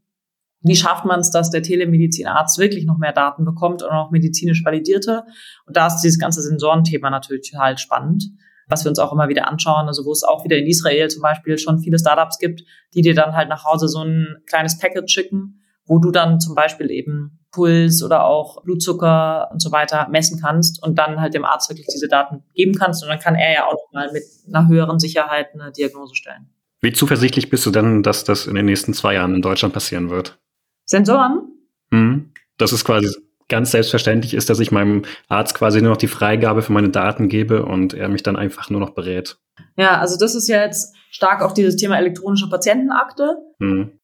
wie 0.61 0.75
schafft 0.75 1.05
man 1.05 1.19
es, 1.19 1.31
dass 1.31 1.49
der 1.49 1.63
Telemedizinarzt 1.63 2.57
wirklich 2.57 2.85
noch 2.85 2.97
mehr 2.97 3.13
Daten 3.13 3.43
bekommt 3.43 3.83
und 3.83 3.89
auch 3.89 4.11
medizinisch 4.11 4.63
validierte? 4.63 5.23
Und 5.65 5.75
da 5.75 5.87
ist 5.87 6.01
dieses 6.01 6.19
ganze 6.19 6.41
Sensorenthema 6.41 7.09
natürlich 7.09 7.51
total 7.51 7.77
spannend 7.77 8.23
was 8.67 8.85
wir 8.85 8.89
uns 8.89 8.99
auch 8.99 9.11
immer 9.11 9.27
wieder 9.27 9.49
anschauen, 9.49 9.87
also 9.87 10.05
wo 10.05 10.13
es 10.13 10.23
auch 10.23 10.45
wieder 10.45 10.57
in 10.57 10.65
Israel 10.65 11.09
zum 11.09 11.21
Beispiel 11.21 11.57
schon 11.57 11.79
viele 11.79 11.99
Startups 11.99 12.39
gibt, 12.39 12.63
die 12.95 13.01
dir 13.01 13.13
dann 13.13 13.35
halt 13.35 13.49
nach 13.49 13.65
Hause 13.65 13.89
so 13.89 14.01
ein 14.01 14.37
kleines 14.47 14.79
Package 14.79 15.11
schicken, 15.11 15.60
wo 15.91 15.99
du 15.99 16.09
dann 16.09 16.39
zum 16.39 16.55
Beispiel 16.55 16.89
eben 16.89 17.41
Puls 17.51 18.01
oder 18.01 18.23
auch 18.23 18.63
Blutzucker 18.63 19.49
und 19.51 19.61
so 19.61 19.73
weiter 19.73 20.07
messen 20.09 20.39
kannst 20.39 20.81
und 20.81 20.97
dann 20.97 21.19
halt 21.19 21.33
dem 21.33 21.43
Arzt 21.43 21.69
wirklich 21.69 21.87
diese 21.93 22.07
Daten 22.07 22.43
geben 22.55 22.75
kannst 22.75 23.03
und 23.03 23.09
dann 23.09 23.19
kann 23.19 23.35
er 23.35 23.53
ja 23.53 23.65
auch 23.65 23.73
noch 23.73 23.91
mal 23.91 24.09
mit 24.13 24.23
einer 24.47 24.69
höheren 24.69 24.99
Sicherheit 24.99 25.47
eine 25.53 25.69
Diagnose 25.73 26.15
stellen. 26.15 26.49
Wie 26.79 26.93
zuversichtlich 26.93 27.49
bist 27.49 27.65
du 27.65 27.71
denn, 27.71 28.03
dass 28.03 28.23
das 28.23 28.47
in 28.47 28.55
den 28.55 28.67
nächsten 28.67 28.93
zwei 28.93 29.15
Jahren 29.15 29.35
in 29.35 29.41
Deutschland 29.41 29.73
passieren 29.73 30.09
wird? 30.09 30.39
Sensoren? 30.85 31.41
Mhm. 31.89 32.31
Das 32.57 32.71
ist 32.71 32.85
quasi 32.85 33.13
ganz 33.49 33.71
selbstverständlich 33.71 34.33
ist, 34.33 34.49
dass 34.49 34.61
ich 34.61 34.71
meinem 34.71 35.01
Arzt 35.27 35.55
quasi 35.55 35.81
nur 35.81 35.89
noch 35.89 35.97
die 35.97 36.07
Freigabe 36.07 36.61
für 36.61 36.71
meine 36.71 36.89
Daten 36.89 37.27
gebe 37.27 37.65
und 37.65 37.93
er 37.93 38.07
mich 38.07 38.23
dann 38.23 38.37
einfach 38.37 38.69
nur 38.69 38.79
noch 38.79 38.91
berät. 38.91 39.39
Ja, 39.75 39.99
also 39.99 40.17
das 40.17 40.35
ist 40.35 40.47
ja 40.47 40.63
jetzt 40.63 40.95
stark 41.09 41.41
auf 41.41 41.53
dieses 41.53 41.75
Thema 41.75 41.97
elektronische 41.97 42.47
Patientenakte. 42.47 43.35
Mhm. 43.59 43.99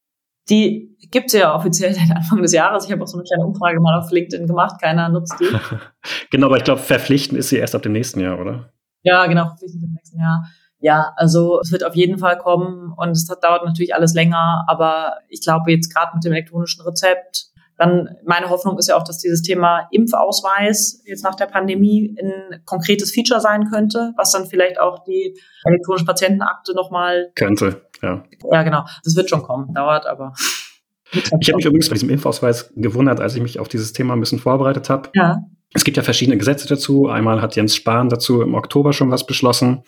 Die 0.49 0.95
gibt's 1.11 1.33
ja 1.33 1.53
offiziell 1.53 1.93
seit 1.95 2.11
Anfang 2.15 2.41
des 2.41 2.53
Jahres. 2.53 2.85
Ich 2.85 2.91
habe 2.91 3.03
auch 3.03 3.07
so 3.07 3.17
eine 3.17 3.23
kleine 3.23 3.45
Umfrage 3.45 3.79
mal 3.79 3.99
auf 3.99 4.11
LinkedIn 4.11 4.47
gemacht. 4.47 4.81
Keiner 4.81 5.09
nutzt 5.09 5.35
die. 5.39 5.47
genau, 6.31 6.47
aber 6.47 6.57
ich 6.57 6.63
glaube, 6.63 6.81
verpflichtend 6.81 7.37
ist 7.37 7.49
sie 7.49 7.57
erst 7.57 7.75
ab 7.75 7.81
dem 7.81 7.93
nächsten 7.93 8.19
Jahr, 8.19 8.39
oder? 8.39 8.71
Ja, 9.03 9.25
genau, 9.27 9.47
verpflichtend 9.47 9.83
im 9.83 9.93
nächsten 9.93 10.19
Jahr. 10.19 10.47
Ja, 10.79 11.13
also 11.15 11.59
es 11.59 11.71
wird 11.71 11.83
auf 11.83 11.95
jeden 11.95 12.19
Fall 12.19 12.37
kommen 12.37 12.93
und 12.95 13.09
es 13.09 13.25
dauert 13.25 13.65
natürlich 13.65 13.95
alles 13.95 14.13
länger, 14.13 14.63
aber 14.67 15.17
ich 15.27 15.41
glaube 15.41 15.71
jetzt 15.71 15.91
gerade 15.93 16.11
mit 16.13 16.23
dem 16.23 16.33
elektronischen 16.33 16.83
Rezept, 16.85 17.47
dann 17.77 18.09
meine 18.25 18.49
Hoffnung 18.49 18.77
ist 18.77 18.89
ja 18.89 18.97
auch, 18.97 19.03
dass 19.03 19.19
dieses 19.19 19.41
Thema 19.41 19.87
Impfausweis 19.91 21.01
jetzt 21.05 21.23
nach 21.23 21.35
der 21.35 21.45
Pandemie 21.45 22.15
ein 22.19 22.61
konkretes 22.65 23.11
Feature 23.11 23.39
sein 23.39 23.69
könnte, 23.69 24.13
was 24.17 24.31
dann 24.31 24.47
vielleicht 24.47 24.79
auch 24.79 25.03
die 25.03 25.39
elektronische 25.63 26.05
Patientenakte 26.05 26.73
nochmal 26.73 27.31
könnte. 27.35 27.81
Ja. 28.01 28.23
ja, 28.51 28.63
genau. 28.63 28.83
Das 29.03 29.15
wird 29.15 29.29
schon 29.29 29.43
kommen, 29.43 29.73
dauert 29.73 30.05
aber. 30.05 30.33
Ich 31.11 31.31
habe 31.31 31.55
mich 31.55 31.65
übrigens 31.65 31.89
bei 31.89 31.93
diesem 31.93 32.09
Impfausweis 32.09 32.71
gewundert, 32.75 33.19
als 33.19 33.35
ich 33.35 33.41
mich 33.41 33.59
auf 33.59 33.69
dieses 33.69 33.93
Thema 33.93 34.13
ein 34.13 34.19
bisschen 34.19 34.39
vorbereitet 34.39 34.89
habe. 34.89 35.09
Ja. 35.13 35.37
Es 35.73 35.83
gibt 35.83 35.97
ja 35.97 36.03
verschiedene 36.03 36.37
Gesetze 36.37 36.67
dazu. 36.67 37.07
Einmal 37.07 37.41
hat 37.41 37.55
Jens 37.57 37.75
Spahn 37.75 38.07
dazu 38.07 38.41
im 38.41 38.55
Oktober 38.55 38.93
schon 38.93 39.11
was 39.11 39.25
beschlossen. 39.25 39.83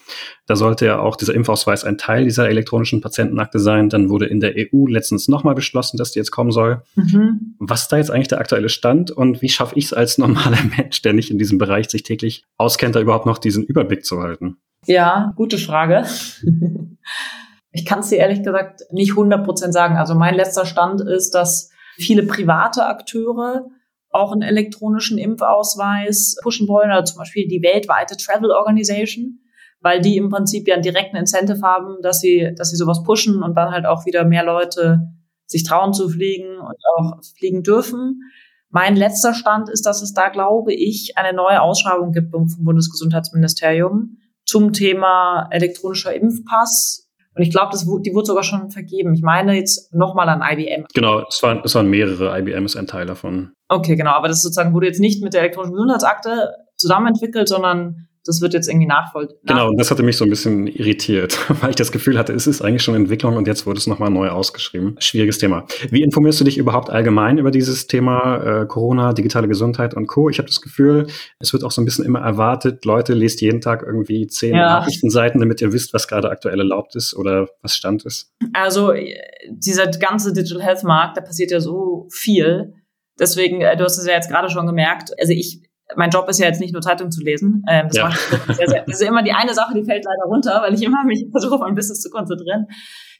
Da 0.45 0.57
sollte 0.57 0.85
ja 0.85 0.99
auch 0.99 1.15
dieser 1.15 1.33
Impfausweis 1.33 1.85
ein 1.85 1.97
Teil 1.97 2.25
dieser 2.25 2.49
elektronischen 2.49 2.99
Patientenakte 2.99 3.59
sein. 3.59 3.87
Dann 3.87 4.09
wurde 4.09 4.25
in 4.25 4.41
der 4.41 4.55
EU 4.57 4.87
letztens 4.87 5.29
nochmal 5.29 5.55
beschlossen, 5.55 5.97
dass 5.97 6.11
die 6.11 6.19
jetzt 6.19 6.31
kommen 6.31 6.51
soll. 6.51 6.83
Mhm. 6.95 7.55
Was 7.59 7.83
ist 7.83 7.91
da 7.93 7.97
jetzt 7.97 8.11
eigentlich 8.11 8.27
der 8.27 8.39
aktuelle 8.39 8.67
Stand 8.67 9.09
und 9.11 9.41
wie 9.41 9.47
schaffe 9.47 9.75
ich 9.77 9.85
es 9.85 9.93
als 9.93 10.17
normaler 10.17 10.59
Mensch, 10.77 11.01
der 11.01 11.13
nicht 11.13 11.31
in 11.31 11.37
diesem 11.37 11.57
Bereich 11.57 11.89
sich 11.89 12.03
täglich 12.03 12.43
auskennt, 12.57 12.95
da 12.95 12.99
überhaupt 12.99 13.25
noch 13.25 13.37
diesen 13.37 13.63
Überblick 13.63 14.03
zu 14.03 14.21
halten? 14.21 14.57
Ja, 14.85 15.31
gute 15.37 15.57
Frage. 15.57 16.05
ich 17.71 17.85
kann 17.85 17.99
es 17.99 18.09
dir 18.09 18.17
ehrlich 18.17 18.43
gesagt 18.43 18.81
nicht 18.91 19.11
100 19.11 19.45
Prozent 19.45 19.73
sagen. 19.73 19.95
Also 19.95 20.13
mein 20.13 20.35
letzter 20.35 20.65
Stand 20.65 20.99
ist, 21.01 21.31
dass 21.31 21.71
viele 21.95 22.23
private 22.23 22.85
Akteure 22.85 23.65
auch 24.11 24.31
einen 24.31 24.41
elektronischen 24.41 25.17
Impfausweis 25.17 26.37
pushen 26.41 26.67
wollen, 26.67 26.89
oder 26.89 27.05
zum 27.05 27.17
Beispiel 27.19 27.47
die 27.47 27.61
weltweite 27.61 28.17
Travel 28.17 28.51
Organization, 28.51 29.39
weil 29.81 30.01
die 30.01 30.17
im 30.17 30.29
Prinzip 30.29 30.67
ja 30.67 30.75
einen 30.75 30.83
direkten 30.83 31.15
Incentive 31.15 31.61
haben, 31.61 32.01
dass 32.01 32.19
sie, 32.19 32.53
dass 32.55 32.69
sie 32.69 32.75
sowas 32.75 33.03
pushen 33.03 33.43
und 33.43 33.55
dann 33.55 33.71
halt 33.71 33.85
auch 33.85 34.05
wieder 34.05 34.25
mehr 34.25 34.43
Leute 34.43 34.99
sich 35.45 35.63
trauen 35.63 35.93
zu 35.93 36.09
fliegen 36.09 36.59
und 36.59 36.75
auch 36.95 37.19
fliegen 37.37 37.63
dürfen. 37.63 38.21
Mein 38.69 38.95
letzter 38.95 39.33
Stand 39.33 39.67
ist, 39.69 39.85
dass 39.85 40.01
es 40.01 40.13
da, 40.13 40.29
glaube 40.29 40.73
ich, 40.73 41.13
eine 41.17 41.35
neue 41.35 41.61
Ausschreibung 41.61 42.11
gibt 42.11 42.31
vom 42.31 42.47
Bundesgesundheitsministerium 42.59 44.17
zum 44.45 44.73
Thema 44.73 45.47
elektronischer 45.51 46.13
Impfpass 46.13 47.08
und 47.35 47.43
ich 47.43 47.51
glaube, 47.51 47.77
die 47.77 48.13
wurde 48.13 48.25
sogar 48.25 48.43
schon 48.43 48.71
vergeben. 48.71 49.13
Ich 49.13 49.21
meine 49.21 49.53
jetzt 49.53 49.93
nochmal 49.93 50.27
an 50.29 50.41
IBM. 50.41 50.85
Genau, 50.93 51.23
es 51.27 51.41
waren, 51.43 51.61
es 51.63 51.75
waren 51.75 51.89
mehrere. 51.89 52.37
IBM 52.37 52.65
ist 52.65 52.75
ein 52.75 52.87
Teil 52.87 53.05
davon. 53.05 53.53
Okay, 53.69 53.95
genau. 53.95 54.11
Aber 54.11 54.27
das 54.27 54.41
sozusagen 54.41 54.73
wurde 54.73 54.87
jetzt 54.87 54.99
nicht 54.99 55.23
mit 55.23 55.33
der 55.33 55.41
elektronischen 55.41 55.75
Gesundheitsakte 55.75 56.53
zusammen 56.75 57.07
entwickelt, 57.07 57.47
sondern 57.47 58.08
das 58.29 58.41
wird 58.41 58.53
jetzt 58.53 58.69
irgendwie 58.69 58.85
nachvoll. 58.85 59.27
Genau, 59.43 59.69
und 59.69 59.77
das 59.77 59.89
hatte 59.89 60.03
mich 60.03 60.15
so 60.17 60.23
ein 60.23 60.29
bisschen 60.29 60.67
irritiert, 60.67 61.37
weil 61.61 61.71
ich 61.71 61.75
das 61.75 61.91
Gefühl 61.91 62.17
hatte, 62.17 62.31
es 62.31 62.45
ist 62.45 62.61
eigentlich 62.61 62.83
schon 62.83 62.95
Entwicklung 62.95 63.35
und 63.35 63.47
jetzt 63.47 63.65
wurde 63.65 63.79
es 63.79 63.87
nochmal 63.87 64.11
neu 64.11 64.29
ausgeschrieben. 64.29 64.95
Schwieriges 64.99 65.39
Thema. 65.39 65.65
Wie 65.89 66.03
informierst 66.03 66.39
du 66.39 66.43
dich 66.43 66.57
überhaupt 66.57 66.89
allgemein 66.89 67.39
über 67.39 67.49
dieses 67.49 67.87
Thema 67.87 68.61
äh, 68.61 68.65
Corona, 68.67 69.13
digitale 69.13 69.47
Gesundheit 69.47 69.95
und 69.95 70.07
Co? 70.07 70.29
Ich 70.29 70.37
habe 70.37 70.47
das 70.47 70.61
Gefühl, 70.61 71.07
es 71.39 71.53
wird 71.53 71.63
auch 71.63 71.71
so 71.71 71.81
ein 71.81 71.85
bisschen 71.85 72.05
immer 72.05 72.19
erwartet, 72.19 72.85
Leute, 72.85 73.13
lest 73.13 73.41
jeden 73.41 73.61
Tag 73.61 73.83
irgendwie 73.83 74.27
zehn 74.27 74.55
ja. 74.55 74.79
Nachrichtenseiten, 74.79 75.39
damit 75.39 75.59
ihr 75.61 75.73
wisst, 75.73 75.93
was 75.93 76.07
gerade 76.07 76.29
aktuell 76.29 76.59
erlaubt 76.59 76.95
ist 76.95 77.15
oder 77.15 77.47
was 77.63 77.75
Stand 77.75 78.05
ist. 78.05 78.31
Also 78.53 78.91
äh, 78.91 79.15
dieser 79.49 79.87
ganze 79.87 80.33
Digital 80.33 80.61
Health 80.61 80.83
Markt, 80.83 81.17
da 81.17 81.21
passiert 81.21 81.49
ja 81.49 81.59
so 81.59 82.07
viel. 82.11 82.75
Deswegen, 83.19 83.61
äh, 83.61 83.75
du 83.75 83.83
hast 83.83 83.97
es 83.97 84.05
ja 84.05 84.13
jetzt 84.13 84.29
gerade 84.29 84.49
schon 84.49 84.67
gemerkt, 84.67 85.11
also 85.19 85.33
ich 85.33 85.68
mein 85.95 86.09
Job 86.09 86.29
ist 86.29 86.39
ja 86.39 86.45
jetzt 86.45 86.59
nicht 86.59 86.73
nur 86.73 86.81
Zeitung 86.81 87.11
zu 87.11 87.21
lesen. 87.21 87.63
Ähm, 87.67 87.87
das, 87.87 87.97
ja. 87.97 88.11
sehr, 88.53 88.67
sehr, 88.67 88.83
das 88.85 89.01
ist 89.01 89.07
immer 89.07 89.23
die 89.23 89.31
eine 89.31 89.53
Sache, 89.53 89.73
die 89.73 89.83
fällt 89.83 90.05
leider 90.05 90.23
runter, 90.25 90.61
weil 90.61 90.73
ich 90.73 90.83
immer 90.83 91.03
mich 91.03 91.25
versuche, 91.31 91.55
auf 91.55 91.61
mein 91.61 91.75
Business 91.75 92.01
zu 92.01 92.09
konzentrieren. 92.09 92.67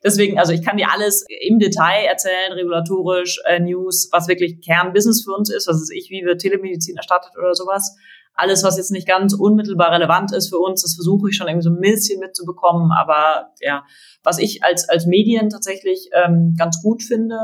Deswegen, 0.04 0.40
also 0.40 0.54
ich 0.54 0.64
kann 0.64 0.78
dir 0.78 0.88
alles 0.92 1.26
im 1.50 1.60
Detail 1.60 2.06
erzählen, 2.06 2.54
regulatorisch, 2.54 3.42
äh, 3.46 3.60
News, 3.60 4.10
was 4.12 4.28
wirklich 4.28 4.62
Kernbusiness 4.62 5.24
für 5.24 5.36
uns 5.36 5.52
ist, 5.52 5.68
was 5.68 5.82
ist 5.82 5.92
ich, 5.92 6.10
wie 6.10 6.24
wird 6.26 6.42
Telemedizin 6.42 6.96
erstattet 6.96 7.32
oder 7.38 7.56
sowas. 7.56 7.96
Alles, 8.34 8.64
was 8.64 8.78
jetzt 8.78 8.92
nicht 8.92 9.08
ganz 9.08 9.34
unmittelbar 9.34 9.92
relevant 9.92 10.32
ist 10.32 10.50
für 10.50 10.60
uns, 10.60 10.84
das 10.84 10.96
versuche 10.96 11.30
ich 11.30 11.36
schon 11.36 11.48
irgendwie 11.48 11.66
so 11.66 11.72
ein 11.72 11.82
bisschen 11.82 12.22
mitzubekommen. 12.22 12.92
Aber 12.92 13.52
ja, 13.60 13.84
was 14.24 14.38
ich 14.38 14.64
als, 14.64 14.88
als 14.88 15.08
Medien 15.08 15.50
tatsächlich 15.50 16.10
ähm, 16.14 16.56
ganz 16.58 16.82
gut 16.82 17.04
finde, 17.04 17.38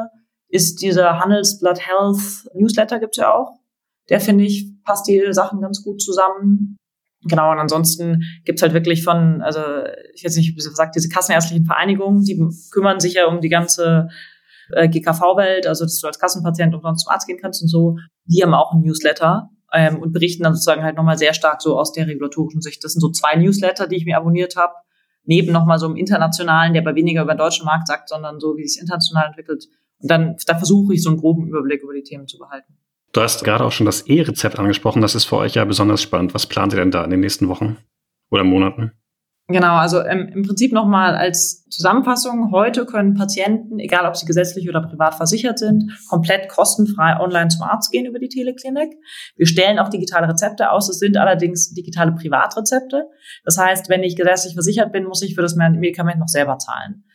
ist 0.48 0.82
dieser 0.82 1.20
Handelsblatt 1.20 1.86
Health 1.86 2.48
Newsletter 2.54 3.00
gibt's 3.00 3.18
ja 3.18 3.34
auch 3.34 3.60
der 4.10 4.20
finde 4.20 4.44
ich, 4.44 4.72
passt 4.84 5.08
die 5.08 5.22
Sachen 5.32 5.62
ganz 5.62 5.84
gut 5.84 6.02
zusammen. 6.02 6.78
Genau, 7.24 7.52
und 7.52 7.58
ansonsten 7.58 8.22
gibt's 8.44 8.62
halt 8.62 8.74
wirklich 8.74 9.04
von, 9.04 9.42
also 9.42 9.60
ich 10.14 10.24
weiß 10.24 10.36
nicht, 10.36 10.52
wie 10.52 10.56
gesagt, 10.56 10.96
diese 10.96 11.10
kassenärztlichen 11.10 11.66
Vereinigungen, 11.66 12.24
die 12.24 12.40
kümmern 12.72 13.00
sich 13.00 13.16
ja 13.16 13.26
um 13.26 13.42
die 13.42 13.50
ganze 13.50 14.10
äh, 14.72 14.88
GKV-Welt, 14.88 15.66
also 15.66 15.86
dass 15.86 16.00
du 16.00 16.08
als 16.08 16.20
Kassenpatient 16.20 16.76
umsonst 16.76 17.06
zum 17.06 17.14
Arzt 17.14 17.28
gehen 17.28 17.40
kannst 17.42 17.64
und 17.64 17.68
so. 17.68 17.98
Die 18.26 18.44
haben 18.44 18.54
auch 18.54 18.74
ein 18.74 18.82
Newsletter 18.82 19.50
ähm, 19.74 20.00
und 20.00 20.12
berichten 20.12 20.44
dann 20.44 20.54
sozusagen 20.54 20.84
halt 20.84 20.98
nochmal 20.98 21.18
sehr 21.18 21.34
stark 21.34 21.62
so 21.62 21.80
aus 21.80 21.92
der 21.94 22.08
regulatorischen 22.08 22.62
Sicht. 22.62 22.84
Das 22.84 22.94
sind 22.94 23.02
so 23.02 23.10
zwei 23.10 23.36
Newsletter, 23.36 23.88
die 23.88 23.96
ich 23.96 24.06
mir 24.06 24.18
abonniert 24.18 24.56
habe, 24.56 24.74
neben 25.24 25.52
nochmal 25.52 25.80
so 25.80 25.88
einem 25.88 25.96
internationalen, 25.96 26.74
der 26.74 26.82
bei 26.82 26.96
weniger 26.96 27.24
über 27.24 27.34
den 27.34 27.40
deutschen 27.40 27.66
Markt 27.66 27.88
sagt, 27.88 28.10
sondern 28.10 28.40
so, 28.40 28.56
wie 28.58 28.68
sich 28.68 28.80
international 28.80 29.28
entwickelt. 29.28 29.66
Und 30.00 30.12
dann, 30.12 30.36
da 30.46 30.58
versuche 30.58 30.94
ich 30.94 31.02
so 31.02 31.10
einen 31.10 31.20
groben 31.20 31.48
Überblick 31.48 31.82
über 31.82 31.94
die 31.94 32.04
Themen 32.04 32.28
zu 32.28 32.38
behalten. 32.38 32.78
Du 33.16 33.22
hast 33.22 33.46
gerade 33.46 33.64
auch 33.64 33.72
schon 33.72 33.86
das 33.86 34.02
E-Rezept 34.02 34.60
angesprochen. 34.60 35.02
Das 35.02 35.16
ist 35.16 35.24
für 35.24 35.38
euch 35.38 35.54
ja 35.56 35.64
besonders 35.64 36.02
spannend. 36.02 36.34
Was 36.34 36.48
plant 36.48 36.74
ihr 36.74 36.80
denn 36.80 36.92
da 36.92 37.02
in 37.02 37.12
den 37.12 37.22
nächsten 37.22 37.48
Wochen 37.48 37.78
oder 38.30 38.44
Monaten? 38.44 38.92
Genau, 39.48 39.76
also 39.76 40.02
ähm, 40.02 40.28
im 40.34 40.44
Prinzip 40.44 40.74
nochmal 40.74 41.16
als 41.16 41.64
Zusammenfassung. 41.70 42.52
Heute 42.52 42.86
können 42.86 43.14
Patienten, 43.14 43.80
egal 43.80 44.06
ob 44.06 44.18
sie 44.18 44.26
gesetzlich 44.26 44.68
oder 44.68 44.82
privat 44.82 45.16
versichert 45.16 45.60
sind, 45.60 45.98
komplett 46.10 46.50
kostenfrei 46.50 47.18
online 47.18 47.48
zum 47.48 47.62
Arzt 47.62 47.90
gehen 47.90 48.06
über 48.06 48.20
die 48.20 48.28
Teleklinik. 48.28 48.92
Wir 49.38 49.46
stellen 49.46 49.80
auch 49.80 49.88
digitale 49.88 50.28
Rezepte 50.28 50.72
aus. 50.72 50.90
Es 50.90 51.00
sind 51.00 51.16
allerdings 51.16 51.74
digitale 51.74 52.12
Privatrezepte. 52.12 53.08
Das 53.46 53.58
heißt, 53.58 53.88
wenn 53.88 54.04
ich 54.04 54.18
gesetzlich 54.18 54.56
versichert 54.56 54.92
bin, 54.92 55.06
muss 55.06 55.22
ich 55.22 55.36
für 55.36 55.42
das 55.42 55.56
Medikament 55.56 56.20
noch 56.20 56.28
selber 56.28 56.58
zahlen. 56.58 57.06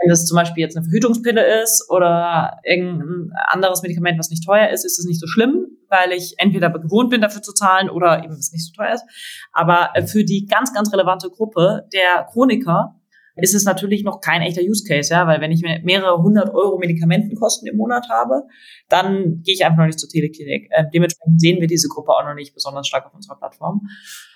Wenn 0.00 0.10
das 0.10 0.26
zum 0.26 0.36
Beispiel 0.36 0.62
jetzt 0.62 0.76
eine 0.76 0.84
Verhütungspille 0.84 1.62
ist 1.62 1.90
oder 1.90 2.60
irgendein 2.64 3.32
anderes 3.48 3.82
Medikament, 3.82 4.18
was 4.18 4.30
nicht 4.30 4.44
teuer 4.44 4.68
ist, 4.68 4.84
ist 4.84 4.98
es 4.98 5.06
nicht 5.06 5.20
so 5.20 5.26
schlimm, 5.26 5.66
weil 5.88 6.12
ich 6.12 6.34
entweder 6.38 6.70
gewohnt 6.70 7.10
bin, 7.10 7.20
dafür 7.20 7.42
zu 7.42 7.52
zahlen 7.52 7.90
oder 7.90 8.22
eben 8.22 8.34
es 8.34 8.52
nicht 8.52 8.66
so 8.66 8.72
teuer 8.72 8.94
ist. 8.94 9.04
Aber 9.52 9.90
für 10.06 10.24
die 10.24 10.46
ganz, 10.46 10.72
ganz 10.72 10.92
relevante 10.92 11.30
Gruppe 11.30 11.88
der 11.92 12.28
Chroniker 12.32 12.97
ist 13.40 13.54
es 13.54 13.64
natürlich 13.64 14.02
noch 14.02 14.20
kein 14.20 14.42
echter 14.42 14.62
Use 14.62 14.84
Case, 14.86 15.12
ja, 15.12 15.26
weil 15.26 15.40
wenn 15.40 15.52
ich 15.52 15.62
mehrere 15.82 16.20
hundert 16.22 16.52
Euro 16.52 16.78
Medikamentenkosten 16.78 17.68
im 17.68 17.76
Monat 17.76 18.08
habe, 18.08 18.42
dann 18.88 19.42
gehe 19.42 19.54
ich 19.54 19.64
einfach 19.64 19.78
noch 19.78 19.86
nicht 19.86 20.00
zur 20.00 20.08
Teleklinik. 20.08 20.68
Äh, 20.70 20.84
dementsprechend 20.92 21.40
sehen 21.40 21.60
wir 21.60 21.68
diese 21.68 21.88
Gruppe 21.88 22.10
auch 22.12 22.24
noch 22.24 22.34
nicht 22.34 22.52
besonders 22.54 22.88
stark 22.88 23.06
auf 23.06 23.14
unserer 23.14 23.36
Plattform. 23.36 23.82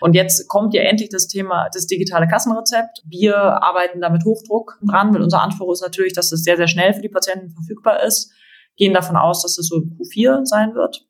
Und 0.01 0.15
jetzt 0.15 0.49
kommt 0.49 0.73
ja 0.75 0.83
endlich 0.83 1.09
das 1.09 1.27
Thema, 1.27 1.69
das 1.73 1.87
digitale 1.87 2.29
Kassenrezept. 2.29 3.03
Wir 3.05 3.37
arbeiten 3.37 4.01
da 4.01 4.09
mit 4.09 4.25
Hochdruck 4.25 4.79
dran, 4.83 5.13
weil 5.13 5.23
unser 5.23 5.43
Anspruch 5.43 5.73
ist 5.73 5.83
natürlich, 5.83 6.13
dass 6.13 6.31
es 6.31 6.45
sehr, 6.45 6.57
sehr 6.57 6.69
schnell 6.69 6.95
für 6.95 7.03
die 7.03 7.09
Patienten 7.09 7.51
verfügbar 7.51 8.03
ist. 8.05 8.33
Gehen 8.77 8.95
davon 8.95 9.17
aus, 9.17 9.43
dass 9.43 9.59
es 9.59 9.67
so 9.67 9.77
Q4 9.77 10.47
sein 10.47 10.75
wird. 10.75 11.07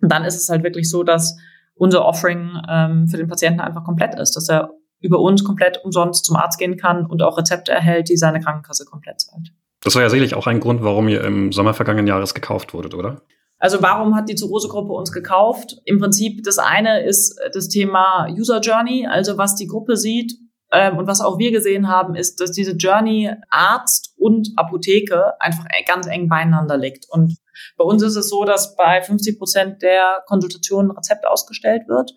Und 0.00 0.10
dann 0.10 0.24
ist 0.24 0.36
es 0.36 0.48
halt 0.48 0.64
wirklich 0.64 0.90
so, 0.90 1.02
dass 1.02 1.36
unser 1.74 2.04
Offering 2.04 2.60
ähm, 2.68 3.06
für 3.06 3.16
den 3.16 3.28
Patienten 3.28 3.60
einfach 3.60 3.84
komplett 3.84 4.18
ist, 4.18 4.34
dass 4.34 4.48
er 4.48 4.70
über 5.00 5.20
uns 5.20 5.44
komplett 5.44 5.84
umsonst 5.84 6.24
zum 6.24 6.36
Arzt 6.36 6.58
gehen 6.58 6.76
kann 6.76 7.06
und 7.06 7.22
auch 7.22 7.38
Rezepte 7.38 7.72
erhält, 7.72 8.08
die 8.08 8.16
seine 8.16 8.40
Krankenkasse 8.40 8.84
komplett 8.84 9.20
zahlt. 9.20 9.52
Das 9.82 9.94
war 9.94 10.02
ja 10.02 10.10
sicherlich 10.10 10.34
auch 10.34 10.46
ein 10.46 10.60
Grund, 10.60 10.82
warum 10.82 11.08
ihr 11.08 11.22
im 11.22 11.52
Sommer 11.52 11.74
vergangenen 11.74 12.06
Jahres 12.06 12.34
gekauft 12.34 12.74
wurdet, 12.74 12.94
oder? 12.94 13.22
Also 13.58 13.82
warum 13.82 14.14
hat 14.14 14.28
die 14.28 14.34
Zurose-Gruppe 14.34 14.92
uns 14.92 15.12
gekauft? 15.12 15.76
Im 15.84 15.98
Prinzip 15.98 16.44
das 16.44 16.58
eine 16.58 17.04
ist 17.04 17.38
das 17.52 17.68
Thema 17.68 18.28
User 18.30 18.60
Journey, 18.60 19.06
also 19.06 19.36
was 19.36 19.56
die 19.56 19.66
Gruppe 19.66 19.96
sieht 19.96 20.34
ähm, 20.72 20.98
und 20.98 21.06
was 21.06 21.20
auch 21.20 21.38
wir 21.38 21.50
gesehen 21.50 21.88
haben, 21.88 22.14
ist, 22.14 22.40
dass 22.40 22.52
diese 22.52 22.72
Journey 22.72 23.30
Arzt 23.50 24.14
und 24.16 24.50
Apotheke 24.56 25.40
einfach 25.40 25.64
ganz 25.86 26.06
eng 26.06 26.28
beieinander 26.28 26.76
liegt. 26.76 27.06
Und 27.08 27.36
bei 27.76 27.84
uns 27.84 28.02
ist 28.02 28.16
es 28.16 28.28
so, 28.28 28.44
dass 28.44 28.76
bei 28.76 29.02
50 29.02 29.38
Prozent 29.38 29.82
der 29.82 30.22
Konsultationen 30.26 30.90
Rezept 30.90 31.26
ausgestellt 31.26 31.88
wird 31.88 32.12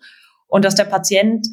und 0.46 0.64
dass 0.64 0.74
der 0.74 0.84
Patient 0.84 1.46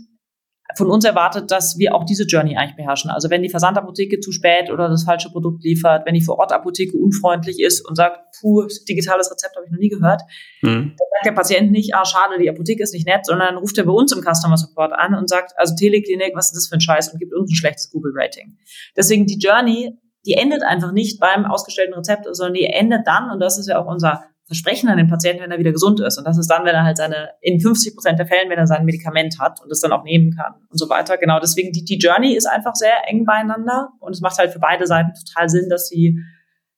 von 0.76 0.90
uns 0.90 1.04
erwartet, 1.04 1.52
dass 1.52 1.78
wir 1.78 1.96
auch 1.96 2.04
diese 2.04 2.24
Journey 2.24 2.56
eigentlich 2.56 2.76
beherrschen. 2.76 3.10
Also 3.10 3.30
wenn 3.30 3.42
die 3.42 3.50
Versandapotheke 3.50 4.20
zu 4.20 4.32
spät 4.32 4.70
oder 4.70 4.88
das 4.88 5.04
falsche 5.04 5.30
Produkt 5.30 5.64
liefert, 5.64 6.06
wenn 6.06 6.14
die 6.14 6.22
Vor-Ort-Apotheke 6.22 6.96
unfreundlich 6.96 7.60
ist 7.60 7.88
und 7.88 7.96
sagt, 7.96 8.20
puh, 8.40 8.68
digitales 8.88 9.32
Rezept 9.32 9.56
habe 9.56 9.66
ich 9.66 9.72
noch 9.72 9.80
nie 9.80 9.90
gehört, 9.90 10.22
mhm. 10.62 10.68
dann 10.68 10.98
sagt 10.98 11.26
der 11.26 11.32
Patient 11.32 11.72
nicht, 11.72 11.96
ah, 11.96 12.06
schade, 12.06 12.38
die 12.40 12.50
Apotheke 12.50 12.84
ist 12.84 12.94
nicht 12.94 13.08
nett, 13.08 13.26
sondern 13.26 13.58
ruft 13.58 13.78
er 13.78 13.86
bei 13.86 13.92
uns 13.92 14.12
im 14.12 14.22
Customer 14.22 14.58
Support 14.58 14.94
an 14.94 15.16
und 15.16 15.28
sagt, 15.28 15.54
also 15.58 15.76
Teleklinik, 15.76 16.36
was 16.36 16.48
ist 16.48 16.56
das 16.56 16.68
für 16.68 16.76
ein 16.76 16.82
Scheiß 16.82 17.14
und 17.14 17.20
gibt 17.20 17.34
uns 17.34 17.52
ein 17.52 17.56
schlechtes 17.56 17.90
Google-Rating. 17.92 18.58
Deswegen 18.96 19.26
die 19.26 19.40
Journey, 19.40 19.98
die 20.26 20.34
endet 20.34 20.64
einfach 20.64 20.92
nicht 20.92 21.20
beim 21.20 21.46
ausgestellten 21.46 21.96
Rezept, 21.96 22.28
sondern 22.32 22.54
die 22.54 22.66
endet 22.66 23.08
dann, 23.08 23.32
und 23.32 23.40
das 23.40 23.58
ist 23.58 23.68
ja 23.68 23.82
auch 23.82 23.88
unser 23.88 24.24
Versprechen 24.50 24.90
an 24.90 24.98
den 24.98 25.08
Patienten, 25.08 25.44
wenn 25.44 25.52
er 25.52 25.60
wieder 25.60 25.72
gesund 25.72 26.00
ist. 26.00 26.18
Und 26.18 26.26
das 26.26 26.40
ist 26.40 26.48
dann, 26.48 26.66
wenn 26.66 26.74
er 26.74 26.84
halt 26.84 26.98
seine, 26.98 27.30
in 27.40 27.60
50 27.60 27.94
Prozent 27.94 28.18
der 28.18 28.26
Fällen, 28.26 28.50
wenn 28.50 28.58
er 28.58 28.66
sein 28.66 28.84
Medikament 28.84 29.40
hat 29.40 29.62
und 29.62 29.72
es 29.72 29.80
dann 29.80 29.92
auch 29.92 30.04
nehmen 30.04 30.36
kann 30.36 30.56
und 30.70 30.78
so 30.80 30.90
weiter. 30.90 31.18
Genau, 31.18 31.40
deswegen 31.40 31.72
die, 31.72 31.86
die 31.86 32.00
Journey 32.00 32.34
ist 32.34 32.48
einfach 32.48 32.73
sehr 32.73 33.08
eng 33.08 33.26
beieinander 33.26 33.90
und 34.00 34.12
es 34.12 34.21
macht 34.21 34.40
halt 34.40 34.52
für 34.52 34.58
beide 34.58 34.88
Seiten 34.88 35.12
total 35.13 35.50
Sinn, 35.50 35.69
dass 35.69 35.88
sie, 35.88 36.19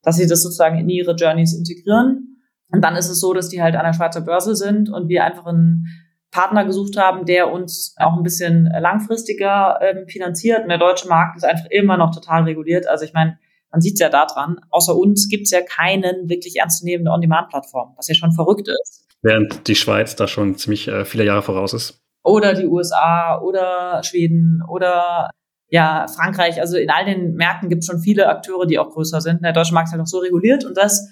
dass 0.02 0.18
sie 0.18 0.28
das 0.28 0.44
sozusagen 0.44 0.80
in 0.80 0.90
ihre 0.90 1.16
Journeys 1.16 1.54
integrieren. 1.54 2.42
Und 2.74 2.84
dann 2.84 2.98
ist 2.98 3.10
es 3.10 3.22
so, 3.22 3.34
dass 3.34 3.48
die 3.48 3.62
halt 3.62 3.78
an 3.78 3.86
der 3.86 3.94
Schweizer 3.94 4.20
Börse 4.20 4.54
sind 4.54 4.90
und 4.90 5.08
wir 5.08 5.24
einfach 5.24 5.46
einen 5.46 5.86
Partner 6.30 6.66
gesucht 6.66 6.98
haben, 6.98 7.26
der 7.26 7.54
uns 7.54 7.96
auch 8.00 8.18
ein 8.18 8.24
bisschen 8.24 8.66
langfristiger 8.66 9.80
ähm, 9.82 10.08
finanziert. 10.10 10.64
Und 10.64 10.70
der 10.70 10.78
deutsche 10.78 11.08
Markt 11.08 11.38
ist 11.38 11.46
einfach 11.46 11.70
immer 11.70 11.96
noch 11.96 12.14
total 12.14 12.44
reguliert. 12.44 12.86
Also 12.86 13.06
ich 13.06 13.14
meine, 13.14 13.38
man 13.72 13.82
sieht 13.82 13.94
es 13.94 14.00
ja 14.00 14.10
daran, 14.10 14.60
außer 14.70 14.96
uns 14.96 15.30
gibt 15.30 15.46
es 15.46 15.52
ja 15.52 15.62
keinen 15.62 16.30
wirklich 16.30 16.58
ernstzunehmenden 16.58 17.14
On-Demand-Plattform, 17.14 17.94
was 17.96 18.08
ja 18.08 18.16
schon 18.16 18.32
verrückt 18.34 18.68
ist. 18.68 19.08
Während 19.22 19.68
die 19.68 19.76
Schweiz 19.76 20.16
da 20.16 20.28
schon 20.28 20.56
ziemlich 20.56 20.88
äh, 20.88 21.06
viele 21.06 21.26
Jahre 21.26 21.42
voraus 21.42 21.74
ist. 21.74 22.02
Oder 22.24 22.54
die 22.54 22.66
USA 22.66 23.40
oder 23.40 24.04
Schweden 24.04 24.62
oder 24.68 25.30
ja, 25.70 26.06
Frankreich. 26.14 26.60
Also 26.60 26.78
in 26.78 26.90
all 26.90 27.06
den 27.06 27.34
Märkten 27.34 27.70
gibt 27.70 27.84
es 27.84 27.88
schon 27.88 28.00
viele 28.00 28.28
Akteure, 28.28 28.66
die 28.66 28.78
auch 28.78 28.90
größer 28.90 29.22
sind. 29.22 29.44
Der 29.44 29.54
deutsche 29.54 29.74
Markt 29.74 29.88
ist 29.88 29.94
halt 29.94 30.02
noch 30.02 30.08
so 30.08 30.20
reguliert 30.20 30.66
und 30.66 30.76
das, 30.76 31.10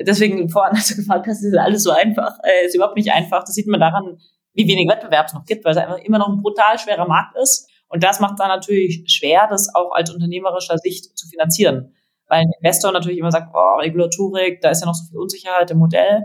deswegen 0.00 0.48
vorhin 0.48 0.76
hast 0.76 0.90
du 0.90 0.96
gefragt, 0.96 1.26
das 1.26 1.42
ist 1.42 1.56
alles 1.56 1.82
so 1.82 1.90
einfach, 1.90 2.38
äh, 2.42 2.66
ist 2.66 2.74
überhaupt 2.74 2.96
nicht 2.96 3.12
einfach. 3.12 3.44
Das 3.44 3.54
sieht 3.54 3.66
man 3.66 3.80
daran, 3.80 4.18
wie 4.54 4.66
wenig 4.66 4.88
Wettbewerb 4.88 5.26
es 5.26 5.34
noch 5.34 5.44
gibt, 5.44 5.64
weil 5.64 5.72
es 5.72 5.78
einfach 5.78 5.98
immer 5.98 6.18
noch 6.18 6.28
ein 6.28 6.40
brutal 6.40 6.78
schwerer 6.78 7.06
Markt 7.06 7.36
ist. 7.40 7.68
Und 7.88 8.02
das 8.02 8.20
macht 8.20 8.32
es 8.32 8.38
dann 8.38 8.48
natürlich 8.48 9.04
schwer, 9.06 9.46
das 9.48 9.74
auch 9.74 9.92
als 9.92 10.10
unternehmerischer 10.10 10.78
Sicht 10.78 11.16
zu 11.16 11.28
finanzieren. 11.28 11.94
Weil 12.28 12.42
ein 12.42 12.52
Investor 12.60 12.92
natürlich 12.92 13.18
immer 13.18 13.32
sagt, 13.32 13.50
oh, 13.54 13.78
Regulatorik, 13.78 14.60
da 14.60 14.70
ist 14.70 14.80
ja 14.80 14.86
noch 14.86 14.94
so 14.94 15.08
viel 15.08 15.18
Unsicherheit 15.18 15.70
im 15.70 15.78
Modell. 15.78 16.24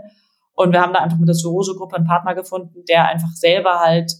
Und 0.54 0.72
wir 0.72 0.80
haben 0.80 0.92
da 0.92 1.00
einfach 1.00 1.18
mit 1.18 1.28
der 1.28 1.34
Sorose-Gruppe 1.34 1.96
einen 1.96 2.06
Partner 2.06 2.34
gefunden, 2.34 2.84
der 2.88 3.08
einfach 3.08 3.30
selber 3.34 3.80
halt 3.80 4.12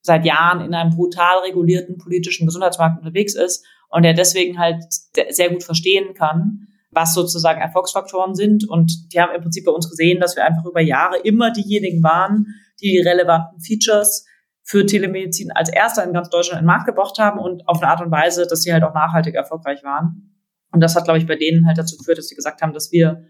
seit 0.00 0.24
Jahren 0.24 0.60
in 0.60 0.74
einem 0.74 0.94
brutal 0.94 1.38
regulierten 1.38 1.98
politischen 1.98 2.46
Gesundheitsmarkt 2.46 2.98
unterwegs 2.98 3.34
ist 3.34 3.64
und 3.88 4.02
der 4.02 4.12
deswegen 4.12 4.58
halt 4.58 4.82
sehr 5.30 5.50
gut 5.50 5.62
verstehen 5.62 6.14
kann, 6.14 6.68
was 6.90 7.14
sozusagen 7.14 7.60
Erfolgsfaktoren 7.60 8.34
sind. 8.34 8.68
Und 8.68 9.12
die 9.12 9.20
haben 9.20 9.34
im 9.34 9.40
Prinzip 9.40 9.64
bei 9.64 9.72
uns 9.72 9.88
gesehen, 9.88 10.20
dass 10.20 10.36
wir 10.36 10.44
einfach 10.44 10.64
über 10.64 10.80
Jahre 10.80 11.18
immer 11.18 11.50
diejenigen 11.50 12.02
waren, 12.02 12.46
die 12.80 12.92
die 12.92 13.00
relevanten 13.00 13.60
Features 13.60 14.26
für 14.62 14.86
Telemedizin 14.86 15.52
als 15.52 15.70
erster 15.70 16.04
in 16.04 16.12
ganz 16.12 16.30
Deutschland 16.30 16.60
in 16.60 16.64
den 16.64 16.72
Markt 16.72 16.86
gebracht 16.86 17.18
haben 17.18 17.38
und 17.38 17.68
auf 17.68 17.82
eine 17.82 17.90
Art 17.90 18.00
und 18.00 18.10
Weise, 18.10 18.46
dass 18.46 18.62
sie 18.62 18.72
halt 18.72 18.82
auch 18.82 18.94
nachhaltig 18.94 19.34
erfolgreich 19.34 19.82
waren. 19.84 20.33
Und 20.74 20.80
das 20.80 20.96
hat, 20.96 21.04
glaube 21.04 21.18
ich, 21.18 21.26
bei 21.26 21.36
denen 21.36 21.66
halt 21.66 21.78
dazu 21.78 21.96
geführt, 21.96 22.18
dass 22.18 22.26
sie 22.26 22.34
gesagt 22.34 22.60
haben, 22.60 22.72
dass 22.72 22.90
wir 22.90 23.28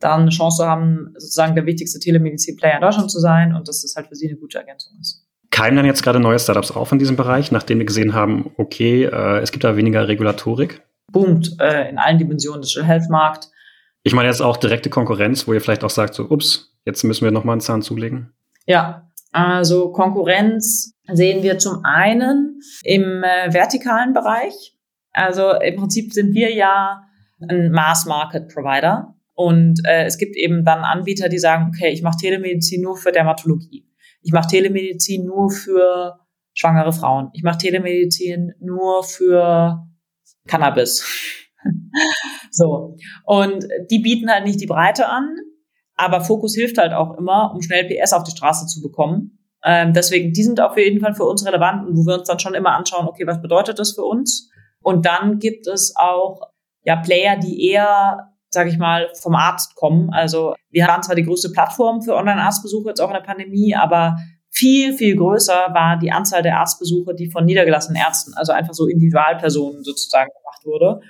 da 0.00 0.16
eine 0.16 0.28
Chance 0.28 0.66
haben, 0.66 1.14
sozusagen 1.16 1.54
der 1.54 1.64
wichtigste 1.64 1.98
Telemedizin-Player 1.98 2.74
in 2.74 2.82
Deutschland 2.82 3.10
zu 3.10 3.20
sein 3.20 3.54
und 3.54 3.68
dass 3.68 3.80
das 3.80 3.96
halt 3.96 4.08
für 4.08 4.14
sie 4.14 4.28
eine 4.28 4.36
gute 4.36 4.58
Ergänzung 4.58 4.92
ist. 5.00 5.26
Keimen 5.50 5.76
dann 5.76 5.86
jetzt 5.86 6.02
gerade 6.02 6.20
neue 6.20 6.38
Startups 6.38 6.72
auf 6.72 6.92
in 6.92 6.98
diesem 6.98 7.16
Bereich, 7.16 7.50
nachdem 7.52 7.78
wir 7.78 7.86
gesehen 7.86 8.12
haben, 8.12 8.50
okay, 8.58 9.04
äh, 9.04 9.38
es 9.38 9.50
gibt 9.50 9.64
da 9.64 9.76
weniger 9.76 10.06
Regulatorik? 10.08 10.82
Boomt 11.10 11.56
äh, 11.58 11.88
in 11.88 11.96
allen 11.96 12.18
Dimensionen 12.18 12.60
des 12.60 12.76
Health 12.76 13.08
Markt. 13.08 13.48
Ich 14.02 14.12
meine 14.12 14.28
jetzt 14.28 14.42
auch 14.42 14.58
direkte 14.58 14.90
Konkurrenz, 14.90 15.48
wo 15.48 15.54
ihr 15.54 15.62
vielleicht 15.62 15.84
auch 15.84 15.90
sagt, 15.90 16.12
so, 16.12 16.28
ups, 16.28 16.74
jetzt 16.84 17.02
müssen 17.04 17.24
wir 17.24 17.30
nochmal 17.30 17.54
einen 17.54 17.60
Zahn 17.62 17.80
zulegen. 17.80 18.34
Ja, 18.66 19.10
also 19.32 19.90
Konkurrenz 19.90 20.92
sehen 21.10 21.42
wir 21.42 21.58
zum 21.58 21.84
einen 21.84 22.60
im 22.82 23.22
äh, 23.22 23.54
vertikalen 23.54 24.12
Bereich. 24.12 24.73
Also 25.14 25.52
im 25.52 25.76
Prinzip 25.76 26.12
sind 26.12 26.34
wir 26.34 26.52
ja 26.52 27.04
ein 27.48 27.70
Mass 27.70 28.04
Market 28.04 28.52
Provider. 28.52 29.14
Und 29.34 29.80
äh, 29.86 30.04
es 30.04 30.18
gibt 30.18 30.36
eben 30.36 30.64
dann 30.64 30.80
Anbieter, 30.80 31.28
die 31.28 31.38
sagen, 31.38 31.72
okay, 31.74 31.90
ich 31.90 32.02
mache 32.02 32.18
Telemedizin 32.18 32.82
nur 32.82 32.96
für 32.96 33.10
Dermatologie. 33.10 33.88
Ich 34.22 34.32
mache 34.32 34.48
Telemedizin 34.48 35.24
nur 35.24 35.50
für 35.50 36.18
schwangere 36.52 36.92
Frauen. 36.92 37.30
Ich 37.32 37.42
mache 37.42 37.58
Telemedizin 37.58 38.52
nur 38.60 39.02
für 39.02 39.86
Cannabis. 40.46 41.04
so. 42.50 42.96
Und 43.24 43.66
die 43.90 43.98
bieten 43.98 44.30
halt 44.30 44.44
nicht 44.44 44.60
die 44.60 44.66
Breite 44.66 45.08
an, 45.08 45.34
aber 45.96 46.20
Fokus 46.20 46.54
hilft 46.54 46.78
halt 46.78 46.92
auch 46.92 47.18
immer, 47.18 47.52
um 47.54 47.60
schnell 47.60 47.88
PS 47.88 48.12
auf 48.12 48.24
die 48.24 48.30
Straße 48.30 48.66
zu 48.66 48.80
bekommen. 48.82 49.38
Ähm, 49.64 49.92
deswegen, 49.92 50.32
die 50.32 50.42
sind 50.42 50.60
auf 50.60 50.76
jeden 50.76 51.00
Fall 51.00 51.14
für 51.14 51.24
uns 51.24 51.44
relevant 51.46 51.88
und 51.88 51.96
wo 51.96 52.06
wir 52.06 52.18
uns 52.18 52.28
dann 52.28 52.38
schon 52.38 52.54
immer 52.54 52.72
anschauen, 52.72 53.08
okay, 53.08 53.26
was 53.26 53.40
bedeutet 53.40 53.78
das 53.78 53.92
für 53.92 54.04
uns? 54.04 54.50
Und 54.84 55.06
dann 55.06 55.38
gibt 55.40 55.66
es 55.66 55.94
auch 55.96 56.40
ja 56.84 56.96
Player, 56.96 57.36
die 57.36 57.70
eher 57.70 58.34
sage 58.54 58.70
ich 58.70 58.78
mal, 58.78 59.10
vom 59.20 59.34
Arzt 59.34 59.74
kommen. 59.74 60.10
Also 60.10 60.54
wir 60.70 60.86
haben 60.86 61.02
zwar 61.02 61.16
die 61.16 61.24
größte 61.24 61.50
Plattform 61.50 62.00
für 62.00 62.14
Online-Arztbesuche 62.14 62.88
jetzt 62.90 63.00
auch 63.00 63.08
in 63.08 63.14
der 63.14 63.20
Pandemie, 63.20 63.74
aber 63.74 64.16
viel, 64.48 64.96
viel 64.96 65.16
größer 65.16 65.74
war 65.74 65.98
die 65.98 66.12
Anzahl 66.12 66.42
der 66.42 66.58
Arztbesuche, 66.60 67.14
die 67.14 67.30
von 67.30 67.44
niedergelassenen 67.44 68.00
Ärzten, 68.00 68.32
also 68.34 68.52
einfach 68.52 68.72
so 68.72 68.86
Individualpersonen 68.86 69.82
sozusagen 69.82 70.30
gemacht 70.30 70.64
wurde 70.64 71.00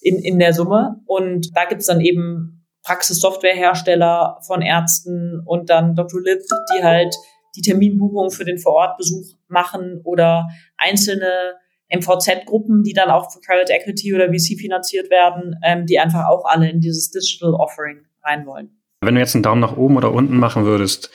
in, 0.00 0.16
in 0.18 0.38
der 0.38 0.54
Summe. 0.54 1.02
Und 1.06 1.54
da 1.54 1.66
gibt's 1.66 1.86
dann 1.86 2.00
eben 2.00 2.66
Praxissoftwarehersteller 2.82 4.38
von 4.46 4.62
Ärzten 4.62 5.42
und 5.44 5.70
dann 5.70 5.94
Dr. 5.94 6.20
Lip, 6.22 6.40
die 6.74 6.82
halt 6.82 7.14
die 7.56 7.62
Terminbuchung 7.62 8.30
für 8.30 8.44
den 8.44 8.58
Vorortbesuch 8.58 9.36
machen 9.48 10.00
oder 10.04 10.48
einzelne 10.76 11.54
MVZ-Gruppen, 11.98 12.82
die 12.82 12.92
dann 12.92 13.10
auch 13.10 13.30
von 13.30 13.42
Private 13.42 13.72
Equity 13.72 14.14
oder 14.14 14.28
VC 14.28 14.58
finanziert 14.58 15.10
werden, 15.10 15.56
ähm, 15.64 15.86
die 15.86 15.98
einfach 15.98 16.26
auch 16.28 16.44
alle 16.44 16.70
in 16.70 16.80
dieses 16.80 17.10
Digital 17.10 17.54
Offering 17.54 18.04
rein 18.22 18.46
wollen. 18.46 18.70
Wenn 19.00 19.14
du 19.14 19.20
jetzt 19.20 19.34
einen 19.34 19.42
Daumen 19.42 19.60
nach 19.60 19.76
oben 19.76 19.96
oder 19.96 20.12
unten 20.12 20.36
machen 20.36 20.64
würdest, 20.64 21.10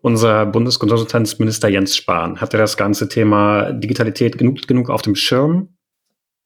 unser 0.00 0.46
Bundesgesundheitsminister 0.46 1.68
Jens 1.68 1.96
Spahn, 1.96 2.40
hat 2.40 2.54
er 2.54 2.60
das 2.60 2.76
ganze 2.76 3.08
Thema 3.08 3.72
Digitalität 3.72 4.38
genug, 4.38 4.66
genug 4.66 4.90
auf 4.90 5.02
dem 5.02 5.14
Schirm? 5.14 5.76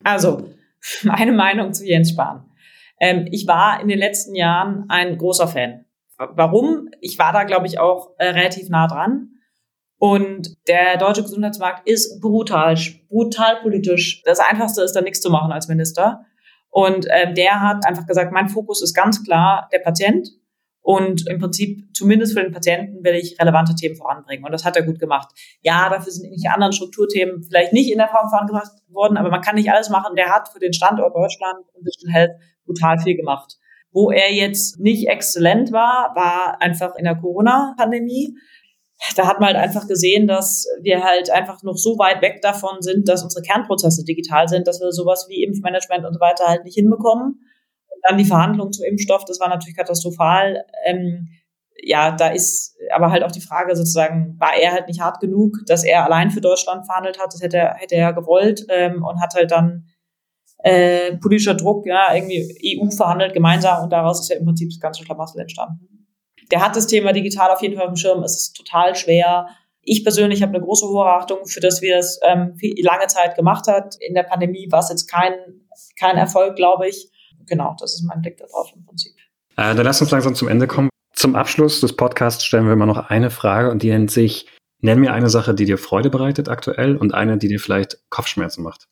Also, 0.05 0.49
meine 1.03 1.33
Meinung 1.33 1.73
zu 1.73 1.87
Jens 1.87 2.11
Spahn. 2.11 2.47
Ähm, 3.01 3.27
ich 3.31 3.47
war 3.47 3.81
in 3.81 3.89
den 3.89 3.99
letzten 3.99 4.35
Jahren 4.35 4.85
ein 4.89 5.19
großer 5.19 5.49
Fan. 5.49 5.85
Warum? 6.19 6.89
Ich 7.01 7.19
war 7.19 7.33
da, 7.33 7.45
glaube 7.45 7.67
ich, 7.67 7.79
auch 7.79 8.11
äh, 8.19 8.29
relativ 8.29 8.69
nah 8.69 8.87
dran. 8.87 9.32
Und 10.03 10.57
der 10.67 10.97
deutsche 10.97 11.23
Gesundheitsmarkt 11.23 11.89
ist 11.89 12.21
brutal, 12.21 12.77
brutal 13.09 13.61
politisch. 13.63 14.21
Das 14.25 14.41
Einfachste 14.41 14.83
ist, 14.83 14.95
da 14.95 15.01
nichts 15.01 15.21
zu 15.21 15.31
machen 15.31 15.53
als 15.53 15.69
Minister. 15.69 16.25
Und 16.71 17.07
ähm, 17.09 17.37
der 17.37 17.61
hat 17.61 17.87
einfach 17.87 18.05
gesagt, 18.05 18.33
mein 18.33 18.49
Fokus 18.49 18.83
ist 18.83 18.95
ganz 18.95 19.23
klar 19.23 19.69
der 19.73 19.79
Patient. 19.79 20.29
Und 20.81 21.29
im 21.29 21.39
Prinzip, 21.39 21.95
zumindest 21.95 22.37
für 22.37 22.43
den 22.43 22.51
Patienten, 22.51 23.05
will 23.05 23.15
ich 23.15 23.41
relevante 23.41 23.77
Themen 23.77 23.95
voranbringen. 23.95 24.45
Und 24.45 24.51
das 24.51 24.65
hat 24.65 24.75
er 24.77 24.83
gut 24.83 24.99
gemacht. 24.99 25.29
Ja, 25.61 25.89
dafür 25.89 26.11
sind 26.11 26.25
irgendwelche 26.25 26.53
anderen 26.53 26.73
Strukturthemen 26.73 27.45
vielleicht 27.45 27.73
nicht 27.73 27.93
in 27.93 27.99
der 27.99 28.09
Form 28.09 28.29
vorangebracht 28.29 28.73
worden, 28.89 29.17
aber 29.17 29.31
man 29.31 29.41
kann 29.41 29.55
nicht 29.55 29.71
alles 29.71 29.89
machen. 29.89 30.17
Der 30.17 30.31
hat 30.31 30.49
für 30.49 30.59
den 30.59 30.73
Standort 30.73 31.15
Deutschland 31.15 31.65
und 31.75 31.87
Digital 31.87 32.13
Health 32.13 32.33
brutal 32.67 32.99
viel 32.99 33.17
gemacht. 33.17 33.57
Wo 33.93 34.11
er 34.11 34.33
jetzt 34.33 34.81
nicht 34.81 35.07
exzellent 35.07 35.71
war, 35.71 36.13
war 36.17 36.61
einfach 36.61 36.97
in 36.97 37.05
der 37.05 37.15
Corona-Pandemie 37.15 38.35
da 39.17 39.27
hat 39.27 39.41
man 39.41 39.49
halt 39.49 39.57
einfach 39.57 39.89
gesehen, 39.89 40.27
dass 40.27 40.67
wir 40.81 41.03
halt 41.03 41.31
einfach 41.31 41.63
noch 41.63 41.77
so 41.77 41.99
weit 41.99 42.23
weg 42.23 42.41
davon 42.41 42.81
sind, 42.81 43.09
dass 43.09 43.23
unsere 43.23 43.43
Kernprozesse 43.43 44.05
digital 44.05 44.49
sind, 44.49 44.67
dass 44.67 44.81
wir 44.81 44.93
sowas 44.93 45.27
wie 45.29 45.43
Impfmanagement 45.43 46.07
und 46.07 46.15
so 46.15 46.21
weiter 46.21 46.47
halt 46.47 46.65
nicht 46.65 46.75
hinbekommen. 46.75 47.41
Und 47.89 48.01
dann 48.09 48.19
die 48.19 48.25
Verhandlungen 48.25 48.73
zum 48.73 48.85
Impfstoff, 48.85 49.25
das 49.25 49.41
war 49.41 49.49
natürlich 49.49 49.77
katastrophal. 49.77 50.65
Ähm, 50.87 51.29
ja, 51.83 52.13
da 52.13 52.29
ist 52.29 52.77
aber 52.95 53.11
halt 53.11 53.25
auch 53.25 53.33
die 53.33 53.41
Frage 53.41 53.75
sozusagen, 53.75 54.37
war 54.39 54.55
er 54.55 54.73
halt 54.73 54.87
nicht 54.87 55.01
hart 55.01 55.21
genug, 55.21 55.57
dass 55.67 55.83
er 55.83 56.05
allein 56.05 56.31
für 56.31 56.41
Deutschland 56.41 56.87
verhandelt 56.87 57.19
hat, 57.19 57.35
das 57.35 57.43
hätte 57.43 57.57
er, 57.57 57.75
hätte 57.75 57.97
er 57.97 58.13
gewollt 58.13 58.65
ähm, 58.69 59.03
und 59.03 59.21
hat 59.21 59.35
halt 59.35 59.51
dann 59.51 59.87
äh, 60.59 61.17
politischer 61.17 61.55
Druck, 61.55 61.87
ja, 61.87 62.15
irgendwie 62.15 62.79
EU 62.81 62.89
verhandelt 62.91 63.35
gemeinsam 63.35 63.83
und 63.83 63.91
daraus 63.93 64.21
ist 64.21 64.29
ja 64.29 64.37
im 64.37 64.45
Prinzip 64.45 64.69
das 64.71 64.79
ganze 64.79 65.03
Schlamassel 65.03 65.41
entstanden 65.41 66.02
der 66.53 66.61
hat 66.61 66.77
das 66.77 66.87
Thema 66.87 67.13
digital 67.13 67.51
auf 67.51 67.63
jeden 67.63 67.77
Fall 67.77 67.87
auf 67.87 67.93
dem 67.93 67.97
Schirm. 67.97 68.23
Es 68.23 68.39
ist 68.39 68.53
total 68.53 68.95
schwer. 68.95 69.49
Ich 69.81 70.05
persönlich 70.05 70.43
habe 70.43 70.55
eine 70.55 70.63
große 70.63 70.87
Hochachtung 70.87 71.47
für 71.47 71.61
das, 71.61 71.83
wie 71.83 71.89
das 71.89 72.21
ähm, 72.23 72.57
lange 72.83 73.07
Zeit 73.09 73.35
gemacht 73.35 73.67
hat. 73.67 73.97
In 74.01 74.15
der 74.15 74.23
Pandemie 74.23 74.71
war 74.71 74.81
es 74.81 74.91
jetzt 74.91 75.11
kein, 75.11 75.33
kein 75.99 76.17
Erfolg, 76.17 76.55
glaube 76.55 76.89
ich. 76.89 77.11
Genau, 77.47 77.75
das 77.81 77.95
ist 77.95 78.03
mein 78.03 78.21
Blick 78.21 78.37
darauf 78.37 78.71
im 78.77 78.85
Prinzip. 78.85 79.13
Äh, 79.57 79.75
dann 79.75 79.85
lass 79.85 80.01
uns 80.01 80.11
langsam 80.11 80.35
zum 80.35 80.47
Ende 80.47 80.67
kommen. 80.67 80.91
Zum 81.15 81.35
Abschluss 81.35 81.81
des 81.81 81.97
Podcasts 81.97 82.45
stellen 82.45 82.67
wir 82.67 82.75
immer 82.75 82.87
noch 82.87 83.09
eine 83.11 83.31
Frage 83.31 83.71
und 83.71 83.83
die 83.83 83.91
nennt 83.91 84.11
sich, 84.11 84.47
nenn 84.81 85.01
mir 85.01 85.13
eine 85.13 85.31
Sache, 85.31 85.55
die 85.55 85.65
dir 85.65 85.79
Freude 85.79 86.11
bereitet 86.11 86.49
aktuell 86.49 86.97
und 86.97 87.15
eine, 87.15 87.39
die 87.39 87.49
dir 87.49 87.61
vielleicht 87.61 87.99
Kopfschmerzen 88.11 88.63
macht. 88.63 88.89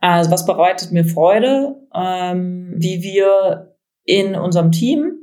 Also 0.00 0.30
was 0.30 0.46
bereitet 0.46 0.92
mir 0.92 1.04
Freude? 1.04 1.76
Ähm, 1.94 2.74
wie 2.76 3.02
wir 3.02 3.73
in 4.04 4.34
unserem 4.34 4.70
Team 4.70 5.18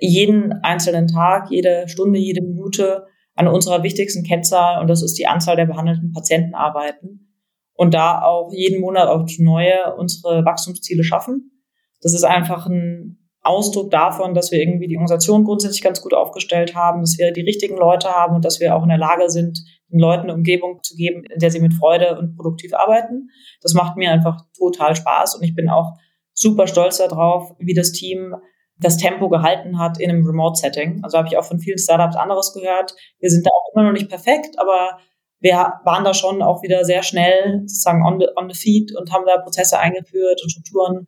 jeden 0.00 0.52
einzelnen 0.62 1.06
Tag, 1.06 1.50
jede 1.50 1.88
Stunde, 1.88 2.18
jede 2.18 2.42
Minute 2.42 3.06
an 3.34 3.48
unserer 3.48 3.82
wichtigsten 3.82 4.24
Kennzahl 4.24 4.80
und 4.80 4.88
das 4.88 5.02
ist 5.02 5.18
die 5.18 5.26
Anzahl 5.26 5.56
der 5.56 5.66
behandelten 5.66 6.12
Patienten 6.12 6.54
arbeiten 6.54 7.36
und 7.74 7.94
da 7.94 8.22
auch 8.22 8.50
jeden 8.52 8.80
Monat 8.80 9.08
aufs 9.08 9.38
Neue 9.38 9.94
unsere 9.96 10.44
Wachstumsziele 10.44 11.04
schaffen. 11.04 11.62
Das 12.02 12.14
ist 12.14 12.24
einfach 12.24 12.66
ein 12.66 13.18
Ausdruck 13.42 13.90
davon, 13.90 14.34
dass 14.34 14.52
wir 14.52 14.60
irgendwie 14.60 14.86
die 14.86 14.96
Organisation 14.96 15.44
grundsätzlich 15.44 15.82
ganz 15.82 16.00
gut 16.00 16.14
aufgestellt 16.14 16.74
haben, 16.74 17.00
dass 17.00 17.18
wir 17.18 17.32
die 17.32 17.40
richtigen 17.40 17.76
Leute 17.76 18.08
haben 18.08 18.36
und 18.36 18.44
dass 18.44 18.60
wir 18.60 18.76
auch 18.76 18.82
in 18.82 18.88
der 18.88 18.98
Lage 18.98 19.28
sind, 19.30 19.58
den 19.90 19.98
Leuten 19.98 20.24
eine 20.24 20.34
Umgebung 20.34 20.80
zu 20.82 20.94
geben, 20.94 21.24
in 21.24 21.38
der 21.38 21.50
sie 21.50 21.60
mit 21.60 21.74
Freude 21.74 22.18
und 22.18 22.36
produktiv 22.36 22.72
arbeiten. 22.74 23.28
Das 23.60 23.74
macht 23.74 23.96
mir 23.96 24.10
einfach 24.10 24.42
total 24.56 24.94
Spaß 24.94 25.36
und 25.36 25.42
ich 25.42 25.54
bin 25.54 25.68
auch 25.68 25.94
super 26.42 26.66
stolz 26.66 26.98
darauf, 26.98 27.54
wie 27.58 27.74
das 27.74 27.92
Team 27.92 28.34
das 28.78 28.96
Tempo 28.96 29.28
gehalten 29.28 29.78
hat 29.78 30.00
in 30.00 30.10
einem 30.10 30.26
Remote-Setting. 30.26 31.00
Also 31.02 31.16
habe 31.16 31.28
ich 31.28 31.36
auch 31.36 31.44
von 31.44 31.60
vielen 31.60 31.78
Startups 31.78 32.16
anderes 32.16 32.52
gehört. 32.52 32.94
Wir 33.20 33.30
sind 33.30 33.46
da 33.46 33.50
auch 33.50 33.72
immer 33.74 33.84
noch 33.84 33.92
nicht 33.92 34.08
perfekt, 34.08 34.58
aber 34.58 34.98
wir 35.40 35.74
waren 35.84 36.04
da 36.04 36.14
schon 36.14 36.42
auch 36.42 36.62
wieder 36.62 36.84
sehr 36.84 37.02
schnell 37.02 37.62
sozusagen 37.66 38.04
on 38.04 38.20
the, 38.20 38.26
on 38.36 38.48
the 38.50 38.58
feed 38.58 38.94
und 38.96 39.12
haben 39.12 39.24
da 39.26 39.38
Prozesse 39.38 39.78
eingeführt 39.78 40.40
und 40.42 40.50
Strukturen, 40.50 41.06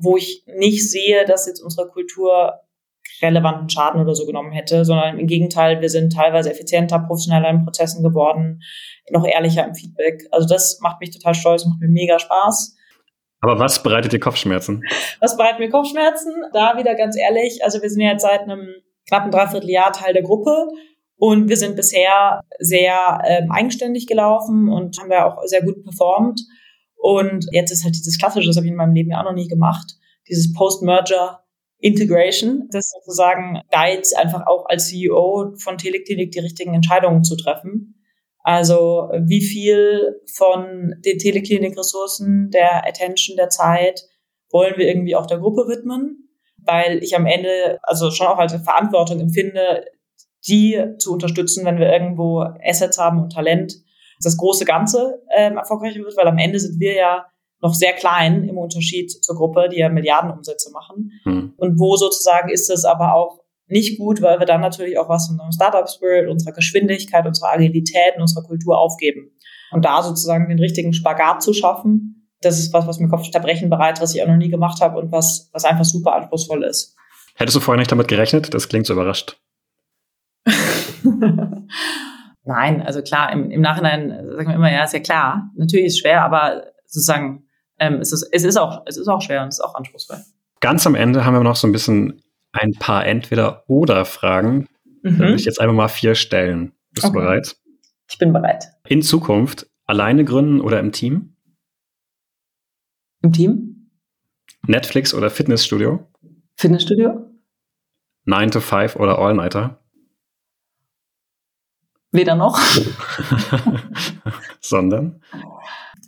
wo 0.00 0.16
ich 0.16 0.44
nicht 0.46 0.88
sehe, 0.90 1.24
dass 1.24 1.46
jetzt 1.46 1.60
unsere 1.60 1.88
Kultur 1.88 2.60
relevanten 3.22 3.68
Schaden 3.68 4.00
oder 4.00 4.14
so 4.14 4.26
genommen 4.26 4.52
hätte, 4.52 4.84
sondern 4.84 5.18
im 5.18 5.26
Gegenteil, 5.26 5.80
wir 5.80 5.90
sind 5.90 6.12
teilweise 6.12 6.50
effizienter, 6.50 6.98
professioneller 7.00 7.50
in 7.50 7.64
Prozessen 7.64 8.02
geworden, 8.02 8.60
noch 9.10 9.24
ehrlicher 9.24 9.66
im 9.66 9.74
Feedback. 9.74 10.26
Also 10.30 10.46
das 10.46 10.78
macht 10.80 11.00
mich 11.00 11.10
total 11.10 11.34
stolz, 11.34 11.66
macht 11.66 11.80
mir 11.80 11.88
mega 11.88 12.18
Spaß. 12.18 12.76
Aber 13.40 13.58
was 13.58 13.82
bereitet 13.82 14.12
dir 14.12 14.18
Kopfschmerzen? 14.18 14.82
Was 15.20 15.36
bereitet 15.36 15.60
mir 15.60 15.70
Kopfschmerzen? 15.70 16.32
Da 16.52 16.76
wieder 16.76 16.94
ganz 16.94 17.16
ehrlich, 17.16 17.64
also 17.64 17.80
wir 17.80 17.88
sind 17.88 18.00
ja 18.00 18.12
jetzt 18.12 18.22
seit 18.22 18.40
einem 18.42 18.68
knappen 19.06 19.30
Dreivierteljahr 19.30 19.92
Teil 19.92 20.12
der 20.12 20.22
Gruppe 20.22 20.68
und 21.16 21.48
wir 21.48 21.56
sind 21.56 21.76
bisher 21.76 22.40
sehr 22.58 23.20
ähm, 23.26 23.50
eigenständig 23.50 24.06
gelaufen 24.06 24.68
und 24.68 24.98
haben 25.00 25.10
ja 25.10 25.26
auch 25.26 25.42
sehr 25.44 25.62
gut 25.62 25.82
performt. 25.84 26.40
Und 26.96 27.46
jetzt 27.52 27.70
ist 27.70 27.84
halt 27.84 27.94
dieses 27.94 28.18
Klassische, 28.18 28.48
das 28.48 28.56
habe 28.56 28.66
ich 28.66 28.72
in 28.72 28.76
meinem 28.76 28.94
Leben 28.94 29.10
ja 29.10 29.20
auch 29.20 29.24
noch 29.24 29.34
nie 29.34 29.48
gemacht, 29.48 29.94
dieses 30.28 30.52
Post-Merger 30.52 31.44
Integration, 31.80 32.68
das 32.72 32.90
sozusagen 32.90 33.60
Guides 33.70 34.12
einfach 34.12 34.46
auch 34.46 34.66
als 34.66 34.88
CEO 34.88 35.54
von 35.58 35.78
Teleklinik 35.78 36.32
die 36.32 36.40
richtigen 36.40 36.74
Entscheidungen 36.74 37.22
zu 37.22 37.36
treffen. 37.36 37.97
Also 38.48 39.10
wie 39.26 39.42
viel 39.42 40.22
von 40.34 40.94
den 41.04 41.18
Teleklinik-Ressourcen, 41.18 42.48
der 42.50 42.88
Attention, 42.88 43.36
der 43.36 43.50
Zeit 43.50 44.08
wollen 44.50 44.72
wir 44.78 44.88
irgendwie 44.88 45.14
auch 45.16 45.26
der 45.26 45.36
Gruppe 45.36 45.68
widmen, 45.68 46.30
weil 46.64 47.04
ich 47.04 47.14
am 47.14 47.26
Ende 47.26 47.78
also 47.82 48.10
schon 48.10 48.26
auch 48.26 48.38
als 48.38 48.54
Verantwortung 48.54 49.20
empfinde, 49.20 49.84
die 50.46 50.82
zu 50.96 51.12
unterstützen, 51.12 51.66
wenn 51.66 51.78
wir 51.78 51.92
irgendwo 51.92 52.42
Assets 52.64 52.96
haben 52.96 53.22
und 53.22 53.34
Talent, 53.34 53.74
dass 54.16 54.32
das 54.32 54.38
große 54.38 54.64
Ganze 54.64 55.20
ähm, 55.36 55.58
erfolgreicher 55.58 56.00
wird, 56.00 56.16
weil 56.16 56.26
am 56.26 56.38
Ende 56.38 56.58
sind 56.58 56.80
wir 56.80 56.94
ja 56.94 57.26
noch 57.60 57.74
sehr 57.74 57.92
klein 57.92 58.48
im 58.48 58.56
Unterschied 58.56 59.10
zur 59.10 59.36
Gruppe, 59.36 59.68
die 59.70 59.80
ja 59.80 59.90
Milliardenumsätze 59.90 60.72
machen. 60.72 61.12
Hm. 61.24 61.52
Und 61.58 61.78
wo 61.78 61.96
sozusagen 61.96 62.48
ist 62.48 62.70
es 62.70 62.86
aber 62.86 63.12
auch 63.12 63.40
nicht 63.68 63.98
gut, 63.98 64.22
weil 64.22 64.38
wir 64.38 64.46
dann 64.46 64.60
natürlich 64.60 64.98
auch 64.98 65.08
was 65.08 65.26
von 65.26 65.34
unserem 65.34 65.52
Startup-Spirit, 65.52 66.28
unserer 66.28 66.52
Geschwindigkeit, 66.52 67.26
unserer 67.26 67.52
Agilität 67.52 68.14
und 68.16 68.22
unserer 68.22 68.44
Kultur 68.44 68.78
aufgeben. 68.78 69.30
Und 69.70 69.84
da 69.84 70.02
sozusagen 70.02 70.48
den 70.48 70.58
richtigen 70.58 70.92
Spagat 70.92 71.42
zu 71.42 71.52
schaffen, 71.52 72.28
das 72.40 72.58
ist 72.58 72.72
was, 72.72 72.86
was 72.86 72.98
mir 72.98 73.08
Kopfzerbrechen 73.08 73.68
bereitet, 73.68 74.02
was 74.02 74.14
ich 74.14 74.22
auch 74.22 74.28
noch 74.28 74.36
nie 74.36 74.48
gemacht 74.48 74.80
habe 74.80 74.98
und 74.98 75.12
was, 75.12 75.50
was 75.52 75.64
einfach 75.64 75.84
super 75.84 76.14
anspruchsvoll 76.14 76.64
ist. 76.64 76.96
Hättest 77.34 77.56
du 77.56 77.60
vorher 77.60 77.78
nicht 77.78 77.92
damit 77.92 78.08
gerechnet? 78.08 78.54
Das 78.54 78.68
klingt 78.68 78.86
so 78.86 78.94
überrascht. 78.94 79.38
Nein, 82.44 82.82
also 82.82 83.02
klar, 83.02 83.32
im, 83.32 83.50
im 83.50 83.60
Nachhinein 83.60 84.08
sagen 84.08 84.48
wir 84.48 84.54
immer, 84.54 84.72
ja, 84.72 84.84
ist 84.84 84.94
ja 84.94 85.00
klar. 85.00 85.50
Natürlich 85.56 85.86
ist 85.86 85.92
es 85.94 85.98
schwer, 85.98 86.24
aber 86.24 86.64
sozusagen 86.86 87.44
ähm, 87.78 88.00
es, 88.00 88.12
ist, 88.12 88.28
es, 88.32 88.44
ist 88.44 88.56
auch, 88.56 88.82
es 88.86 88.96
ist 88.96 89.08
auch 89.08 89.20
schwer 89.20 89.42
und 89.42 89.48
es 89.48 89.58
ist 89.58 89.64
auch 89.64 89.74
anspruchsvoll. 89.74 90.18
Ganz 90.60 90.86
am 90.86 90.94
Ende 90.94 91.24
haben 91.24 91.34
wir 91.34 91.42
noch 91.42 91.56
so 91.56 91.68
ein 91.68 91.72
bisschen 91.72 92.22
ein 92.52 92.72
paar 92.72 93.06
Entweder-Oder-Fragen. 93.06 94.68
Mhm. 95.02 95.02
Da 95.02 95.18
würde 95.18 95.34
ich 95.34 95.44
jetzt 95.44 95.60
einfach 95.60 95.74
mal 95.74 95.88
vier 95.88 96.14
stellen. 96.14 96.72
Bist 96.92 97.06
okay. 97.06 97.16
du 97.16 97.20
bereit? 97.20 97.56
Ich 98.10 98.18
bin 98.18 98.32
bereit. 98.32 98.64
In 98.86 99.02
Zukunft 99.02 99.66
alleine 99.84 100.24
gründen 100.24 100.60
oder 100.60 100.80
im 100.80 100.92
Team? 100.92 101.36
Im 103.22 103.32
Team. 103.32 103.90
Netflix 104.66 105.14
oder 105.14 105.30
Fitnessstudio? 105.30 106.06
Fitnessstudio. 106.56 107.26
9 108.24 108.50
to 108.50 108.60
5 108.60 108.96
oder 108.96 109.18
All-Nighter? 109.18 109.82
Weder 112.10 112.34
noch. 112.34 112.58
Sondern? 114.60 115.22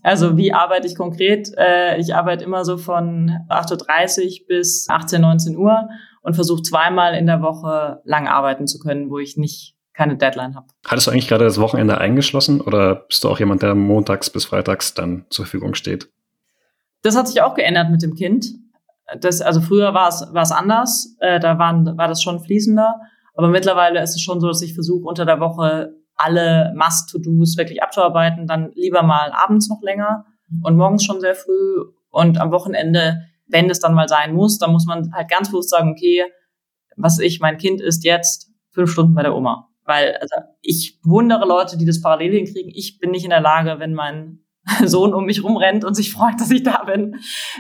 Also 0.02 0.36
wie 0.36 0.52
arbeite 0.52 0.86
ich 0.86 0.96
konkret? 0.96 1.52
Äh, 1.56 1.98
ich 1.98 2.14
arbeite 2.14 2.44
immer 2.44 2.64
so 2.64 2.78
von 2.78 3.30
8.30 3.48 4.42
Uhr 4.42 4.46
bis 4.48 4.88
18, 4.88 5.20
19 5.20 5.56
Uhr 5.56 5.88
und 6.22 6.34
versuche 6.34 6.62
zweimal 6.62 7.14
in 7.14 7.26
der 7.26 7.42
Woche 7.42 8.00
lang 8.04 8.28
arbeiten 8.28 8.66
zu 8.66 8.78
können, 8.78 9.10
wo 9.10 9.18
ich 9.18 9.36
nicht 9.36 9.74
keine 9.92 10.16
Deadline 10.16 10.54
habe. 10.54 10.66
Hattest 10.86 11.06
du 11.06 11.10
eigentlich 11.10 11.28
gerade 11.28 11.44
das 11.44 11.60
Wochenende 11.60 11.98
eingeschlossen 11.98 12.60
oder 12.60 12.94
bist 12.94 13.24
du 13.24 13.28
auch 13.28 13.38
jemand, 13.38 13.62
der 13.62 13.74
montags 13.74 14.30
bis 14.30 14.44
freitags 14.44 14.94
dann 14.94 15.26
zur 15.30 15.44
Verfügung 15.44 15.74
steht? 15.74 16.08
Das 17.02 17.16
hat 17.16 17.28
sich 17.28 17.42
auch 17.42 17.54
geändert 17.54 17.90
mit 17.90 18.02
dem 18.02 18.14
Kind. 18.14 18.46
Das, 19.20 19.40
also 19.40 19.60
früher 19.60 19.92
war 19.94 20.08
es, 20.08 20.26
war 20.32 20.42
es 20.42 20.52
anders, 20.52 21.16
äh, 21.20 21.40
da 21.40 21.58
waren, 21.58 21.98
war 21.98 22.08
das 22.08 22.22
schon 22.22 22.40
fließender. 22.40 23.00
Aber 23.34 23.48
mittlerweile 23.48 24.02
ist 24.02 24.14
es 24.14 24.20
schon 24.20 24.40
so, 24.40 24.48
dass 24.48 24.62
ich 24.62 24.74
versuche, 24.74 25.06
unter 25.06 25.24
der 25.24 25.40
Woche 25.40 25.94
alle 26.14 26.72
Must-To-Dos 26.76 27.56
wirklich 27.56 27.82
abzuarbeiten, 27.82 28.46
dann 28.46 28.70
lieber 28.74 29.02
mal 29.02 29.32
abends 29.32 29.68
noch 29.68 29.82
länger 29.82 30.26
und 30.62 30.76
morgens 30.76 31.04
schon 31.04 31.20
sehr 31.20 31.34
früh 31.34 31.84
und 32.10 32.38
am 32.38 32.52
Wochenende, 32.52 33.22
wenn 33.50 33.70
es 33.70 33.80
dann 33.80 33.94
mal 33.94 34.08
sein 34.08 34.34
muss, 34.34 34.58
dann 34.58 34.72
muss 34.72 34.86
man 34.86 35.12
halt 35.12 35.30
ganz 35.30 35.50
bewusst 35.50 35.70
sagen, 35.70 35.90
okay, 35.90 36.24
was 36.96 37.18
ich, 37.18 37.40
mein 37.40 37.58
Kind 37.58 37.80
ist 37.80 38.04
jetzt 38.04 38.50
fünf 38.72 38.90
Stunden 38.90 39.14
bei 39.14 39.22
der 39.22 39.34
Oma. 39.34 39.68
Weil 39.84 40.16
also 40.20 40.36
ich 40.62 40.98
wundere 41.02 41.46
Leute, 41.46 41.76
die 41.76 41.84
das 41.84 42.00
parallel 42.00 42.32
hinkriegen. 42.32 42.70
Ich 42.74 42.98
bin 42.98 43.10
nicht 43.10 43.24
in 43.24 43.30
der 43.30 43.40
Lage, 43.40 43.78
wenn 43.78 43.94
mein 43.94 44.40
Sohn 44.84 45.14
um 45.14 45.24
mich 45.24 45.42
rumrennt 45.42 45.84
und 45.84 45.94
sich 45.94 46.12
freut, 46.12 46.40
dass 46.40 46.50
ich 46.50 46.62
da 46.62 46.84
bin, 46.84 47.16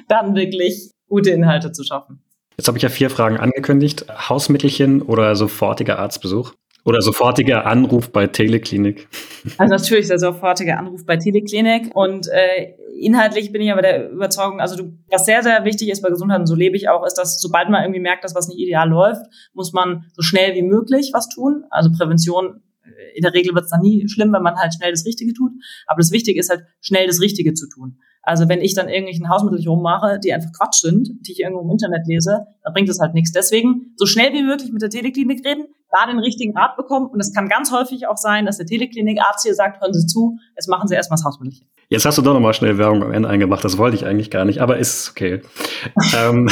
dann 0.08 0.34
wirklich 0.34 0.90
gute 1.08 1.30
Inhalte 1.30 1.72
zu 1.72 1.82
schaffen. 1.82 2.22
Jetzt 2.56 2.68
habe 2.68 2.76
ich 2.76 2.82
ja 2.82 2.90
vier 2.90 3.10
Fragen 3.10 3.38
angekündigt. 3.38 4.06
Hausmittelchen 4.08 5.02
oder 5.02 5.34
sofortiger 5.34 5.98
Arztbesuch? 5.98 6.52
Oder 6.84 7.02
sofortiger 7.02 7.66
Anruf 7.66 8.10
bei 8.10 8.26
Teleklinik. 8.26 9.08
Also 9.56 9.74
natürlich 9.74 10.08
der 10.08 10.18
sofortige 10.18 10.76
Anruf 10.76 11.06
bei 11.06 11.16
Teleklinik. 11.16 11.96
Und 11.96 12.28
äh, 12.28 12.74
inhaltlich 13.00 13.52
bin 13.52 13.62
ich 13.62 13.72
aber 13.72 13.80
der 13.80 14.10
Überzeugung, 14.10 14.60
also 14.60 14.76
du, 14.76 14.98
was 15.10 15.24
sehr, 15.24 15.42
sehr 15.42 15.64
wichtig 15.64 15.88
ist 15.88 16.02
bei 16.02 16.10
Gesundheit, 16.10 16.40
und 16.40 16.46
so 16.46 16.54
lebe 16.54 16.76
ich 16.76 16.90
auch, 16.90 17.06
ist, 17.06 17.14
dass 17.14 17.40
sobald 17.40 17.70
man 17.70 17.82
irgendwie 17.82 18.00
merkt, 18.00 18.22
dass 18.22 18.34
was 18.34 18.48
nicht 18.48 18.58
ideal 18.58 18.88
läuft, 18.88 19.22
muss 19.54 19.72
man 19.72 20.04
so 20.12 20.20
schnell 20.20 20.54
wie 20.54 20.62
möglich 20.62 21.10
was 21.14 21.28
tun. 21.30 21.64
Also 21.70 21.90
Prävention, 21.90 22.60
äh, 22.84 23.16
in 23.16 23.22
der 23.22 23.32
Regel 23.32 23.54
wird 23.54 23.64
es 23.64 23.70
dann 23.70 23.80
nie 23.80 24.06
schlimm, 24.08 24.30
wenn 24.34 24.42
man 24.42 24.56
halt 24.56 24.74
schnell 24.74 24.90
das 24.90 25.06
Richtige 25.06 25.32
tut. 25.32 25.52
Aber 25.86 26.00
das 26.00 26.12
Wichtige 26.12 26.38
ist 26.38 26.50
halt, 26.50 26.64
schnell 26.82 27.06
das 27.06 27.22
Richtige 27.22 27.54
zu 27.54 27.66
tun. 27.66 27.98
Also 28.22 28.48
wenn 28.48 28.60
ich 28.60 28.74
dann 28.74 28.88
irgendwelchen 28.88 29.28
Hausmittel 29.30 29.66
rummache, 29.66 30.18
die 30.22 30.32
einfach 30.32 30.50
Quatsch 30.56 30.80
sind, 30.82 31.08
die 31.26 31.32
ich 31.32 31.40
irgendwo 31.40 31.62
im 31.62 31.70
Internet 31.70 32.06
lese, 32.06 32.46
dann 32.62 32.74
bringt 32.74 32.88
das 32.88 33.00
halt 33.00 33.14
nichts. 33.14 33.32
Deswegen 33.32 33.94
so 33.96 34.04
schnell 34.04 34.32
wie 34.34 34.42
möglich 34.42 34.70
mit 34.72 34.82
der 34.82 34.90
Teleklinik 34.90 35.44
reden, 35.46 35.64
da 35.90 36.06
den 36.06 36.18
richtigen 36.18 36.56
Rat 36.56 36.76
bekommen. 36.76 37.06
Und 37.06 37.20
es 37.20 37.32
kann 37.32 37.48
ganz 37.48 37.72
häufig 37.72 38.06
auch 38.06 38.16
sein, 38.16 38.46
dass 38.46 38.58
der 38.58 38.66
Teleklinikarzt 38.66 39.44
hier 39.44 39.54
sagt, 39.54 39.80
hören 39.80 39.92
Sie 39.92 40.06
zu, 40.06 40.38
jetzt 40.56 40.68
machen 40.68 40.88
Sie 40.88 40.94
erstmal 40.94 41.16
das 41.16 41.24
Hausmittelchen. 41.24 41.68
Jetzt 41.88 42.04
hast 42.04 42.18
du 42.18 42.22
doch 42.22 42.34
nochmal 42.34 42.54
schnell 42.54 42.78
Werbung 42.78 43.02
am 43.02 43.12
Ende 43.12 43.28
eingemacht. 43.28 43.64
Das 43.64 43.76
wollte 43.76 43.96
ich 43.96 44.06
eigentlich 44.06 44.30
gar 44.30 44.44
nicht, 44.44 44.60
aber 44.60 44.78
ist 44.78 45.10
okay. 45.10 45.42
ähm, 46.16 46.48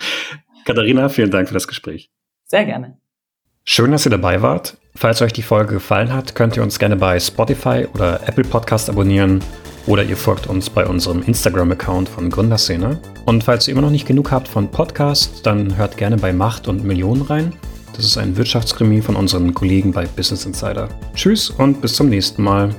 Katharina, 0.64 1.08
vielen 1.08 1.30
Dank 1.30 1.48
für 1.48 1.54
das 1.54 1.68
Gespräch. 1.68 2.10
Sehr 2.44 2.64
gerne. 2.64 2.98
Schön, 3.64 3.90
dass 3.92 4.06
ihr 4.06 4.10
dabei 4.10 4.42
wart. 4.42 4.76
Falls 4.94 5.22
euch 5.22 5.32
die 5.32 5.42
Folge 5.42 5.74
gefallen 5.74 6.12
hat, 6.12 6.34
könnt 6.34 6.56
ihr 6.56 6.62
uns 6.62 6.78
gerne 6.78 6.96
bei 6.96 7.18
Spotify 7.20 7.86
oder 7.94 8.26
Apple 8.26 8.44
Podcast 8.44 8.88
abonnieren 8.88 9.40
oder 9.86 10.02
ihr 10.02 10.16
folgt 10.16 10.46
uns 10.48 10.68
bei 10.68 10.86
unserem 10.86 11.22
Instagram-Account 11.22 12.08
von 12.08 12.30
Gründerszene. 12.30 12.98
Und 13.24 13.44
falls 13.44 13.68
ihr 13.68 13.72
immer 13.72 13.82
noch 13.82 13.90
nicht 13.90 14.06
genug 14.06 14.32
habt 14.32 14.48
von 14.48 14.70
Podcasts, 14.70 15.42
dann 15.42 15.76
hört 15.76 15.96
gerne 15.96 16.16
bei 16.16 16.32
Macht 16.32 16.66
und 16.66 16.84
Millionen 16.84 17.22
rein. 17.22 17.52
Das 17.96 18.04
ist 18.04 18.18
ein 18.18 18.36
Wirtschaftskrimi 18.36 19.00
von 19.00 19.16
unseren 19.16 19.54
Kollegen 19.54 19.90
bei 19.90 20.04
Business 20.04 20.44
Insider. 20.44 20.88
Tschüss 21.14 21.48
und 21.48 21.80
bis 21.80 21.94
zum 21.94 22.10
nächsten 22.10 22.42
Mal. 22.42 22.74